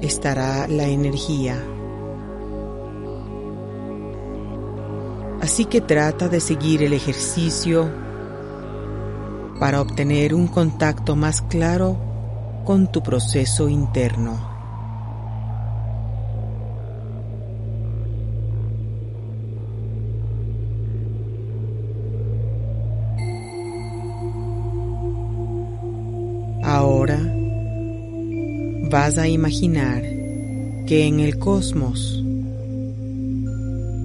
estará 0.04 0.68
la 0.68 0.88
energía. 0.88 1.60
Así 5.42 5.66
que 5.66 5.82
trata 5.82 6.28
de 6.28 6.40
seguir 6.40 6.84
el 6.84 6.94
ejercicio 6.94 7.92
para 9.60 9.82
obtener 9.82 10.36
un 10.36 10.46
contacto 10.46 11.16
más 11.16 11.42
claro 11.42 11.98
con 12.66 12.92
tu 12.92 13.02
proceso 13.02 13.68
interno. 13.68 14.55
Vas 29.06 29.20
a 29.20 29.28
imaginar 29.28 30.02
que 30.88 31.06
en 31.06 31.20
el 31.20 31.38
cosmos 31.38 32.24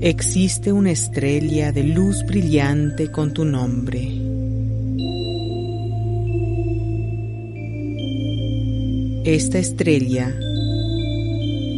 existe 0.03 0.73
una 0.75 0.91
estrella 0.91 1.73
de 1.73 1.85
luz 1.85 2.23
brillante 2.27 3.11
con 3.11 3.33
tu 3.33 3.47
nombre. 3.47 4.13
Esta 9.25 9.59
estrella 9.59 10.35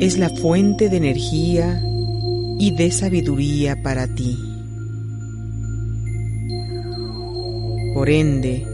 es 0.00 0.18
la 0.18 0.28
fuente 0.28 0.88
de 0.88 0.96
energía 0.96 1.80
y 2.58 2.74
de 2.74 2.90
sabiduría 2.90 3.80
para 3.84 4.08
ti. 4.08 4.36
Por 7.94 8.10
ende, 8.10 8.66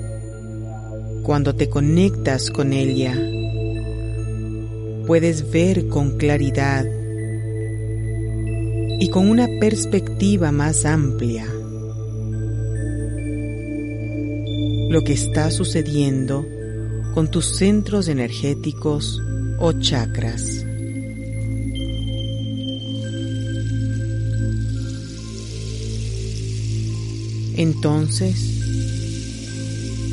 cuando 1.23 1.55
te 1.55 1.69
conectas 1.69 2.51
con 2.51 2.73
ella, 2.73 3.15
puedes 5.09 5.51
ver 5.51 5.89
con 5.89 6.19
claridad 6.19 6.85
y 9.01 9.09
con 9.09 9.31
una 9.31 9.49
perspectiva 9.59 10.53
más 10.53 10.85
amplia 10.85 11.47
lo 14.91 15.03
que 15.05 15.15
está 15.15 15.51
sucediendo 15.51 16.47
con 17.15 17.31
tus 17.31 17.57
centros 17.57 18.09
energéticos 18.09 19.19
o 19.59 19.73
chakras. 19.73 20.67
Entonces 27.57 28.61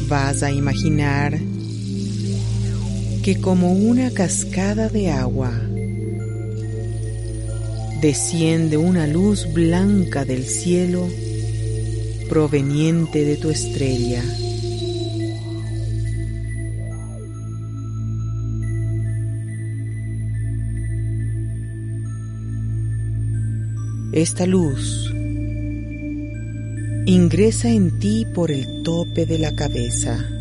vas 0.07 0.41
a 0.41 0.51
imaginar 0.53 1.38
que 3.26 3.41
como 3.41 3.73
una 3.73 4.11
cascada 4.11 4.88
de 4.88 5.10
agua 5.10 5.52
desciende 7.99 8.77
una 8.77 9.07
luz 9.07 9.52
blanca 9.52 10.26
del 10.26 10.43
cielo 10.43 11.10
proveniente 12.30 13.26
de 13.26 13.38
tu 13.38 13.49
estrella. 13.49 14.23
Esta 24.14 24.45
luz 24.45 25.11
ingresa 27.07 27.69
en 27.72 27.97
ti 27.97 28.27
por 28.35 28.52
el 28.52 28.84
tope 28.84 29.26
de 29.26 29.39
la 29.39 29.56
cabeza. 29.56 30.34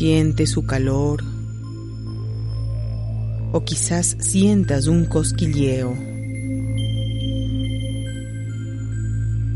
Siente 0.00 0.46
su 0.46 0.64
calor 0.64 1.22
o 3.52 3.62
quizás 3.66 4.16
sientas 4.18 4.86
un 4.86 5.04
cosquilleo. 5.04 5.94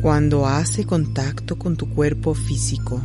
Cuando 0.02 0.46
hace 0.46 0.84
contacto 0.84 1.56
con 1.56 1.78
tu 1.78 1.88
cuerpo 1.88 2.34
físico, 2.34 3.00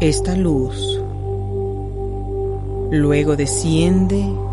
esta 0.00 0.34
luz 0.34 1.00
luego 2.90 3.36
desciende 3.36 4.47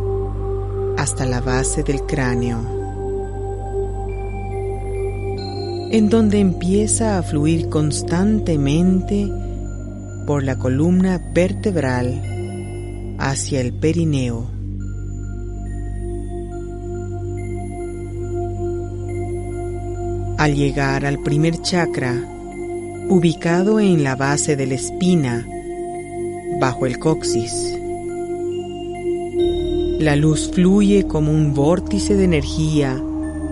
hasta 1.05 1.27
la 1.27 1.39
base 1.39 1.83
del 1.83 2.01
cráneo, 2.01 2.57
en 5.91 6.09
donde 6.09 6.39
empieza 6.39 7.19
a 7.19 7.21
fluir 7.21 7.69
constantemente 7.69 9.29
por 10.25 10.43
la 10.43 10.57
columna 10.57 11.21
vertebral 11.31 13.15
hacia 13.19 13.61
el 13.61 13.71
perineo. 13.73 14.49
Al 20.39 20.55
llegar 20.55 21.05
al 21.05 21.21
primer 21.21 21.61
chakra, 21.61 22.15
ubicado 23.09 23.79
en 23.79 24.03
la 24.03 24.15
base 24.15 24.55
de 24.55 24.65
la 24.65 24.73
espina, 24.73 25.45
bajo 26.59 26.87
el 26.87 26.97
coxis, 26.97 27.77
la 29.99 30.15
luz 30.15 30.51
fluye 30.51 31.07
como 31.07 31.31
un 31.31 31.53
vórtice 31.53 32.15
de 32.15 32.25
energía 32.25 33.01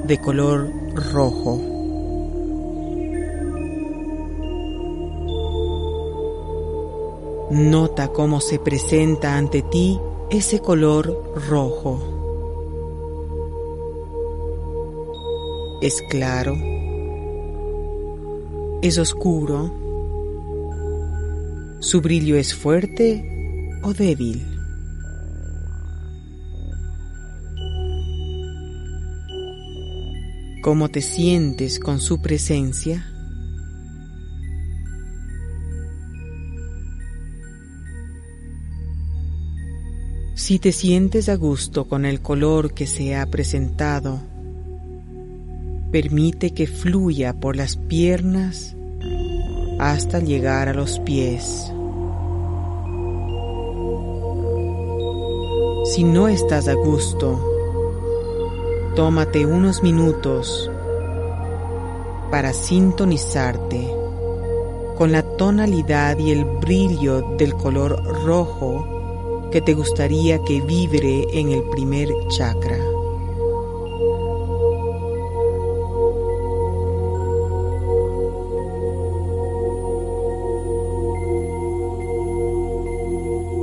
de 0.05 0.17
color 0.17 0.69
rojo. 0.93 1.61
Nota 7.49 8.09
cómo 8.09 8.41
se 8.41 8.59
presenta 8.59 9.37
ante 9.37 9.61
ti 9.61 9.99
ese 10.29 10.59
color 10.59 11.33
rojo. 11.49 12.09
Es 15.81 16.01
claro, 16.09 16.55
es 18.81 18.97
oscuro, 18.97 19.71
su 21.79 22.01
brillo 22.01 22.37
es 22.37 22.53
fuerte 22.53 23.79
o 23.83 23.93
débil. 23.93 24.52
¿Cómo 30.63 30.87
te 30.87 31.01
sientes 31.01 31.77
con 31.77 31.99
su 31.99 32.21
presencia? 32.21 33.05
Si 40.35 40.59
te 40.59 40.71
sientes 40.71 41.27
a 41.27 41.35
gusto 41.35 41.89
con 41.89 42.05
el 42.05 42.21
color 42.21 42.73
que 42.73 42.87
se 42.87 43.13
ha 43.17 43.25
presentado, 43.25 44.21
permite 45.91 46.51
que 46.51 46.65
fluya 46.65 47.33
por 47.33 47.57
las 47.57 47.75
piernas 47.75 48.77
hasta 49.79 50.21
llegar 50.21 50.69
a 50.69 50.73
los 50.73 50.97
pies. 50.99 51.73
Si 55.93 56.05
no 56.05 56.29
estás 56.29 56.69
a 56.69 56.73
gusto, 56.73 57.52
tómate 58.95 59.45
unos 59.45 59.81
minutos 59.81 60.69
para 62.29 62.53
sintonizarte 62.53 63.89
con 64.97 65.11
la 65.11 65.23
tonalidad 65.23 66.17
y 66.19 66.31
el 66.31 66.45
brillo 66.45 67.21
del 67.37 67.55
color 67.55 68.03
rojo 68.23 69.49
que 69.51 69.61
te 69.61 69.73
gustaría 69.73 70.39
que 70.43 70.61
vibre 70.61 71.25
en 71.33 71.51
el 71.51 71.63
primer 71.63 72.09
chakra. 72.29 72.77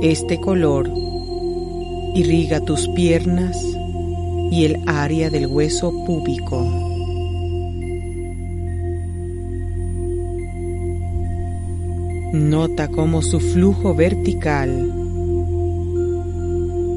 Este 0.01 0.41
color 0.41 0.89
irriga 2.15 2.59
tus 2.59 2.87
piernas 2.89 3.80
y 4.51 4.65
el 4.65 4.77
área 4.85 5.29
del 5.29 5.47
hueso 5.47 5.91
púbico. 6.05 6.61
Nota 12.33 12.89
cómo 12.89 13.21
su 13.21 13.39
flujo 13.39 13.95
vertical 13.95 14.93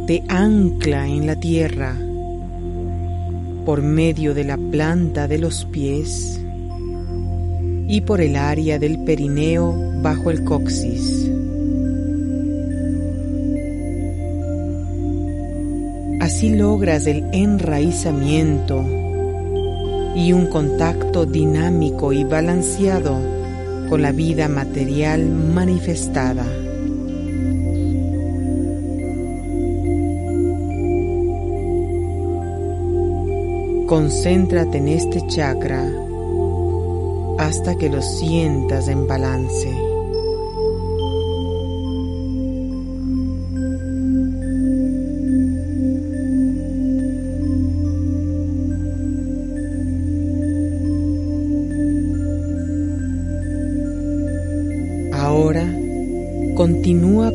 te 0.09 0.23
ancla 0.29 1.07
en 1.07 1.27
la 1.27 1.37
tierra 1.37 1.97
por 3.65 3.83
medio 3.83 4.35
de 4.35 4.45
la 4.45 4.57
planta 4.57 5.29
de 5.29 5.39
los 5.39 5.65
pies 5.65 6.41
y 7.87 8.01
por 8.01 8.21
el 8.21 8.35
área 8.37 8.81
del 8.81 8.99
perineo 9.05 9.75
bajo 10.03 10.31
el 10.31 10.45
coxis. 10.45 11.31
Logras 16.51 17.07
el 17.07 17.25
enraizamiento 17.33 18.85
y 20.15 20.33
un 20.33 20.47
contacto 20.47 21.27
dinámico 21.27 22.12
y 22.12 22.25
balanceado 22.25 23.19
con 23.89 24.03
la 24.03 24.12
vida 24.12 24.49
material 24.49 25.27
manifestada. 25.27 26.45
Concéntrate 33.87 34.79
en 34.79 34.89
este 34.89 35.27
chakra 35.27 35.91
hasta 37.39 37.75
que 37.77 37.91
lo 37.91 38.01
sientas 38.01 38.89
en 38.89 39.07
balance. 39.07 39.94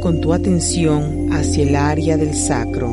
Con 0.02 0.22
tu 0.22 0.34
atención 0.34 1.28
hacia 1.32 1.64
el 1.64 1.76
área 1.76 2.18
del 2.18 2.34
sacro, 2.34 2.90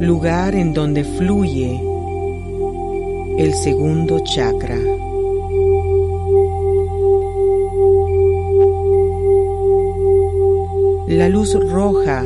lugar 0.00 0.54
en 0.54 0.72
donde 0.74 1.04
fluye 1.04 1.80
el 3.38 3.54
segundo 3.54 4.20
chakra. 4.24 4.78
La 11.08 11.28
luz 11.28 11.54
roja 11.54 12.24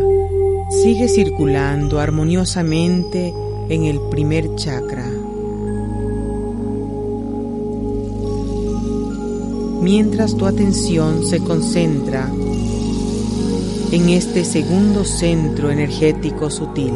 sigue 0.82 1.08
circulando 1.08 2.00
armoniosamente 2.00 3.32
en 3.68 3.84
el 3.84 4.00
primer 4.10 4.54
chakra. 4.56 5.06
mientras 9.82 10.36
tu 10.36 10.46
atención 10.46 11.26
se 11.26 11.40
concentra 11.40 12.30
en 13.92 14.08
este 14.08 14.42
segundo 14.42 15.04
centro 15.04 15.70
energético 15.70 16.48
sutil. 16.48 16.94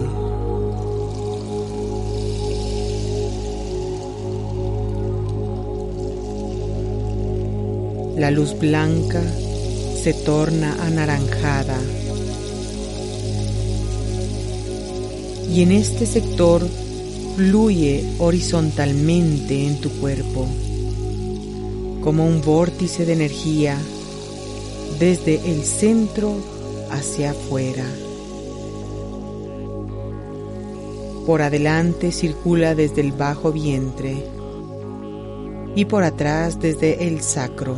La 8.16 8.30
luz 8.30 8.58
blanca 8.58 9.22
se 10.02 10.14
torna 10.14 10.74
anaranjada 10.86 11.78
y 15.52 15.60
en 15.60 15.72
este 15.72 16.06
sector 16.06 16.66
fluye 17.36 18.06
horizontalmente 18.18 19.66
en 19.66 19.82
tu 19.82 19.90
cuerpo 19.90 20.46
como 22.00 22.26
un 22.26 22.40
vórtice 22.40 23.04
de 23.04 23.12
energía 23.12 23.76
desde 24.98 25.34
el 25.52 25.62
centro 25.62 26.55
hacia 26.96 27.30
afuera. 27.30 27.84
Por 31.26 31.42
adelante 31.42 32.12
circula 32.12 32.74
desde 32.74 33.00
el 33.00 33.12
bajo 33.12 33.52
vientre 33.52 34.24
y 35.74 35.84
por 35.84 36.04
atrás 36.04 36.60
desde 36.60 37.06
el 37.06 37.20
sacro. 37.20 37.76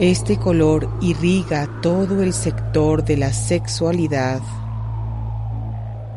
Este 0.00 0.36
color 0.38 0.88
irriga 1.00 1.68
todo 1.80 2.22
el 2.22 2.32
sector 2.32 3.04
de 3.04 3.16
la 3.16 3.32
sexualidad 3.32 4.40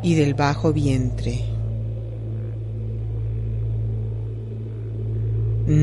y 0.01 0.15
del 0.15 0.33
bajo 0.33 0.73
vientre. 0.73 1.56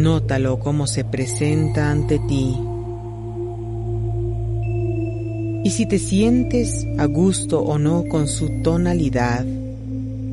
Nótalo 0.05 0.59
cómo 0.59 0.86
se 0.86 1.02
presenta 1.02 1.90
ante 1.90 2.18
ti. 2.18 2.55
Y 5.64 5.70
si 5.70 5.86
te 5.86 5.98
sientes 5.98 6.86
a 6.98 7.06
gusto 7.06 7.62
o 7.62 7.78
no 7.78 8.05
con 8.10 8.28
su 8.28 8.60
tonalidad 8.62 9.47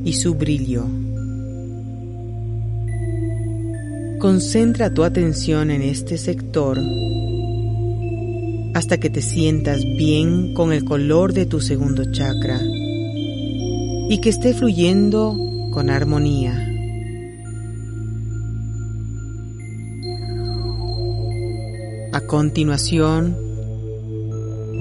y 0.04 0.12
su 0.12 0.34
brillo. 0.34 0.84
Concentra 4.18 4.92
tu 4.92 5.04
atención 5.04 5.70
en 5.70 5.80
este 5.80 6.18
sector 6.18 6.78
hasta 8.74 9.00
que 9.00 9.08
te 9.08 9.22
sientas 9.22 9.82
bien 9.96 10.52
con 10.52 10.74
el 10.74 10.84
color 10.84 11.32
de 11.32 11.46
tu 11.46 11.62
segundo 11.62 12.12
chakra 12.12 12.60
y 14.10 14.20
que 14.20 14.28
esté 14.28 14.52
fluyendo 14.52 15.70
con 15.70 15.88
armonía. 15.88 16.71
A 22.12 22.20
continuación, 22.20 23.34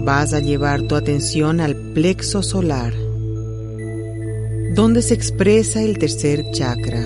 vas 0.03 0.34
a 0.34 0.41
llevar 0.41 0.82
tu 0.82 0.95
atención 0.95 1.62
al 1.62 1.94
plexo 1.94 2.44
solar, 2.44 2.94
donde 4.76 5.02
se 5.02 5.14
expresa 5.14 5.82
el 5.82 5.98
tercer 5.98 6.44
chakra. 6.52 6.99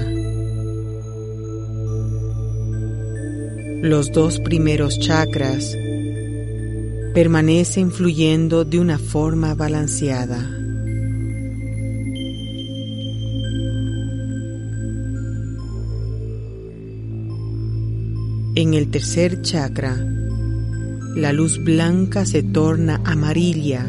Los 3.84 4.11
dos 4.11 4.39
primeros 4.39 4.97
chakras 4.97 5.77
permanecen 7.14 7.91
fluyendo 7.91 8.65
de 8.65 8.80
una 8.80 8.97
forma 8.97 9.53
balanceada. 9.53 10.64
En 18.65 18.73
el 18.73 18.89
tercer 18.89 19.43
chakra, 19.43 19.95
la 21.15 21.31
luz 21.33 21.63
blanca 21.63 22.25
se 22.25 22.41
torna 22.41 22.99
amarilla 23.05 23.85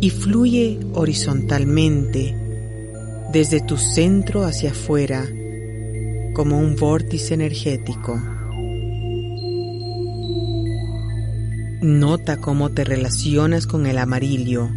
y 0.00 0.10
fluye 0.10 0.78
horizontalmente 0.92 2.36
desde 3.32 3.60
tu 3.60 3.76
centro 3.76 4.44
hacia 4.44 4.70
afuera 4.70 5.26
como 6.34 6.56
un 6.60 6.76
vórtice 6.76 7.34
energético. 7.34 8.14
Nota 11.82 12.36
cómo 12.36 12.70
te 12.70 12.84
relacionas 12.84 13.66
con 13.66 13.86
el 13.86 13.98
amarillo 13.98 14.68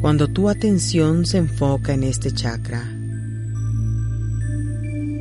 cuando 0.00 0.28
tu 0.28 0.48
atención 0.48 1.26
se 1.26 1.38
enfoca 1.38 1.92
en 1.92 2.04
este 2.04 2.30
chakra. 2.30 2.84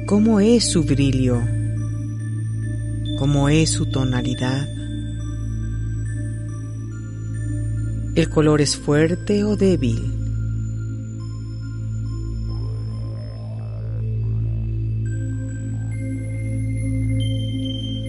¿Cómo 0.05 0.39
es 0.39 0.69
su 0.71 0.83
brillo? 0.83 1.41
¿Cómo 3.19 3.49
es 3.49 3.71
su 3.71 3.85
tonalidad? 3.87 4.65
¿El 8.15 8.29
color 8.29 8.61
es 8.61 8.77
fuerte 8.77 9.43
o 9.43 9.57
débil? 9.57 9.99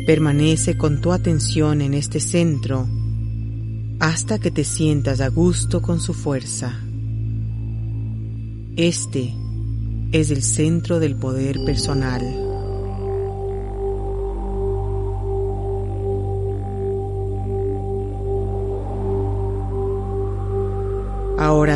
Permanece 0.07 0.79
con 0.79 1.01
tu 1.01 1.11
atención 1.11 1.81
en 1.81 1.95
este 1.95 2.21
centro 2.21 2.89
hasta 3.99 4.39
que 4.39 4.53
te 4.53 4.63
sientas 4.63 5.21
a 5.21 5.27
gusto 5.27 5.83
con 5.83 6.01
su 6.01 6.15
fuerza. 6.15 6.79
Este 8.77 9.35
es 10.13 10.31
el 10.31 10.45
centro 10.45 11.01
del 11.01 11.17
poder 11.17 11.65
personal. 11.65 12.50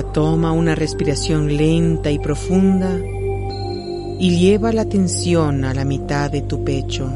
Toma 0.02 0.52
una 0.52 0.74
respiración 0.74 1.56
lenta 1.56 2.10
y 2.10 2.18
profunda 2.18 2.98
y 4.18 4.38
lleva 4.38 4.72
la 4.72 4.82
atención 4.82 5.64
a 5.64 5.72
la 5.72 5.84
mitad 5.84 6.30
de 6.30 6.42
tu 6.42 6.64
pecho 6.64 7.10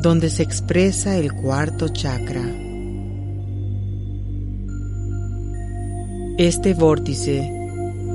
donde 0.00 0.30
se 0.30 0.42
expresa 0.42 1.16
el 1.18 1.34
cuarto 1.34 1.88
chakra. 1.88 2.42
Este 6.38 6.72
vórtice 6.72 7.52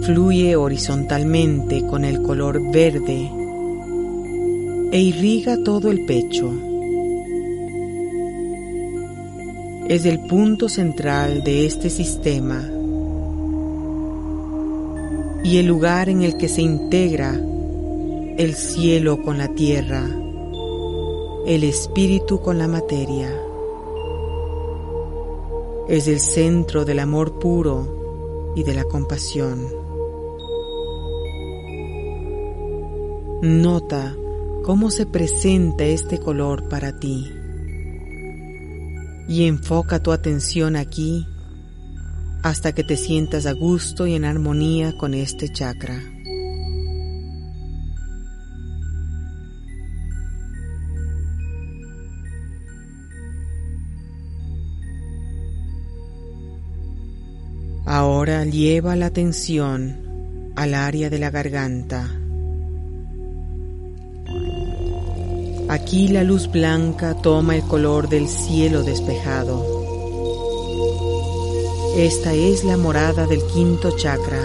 fluye 0.01 0.55
horizontalmente 0.55 1.85
con 1.85 2.03
el 2.03 2.23
color 2.23 2.71
verde 2.71 3.29
e 4.91 4.99
irriga 4.99 5.57
todo 5.63 5.91
el 5.91 6.05
pecho. 6.05 6.51
Es 9.87 10.05
el 10.05 10.21
punto 10.21 10.69
central 10.69 11.43
de 11.43 11.67
este 11.67 11.91
sistema 11.91 12.67
y 15.45 15.59
el 15.59 15.67
lugar 15.67 16.09
en 16.09 16.23
el 16.23 16.37
que 16.37 16.49
se 16.49 16.63
integra 16.63 17.39
el 18.37 18.55
cielo 18.55 19.21
con 19.21 19.37
la 19.37 19.47
tierra 19.49 20.09
el 21.45 21.63
espíritu 21.63 22.41
con 22.41 22.57
la 22.57 22.67
materia. 22.67 23.29
Es 25.87 26.07
el 26.07 26.19
centro 26.19 26.83
del 26.83 26.97
amor 26.97 27.37
puro 27.37 28.53
y 28.55 28.63
de 28.63 28.73
la 28.73 28.83
compasión. 28.85 29.67
Nota 33.43 34.15
cómo 34.63 34.89
se 34.89 35.05
presenta 35.05 35.85
este 35.85 36.17
color 36.17 36.67
para 36.67 36.99
ti 36.99 37.31
y 39.27 39.45
enfoca 39.45 40.01
tu 40.01 40.11
atención 40.11 40.75
aquí 40.75 41.27
hasta 42.45 42.73
que 42.73 42.83
te 42.83 42.95
sientas 42.95 43.47
a 43.47 43.53
gusto 43.53 44.05
y 44.05 44.13
en 44.13 44.23
armonía 44.23 44.95
con 44.95 45.15
este 45.15 45.49
chakra. 45.49 45.99
Ahora 57.83 58.45
lleva 58.45 58.95
la 58.95 59.07
atención 59.07 60.51
al 60.55 60.75
área 60.75 61.09
de 61.09 61.17
la 61.17 61.31
garganta. 61.31 62.07
Aquí 65.67 66.09
la 66.09 66.23
luz 66.23 66.51
blanca 66.51 67.19
toma 67.23 67.55
el 67.55 67.63
color 67.63 68.07
del 68.07 68.27
cielo 68.27 68.83
despejado. 68.83 69.74
Esta 71.95 72.33
es 72.33 72.65
la 72.65 72.75
morada 72.75 73.25
del 73.25 73.41
quinto 73.45 73.91
chakra, 73.91 74.43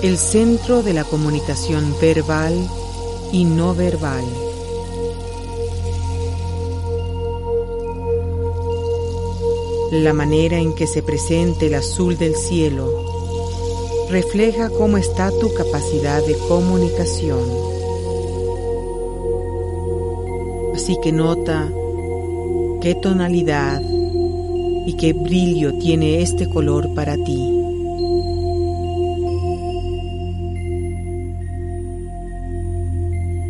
el 0.00 0.16
centro 0.16 0.84
de 0.84 0.94
la 0.94 1.02
comunicación 1.02 1.96
verbal 2.00 2.54
y 3.32 3.44
no 3.44 3.74
verbal. 3.74 4.22
La 9.90 10.12
manera 10.12 10.58
en 10.58 10.72
que 10.76 10.86
se 10.86 11.02
presente 11.02 11.66
el 11.66 11.74
azul 11.74 12.16
del 12.16 12.36
cielo 12.36 14.06
refleja 14.08 14.70
cómo 14.70 14.98
está 14.98 15.32
tu 15.32 15.52
capacidad 15.52 16.24
de 16.24 16.38
comunicación. 16.46 17.42
Así 20.76 20.96
que 21.02 21.10
nota 21.10 21.68
qué 22.80 22.94
tonalidad 22.94 23.82
y 24.86 24.94
qué 24.94 25.12
brillo 25.12 25.78
tiene 25.78 26.22
este 26.22 26.48
color 26.48 26.94
para 26.94 27.16
ti. 27.16 27.58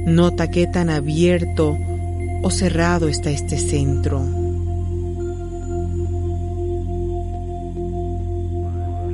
Nota 0.06 0.50
qué 0.50 0.66
tan 0.66 0.90
abierto 0.90 1.78
o 2.42 2.50
cerrado 2.50 3.09
está 3.09 3.30
este 3.30 3.56
centro. 3.56 4.22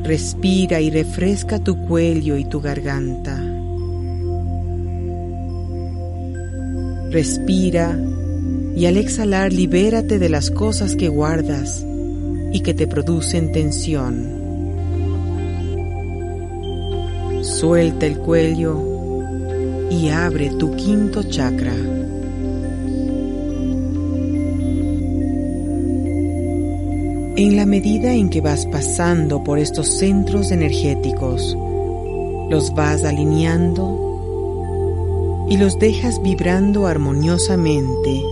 Respira 0.02 0.80
y 0.80 0.90
refresca 0.90 1.58
tu 1.58 1.76
cuello 1.86 2.36
y 2.36 2.44
tu 2.46 2.60
garganta. 2.60 3.38
Respira 7.10 7.98
y 8.74 8.86
al 8.86 8.96
exhalar 8.96 9.52
libérate 9.52 10.18
de 10.18 10.28
las 10.28 10.50
cosas 10.50 10.96
que 10.96 11.08
guardas 11.08 11.84
y 12.52 12.60
que 12.60 12.74
te 12.74 12.86
producen 12.86 13.52
tensión. 13.52 14.46
Suelta 17.42 18.06
el 18.06 18.18
cuello 18.18 18.78
y 19.90 20.08
abre 20.08 20.50
tu 20.50 20.74
quinto 20.76 21.22
chakra. 21.22 21.74
En 27.36 27.56
la 27.56 27.66
medida 27.66 28.12
en 28.12 28.30
que 28.30 28.40
vas 28.40 28.66
pasando 28.66 29.44
por 29.44 29.60
estos 29.60 29.86
centros 29.98 30.50
energéticos, 30.50 31.56
los 32.50 32.74
vas 32.74 33.04
alineando 33.04 34.06
y 35.48 35.56
los 35.56 35.78
dejas 35.78 36.20
vibrando 36.20 36.86
armoniosamente 36.86 38.22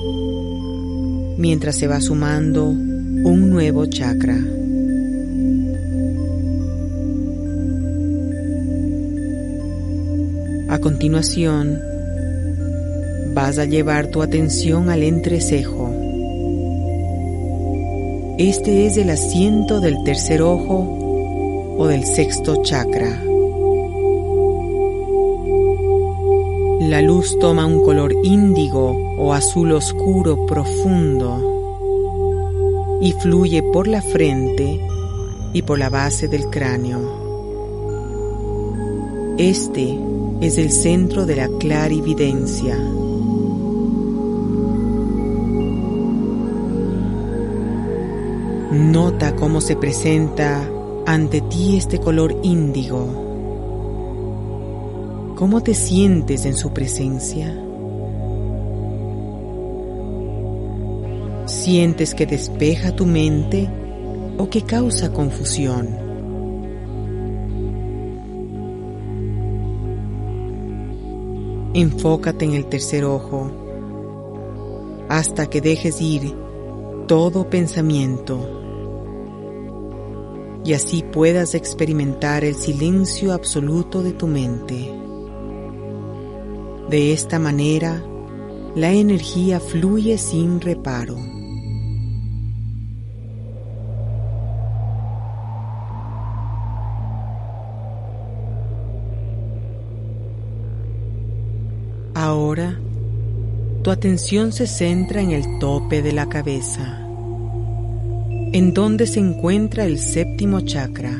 mientras 1.39 1.77
se 1.77 1.87
va 1.87 2.01
sumando 2.01 2.75
un 3.27 3.51
nuevo 3.51 3.87
chakra. 3.87 4.39
A 10.69 10.79
continuación, 10.79 11.81
vas 13.35 13.59
a 13.59 13.65
llevar 13.65 14.13
tu 14.13 14.23
atención 14.23 14.91
al 14.91 15.03
entrecejo. 15.03 15.91
Este 18.39 18.87
es 18.87 18.97
el 18.97 19.11
asiento 19.11 19.81
del 19.81 20.05
tercer 20.05 20.41
ojo 20.41 21.75
o 21.79 21.87
del 21.89 22.05
sexto 22.05 22.63
chakra. 22.63 23.11
La 26.79 27.03
luz 27.03 27.37
toma 27.41 27.67
un 27.67 27.83
color 27.83 28.15
índigo 28.23 29.17
o 29.19 29.33
azul 29.33 29.73
oscuro 29.73 30.47
profundo 30.47 31.46
y 33.07 33.13
fluye 33.13 33.63
por 33.63 33.87
la 33.87 34.03
frente 34.03 34.81
y 35.53 35.63
por 35.63 35.79
la 35.79 35.89
base 35.89 36.27
del 36.27 36.51
cráneo. 36.51 36.99
Este 39.39 39.97
es 40.41 40.59
el 40.59 40.73
centro 40.73 41.25
de 41.25 41.37
la 41.37 41.49
clarividencia. 41.61 42.77
Nota 48.73 49.37
cómo 49.37 49.61
se 49.61 49.77
presenta 49.77 50.69
ante 51.07 51.43
ti 51.43 51.77
este 51.77 52.01
color 52.01 52.37
índigo 52.43 53.23
¿Cómo 55.37 55.63
te 55.63 55.75
sientes 55.75 56.45
en 56.45 56.57
su 56.57 56.73
presencia? 56.73 57.55
¿Sientes 61.67 62.15
que 62.15 62.27
despeja 62.27 62.95
tu 62.95 63.07
mente 63.07 63.69
o 64.39 64.49
que 64.49 64.63
causa 64.63 65.13
confusión? 65.13 65.89
Enfócate 71.75 72.45
en 72.45 72.55
el 72.55 72.67
tercer 72.67 73.05
ojo 73.05 73.51
hasta 75.09 75.51
que 75.51 75.61
dejes 75.61 76.01
ir 76.01 76.37
todo 77.09 77.51
pensamiento 77.51 78.39
y 80.65 80.73
así 80.75 81.03
puedas 81.03 81.57
experimentar 81.57 82.45
el 82.45 82.55
silencio 82.55 83.33
absoluto 83.33 84.05
de 84.05 84.13
tu 84.13 84.29
mente. 84.29 84.89
De 86.89 87.13
esta 87.13 87.41
manera, 87.41 88.05
la 88.77 88.93
energía 88.93 89.59
fluye 89.59 90.17
sin 90.17 90.61
reparo. 90.61 91.36
Ahora, 102.27 102.77
tu 103.85 103.93
atención 103.93 104.51
se 104.51 104.67
centra 104.67 105.23
en 105.23 105.31
el 105.31 105.61
tope 105.61 106.03
de 106.03 106.11
la 106.11 106.29
cabeza, 106.29 107.07
en 108.53 108.75
donde 108.75 109.07
se 109.07 109.21
encuentra 109.21 109.85
el 109.85 110.01
séptimo 110.01 110.61
chakra, 110.63 111.17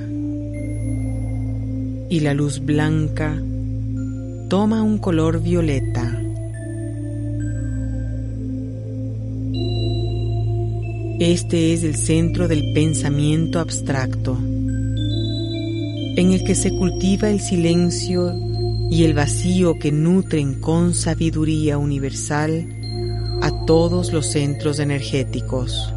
y 2.11 2.19
la 2.19 2.35
luz 2.35 2.59
blanca 2.59 3.41
toma 4.49 4.83
un 4.83 4.99
color 4.99 5.41
violeta. 5.41 6.11
Este 11.21 11.73
es 11.73 11.85
el 11.85 11.95
centro 11.95 12.49
del 12.49 12.73
pensamiento 12.73 13.61
abstracto, 13.61 14.37
en 16.17 16.33
el 16.33 16.43
que 16.43 16.57
se 16.57 16.77
cultiva 16.77 17.31
el 17.31 17.39
silencio 17.39 18.56
y 18.91 19.05
el 19.05 19.15
vacío 19.15 19.79
que 19.79 19.91
nutren 19.91 20.61
con 20.61 20.95
sabiduría 20.95 21.77
universal 21.79 22.69
a 23.43 23.65
todos 23.67 24.13
los 24.13 24.27
centros 24.27 24.79
energéticos. 24.79 25.93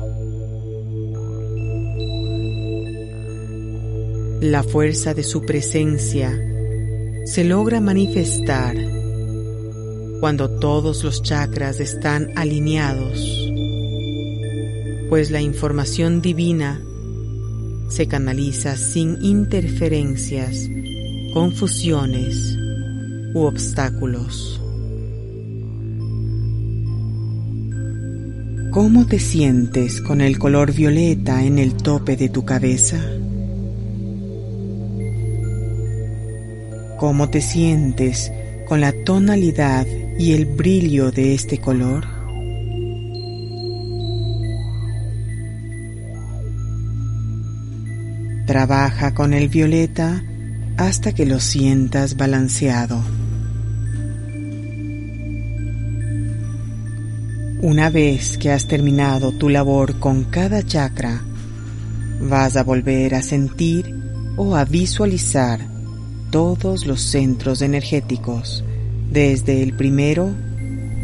La 4.41 4.63
fuerza 4.63 5.13
de 5.13 5.23
su 5.23 5.45
presencia 5.45 6.31
se 7.25 7.43
logra 7.43 7.79
manifestar 7.79 8.75
cuando 10.19 10.49
todos 10.59 11.03
los 11.03 11.21
chakras 11.21 11.79
están 11.79 12.31
alineados, 12.35 13.51
pues 15.09 15.29
la 15.29 15.41
información 15.41 16.21
divina 16.21 16.81
se 17.89 18.07
canaliza 18.07 18.75
sin 18.77 19.23
interferencias, 19.23 20.69
confusiones 21.33 22.57
u 23.34 23.41
obstáculos. 23.41 24.61
¿Cómo 28.72 29.07
te 29.07 29.18
sientes 29.18 29.99
con 29.99 30.22
el 30.22 30.38
color 30.38 30.72
violeta 30.73 31.43
en 31.43 31.57
el 31.57 31.73
tope 31.73 32.15
de 32.15 32.30
tu 32.30 32.45
cabeza? 32.45 32.99
¿Cómo 36.99 37.30
te 37.30 37.41
sientes 37.41 38.31
con 38.68 38.80
la 38.80 38.93
tonalidad 39.06 39.88
y 40.19 40.34
el 40.34 40.45
brillo 40.45 41.11
de 41.11 41.34
este 41.34 41.57
color? 41.57 42.06
Trabaja 48.45 49.14
con 49.14 49.34
el 49.34 49.49
violeta 49.49 50.23
hasta 50.77 51.11
que 51.11 51.26
lo 51.26 51.39
sientas 51.39 52.18
balanceado. 52.18 53.01
Una 57.61 57.90
vez 57.90 58.38
que 58.38 58.52
has 58.52 58.68
terminado 58.68 59.34
tu 59.34 59.49
labor 59.49 59.99
con 59.99 60.23
cada 60.23 60.64
chakra, 60.64 61.22
vas 62.22 62.56
a 62.56 62.64
volver 62.64 63.15
a 63.15 63.22
sentir 63.22 63.94
o 64.38 64.56
a 64.56 64.64
visualizar 64.64 65.60
todos 66.31 66.86
los 66.86 67.02
centros 67.02 67.61
energéticos, 67.61 68.64
desde 69.11 69.61
el 69.61 69.76
primero 69.76 70.34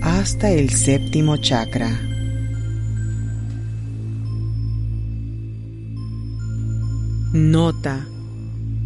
hasta 0.01 0.49
el 0.49 0.69
séptimo 0.69 1.35
chakra. 1.35 1.91
Nota 7.33 8.07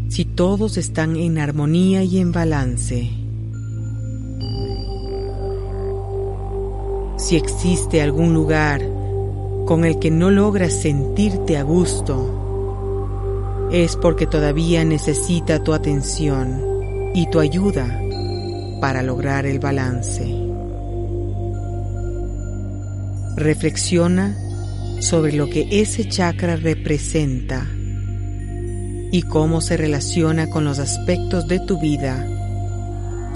si 0.08 0.26
todos 0.26 0.78
están 0.78 1.18
en 1.18 1.38
armonía 1.38 2.04
y 2.04 2.18
en 2.18 2.32
balance. 2.32 3.19
Si 7.30 7.36
existe 7.36 8.02
algún 8.02 8.34
lugar 8.34 8.82
con 9.68 9.86
el 9.86 10.00
que 10.00 10.10
no 10.10 10.32
logras 10.32 10.74
sentirte 10.74 11.58
a 11.58 11.62
gusto, 11.62 13.70
es 13.72 13.96
porque 13.98 14.26
todavía 14.26 14.84
necesita 14.84 15.64
tu 15.64 15.74
atención 15.74 17.12
y 17.14 17.30
tu 17.30 17.40
ayuda 17.40 18.02
para 18.82 19.04
lograr 19.04 19.46
el 19.46 19.60
balance. 19.60 20.26
Reflexiona 23.36 24.36
sobre 25.00 25.34
lo 25.34 25.52
que 25.52 25.68
ese 25.70 26.10
chakra 26.10 26.56
representa 26.56 27.64
y 29.12 29.22
cómo 29.22 29.62
se 29.62 29.78
relaciona 29.78 30.50
con 30.50 30.66
los 30.66 30.80
aspectos 30.80 31.48
de 31.48 31.60
tu 31.60 31.80
vida 31.80 32.28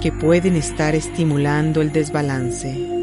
que 0.02 0.10
pueden 0.10 0.56
estar 0.56 0.96
estimulando 0.96 1.80
el 1.80 1.92
desbalance. 1.92 2.93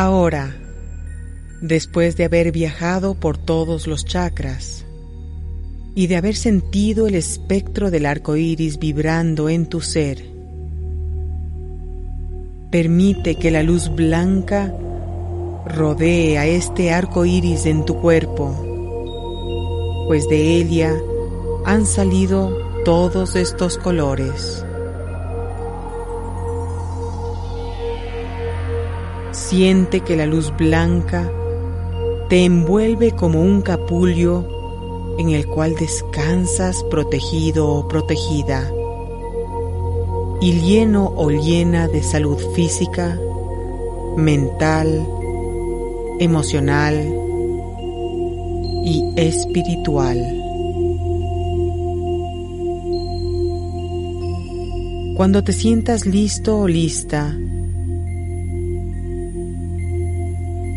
Ahora, 0.00 0.56
después 1.60 2.16
de 2.16 2.24
haber 2.24 2.52
viajado 2.52 3.20
por 3.20 3.36
todos 3.36 3.86
los 3.86 4.06
chakras 4.06 4.86
y 5.94 6.06
de 6.06 6.16
haber 6.16 6.36
sentido 6.36 7.06
el 7.06 7.14
espectro 7.14 7.90
del 7.90 8.06
arco 8.06 8.34
iris 8.34 8.78
vibrando 8.78 9.50
en 9.50 9.66
tu 9.66 9.82
ser, 9.82 10.24
Permite 12.70 13.34
que 13.34 13.50
la 13.50 13.62
luz 13.62 13.94
blanca 13.94 14.74
rodee 15.66 16.38
a 16.38 16.46
este 16.46 16.92
arco 16.92 17.26
iris 17.26 17.66
en 17.66 17.84
tu 17.84 18.00
cuerpo, 18.00 20.06
pues 20.06 20.26
de 20.30 20.56
ella 20.56 20.96
han 21.66 21.84
salido 21.84 22.56
todos 22.86 23.36
estos 23.36 23.76
colores. 23.76 24.64
Siente 29.50 30.02
que 30.02 30.14
la 30.14 30.26
luz 30.26 30.56
blanca 30.56 31.28
te 32.28 32.44
envuelve 32.44 33.10
como 33.10 33.42
un 33.42 33.62
capullo 33.62 34.46
en 35.18 35.30
el 35.30 35.44
cual 35.48 35.74
descansas 35.74 36.84
protegido 36.84 37.68
o 37.68 37.88
protegida 37.88 38.72
y 40.40 40.52
lleno 40.52 41.12
o 41.16 41.30
llena 41.30 41.88
de 41.88 42.00
salud 42.00 42.38
física, 42.54 43.18
mental, 44.16 45.04
emocional 46.20 47.12
y 48.84 49.02
espiritual. 49.16 50.18
Cuando 55.16 55.42
te 55.42 55.52
sientas 55.52 56.06
listo 56.06 56.56
o 56.60 56.68
lista, 56.68 57.36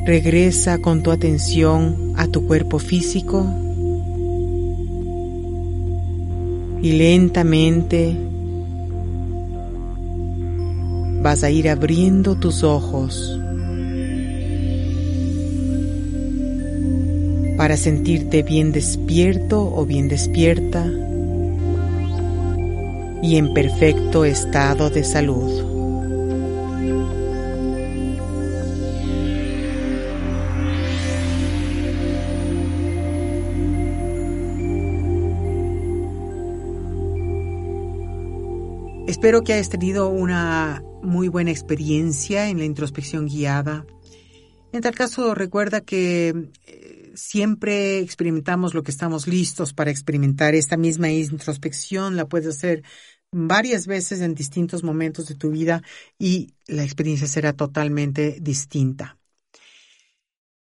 regresa 0.05 0.79
con 0.79 1.01
tu 1.01 1.11
atención 1.11 2.13
a 2.17 2.27
tu 2.27 2.45
cuerpo 2.45 2.77
físico 2.77 3.45
y 6.81 6.91
lentamente 6.91 8.13
vas 11.21 11.43
a 11.45 11.49
ir 11.49 11.69
abriendo 11.69 12.35
tus 12.35 12.63
ojos 12.63 13.39
para 17.55 17.77
sentirte 17.77 18.43
bien 18.43 18.73
despierto 18.73 19.73
o 19.73 19.85
bien 19.85 20.09
despierta 20.09 20.85
y 23.21 23.37
en 23.37 23.53
perfecto 23.53 24.25
estado 24.25 24.89
de 24.89 25.05
salud. 25.05 25.72
Espero 39.23 39.45
que 39.45 39.53
hayas 39.53 39.69
tenido 39.69 40.09
una 40.09 40.83
muy 41.01 41.29
buena 41.29 41.49
experiencia 41.49 42.49
en 42.49 42.57
la 42.57 42.65
introspección 42.65 43.25
guiada. 43.25 43.85
En 44.73 44.81
tal 44.81 44.93
caso, 44.95 45.33
recuerda 45.33 45.79
que 45.79 46.51
siempre 47.15 47.99
experimentamos 47.99 48.73
lo 48.73 48.83
que 48.83 48.91
estamos 48.91 49.25
listos 49.25 49.73
para 49.73 49.91
experimentar. 49.91 50.55
Esta 50.55 50.75
misma 50.75 51.09
introspección 51.09 52.17
la 52.17 52.27
puedes 52.27 52.49
hacer 52.49 52.83
varias 53.31 53.87
veces 53.87 54.19
en 54.19 54.35
distintos 54.35 54.83
momentos 54.83 55.27
de 55.27 55.35
tu 55.35 55.51
vida 55.51 55.83
y 56.19 56.55
la 56.67 56.83
experiencia 56.83 57.25
será 57.25 57.53
totalmente 57.53 58.39
distinta. 58.41 59.17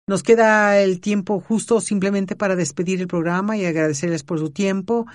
Nos 0.07 0.23
queda 0.23 0.79
el 0.79 1.01
tiempo 1.01 1.41
justo 1.41 1.81
simplemente 1.81 2.35
para 2.35 2.55
despedir 2.55 3.01
el 3.01 3.07
programa 3.07 3.57
y 3.57 3.65
agradecerles 3.65 4.23
por 4.23 4.39
su 4.39 4.51
tiempo. 4.51 5.07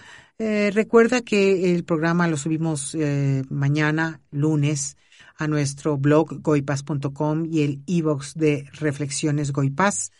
Eh, 0.43 0.71
recuerda 0.73 1.21
que 1.21 1.75
el 1.75 1.85
programa 1.85 2.27
lo 2.27 2.39
subimos 2.39 2.95
eh, 2.95 3.43
mañana, 3.51 4.23
lunes, 4.31 4.97
a 5.37 5.47
nuestro 5.47 5.99
blog 5.99 6.41
goipas.com 6.41 7.45
y 7.45 7.61
el 7.61 7.83
e-box 7.87 8.33
de 8.37 8.67
Reflexiones 8.73 9.53
Goipas 9.53 10.13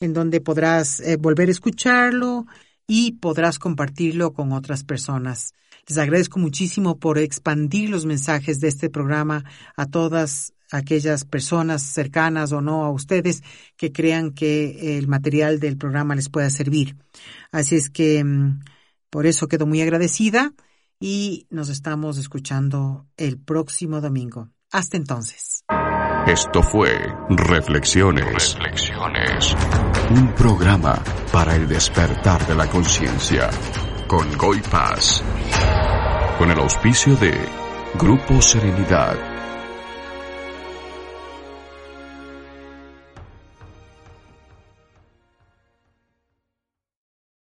en 0.00 0.12
donde 0.12 0.40
podrás 0.40 0.98
eh, 0.98 1.16
volver 1.18 1.48
a 1.48 1.52
escucharlo 1.52 2.46
y 2.88 3.12
podrás 3.12 3.60
compartirlo 3.60 4.32
con 4.32 4.50
otras 4.50 4.82
personas. 4.82 5.54
Les 5.86 5.98
agradezco 5.98 6.40
muchísimo 6.40 6.98
por 6.98 7.18
expandir 7.18 7.90
los 7.90 8.06
mensajes 8.06 8.58
de 8.58 8.66
este 8.66 8.90
programa 8.90 9.44
a 9.76 9.86
todas 9.86 10.52
aquellas 10.72 11.24
personas 11.24 11.82
cercanas 11.82 12.50
o 12.50 12.60
no 12.60 12.84
a 12.84 12.90
ustedes 12.90 13.44
que 13.76 13.92
crean 13.92 14.32
que 14.32 14.98
el 14.98 15.06
material 15.06 15.60
del 15.60 15.76
programa 15.76 16.16
les 16.16 16.28
pueda 16.28 16.50
servir. 16.50 16.96
Así 17.52 17.76
es 17.76 17.88
que 17.88 18.24
mm, 18.24 18.58
por 19.10 19.26
eso 19.26 19.48
quedo 19.48 19.66
muy 19.66 19.82
agradecida 19.82 20.52
y 20.98 21.46
nos 21.50 21.68
estamos 21.68 22.18
escuchando 22.18 23.06
el 23.16 23.38
próximo 23.38 24.00
domingo. 24.00 24.50
Hasta 24.70 24.96
entonces. 24.96 25.64
Esto 26.26 26.62
fue 26.62 26.96
Reflexiones. 27.28 28.54
Reflexiones. 28.54 29.56
Un 30.10 30.32
programa 30.34 31.02
para 31.32 31.56
el 31.56 31.66
despertar 31.66 32.46
de 32.46 32.54
la 32.54 32.68
conciencia. 32.68 33.50
Con 34.06 34.36
Goy 34.36 34.60
Paz. 34.70 35.22
Con 36.38 36.50
el 36.50 36.58
auspicio 36.58 37.16
de 37.16 37.32
Grupo 37.98 38.40
Serenidad 38.40 39.29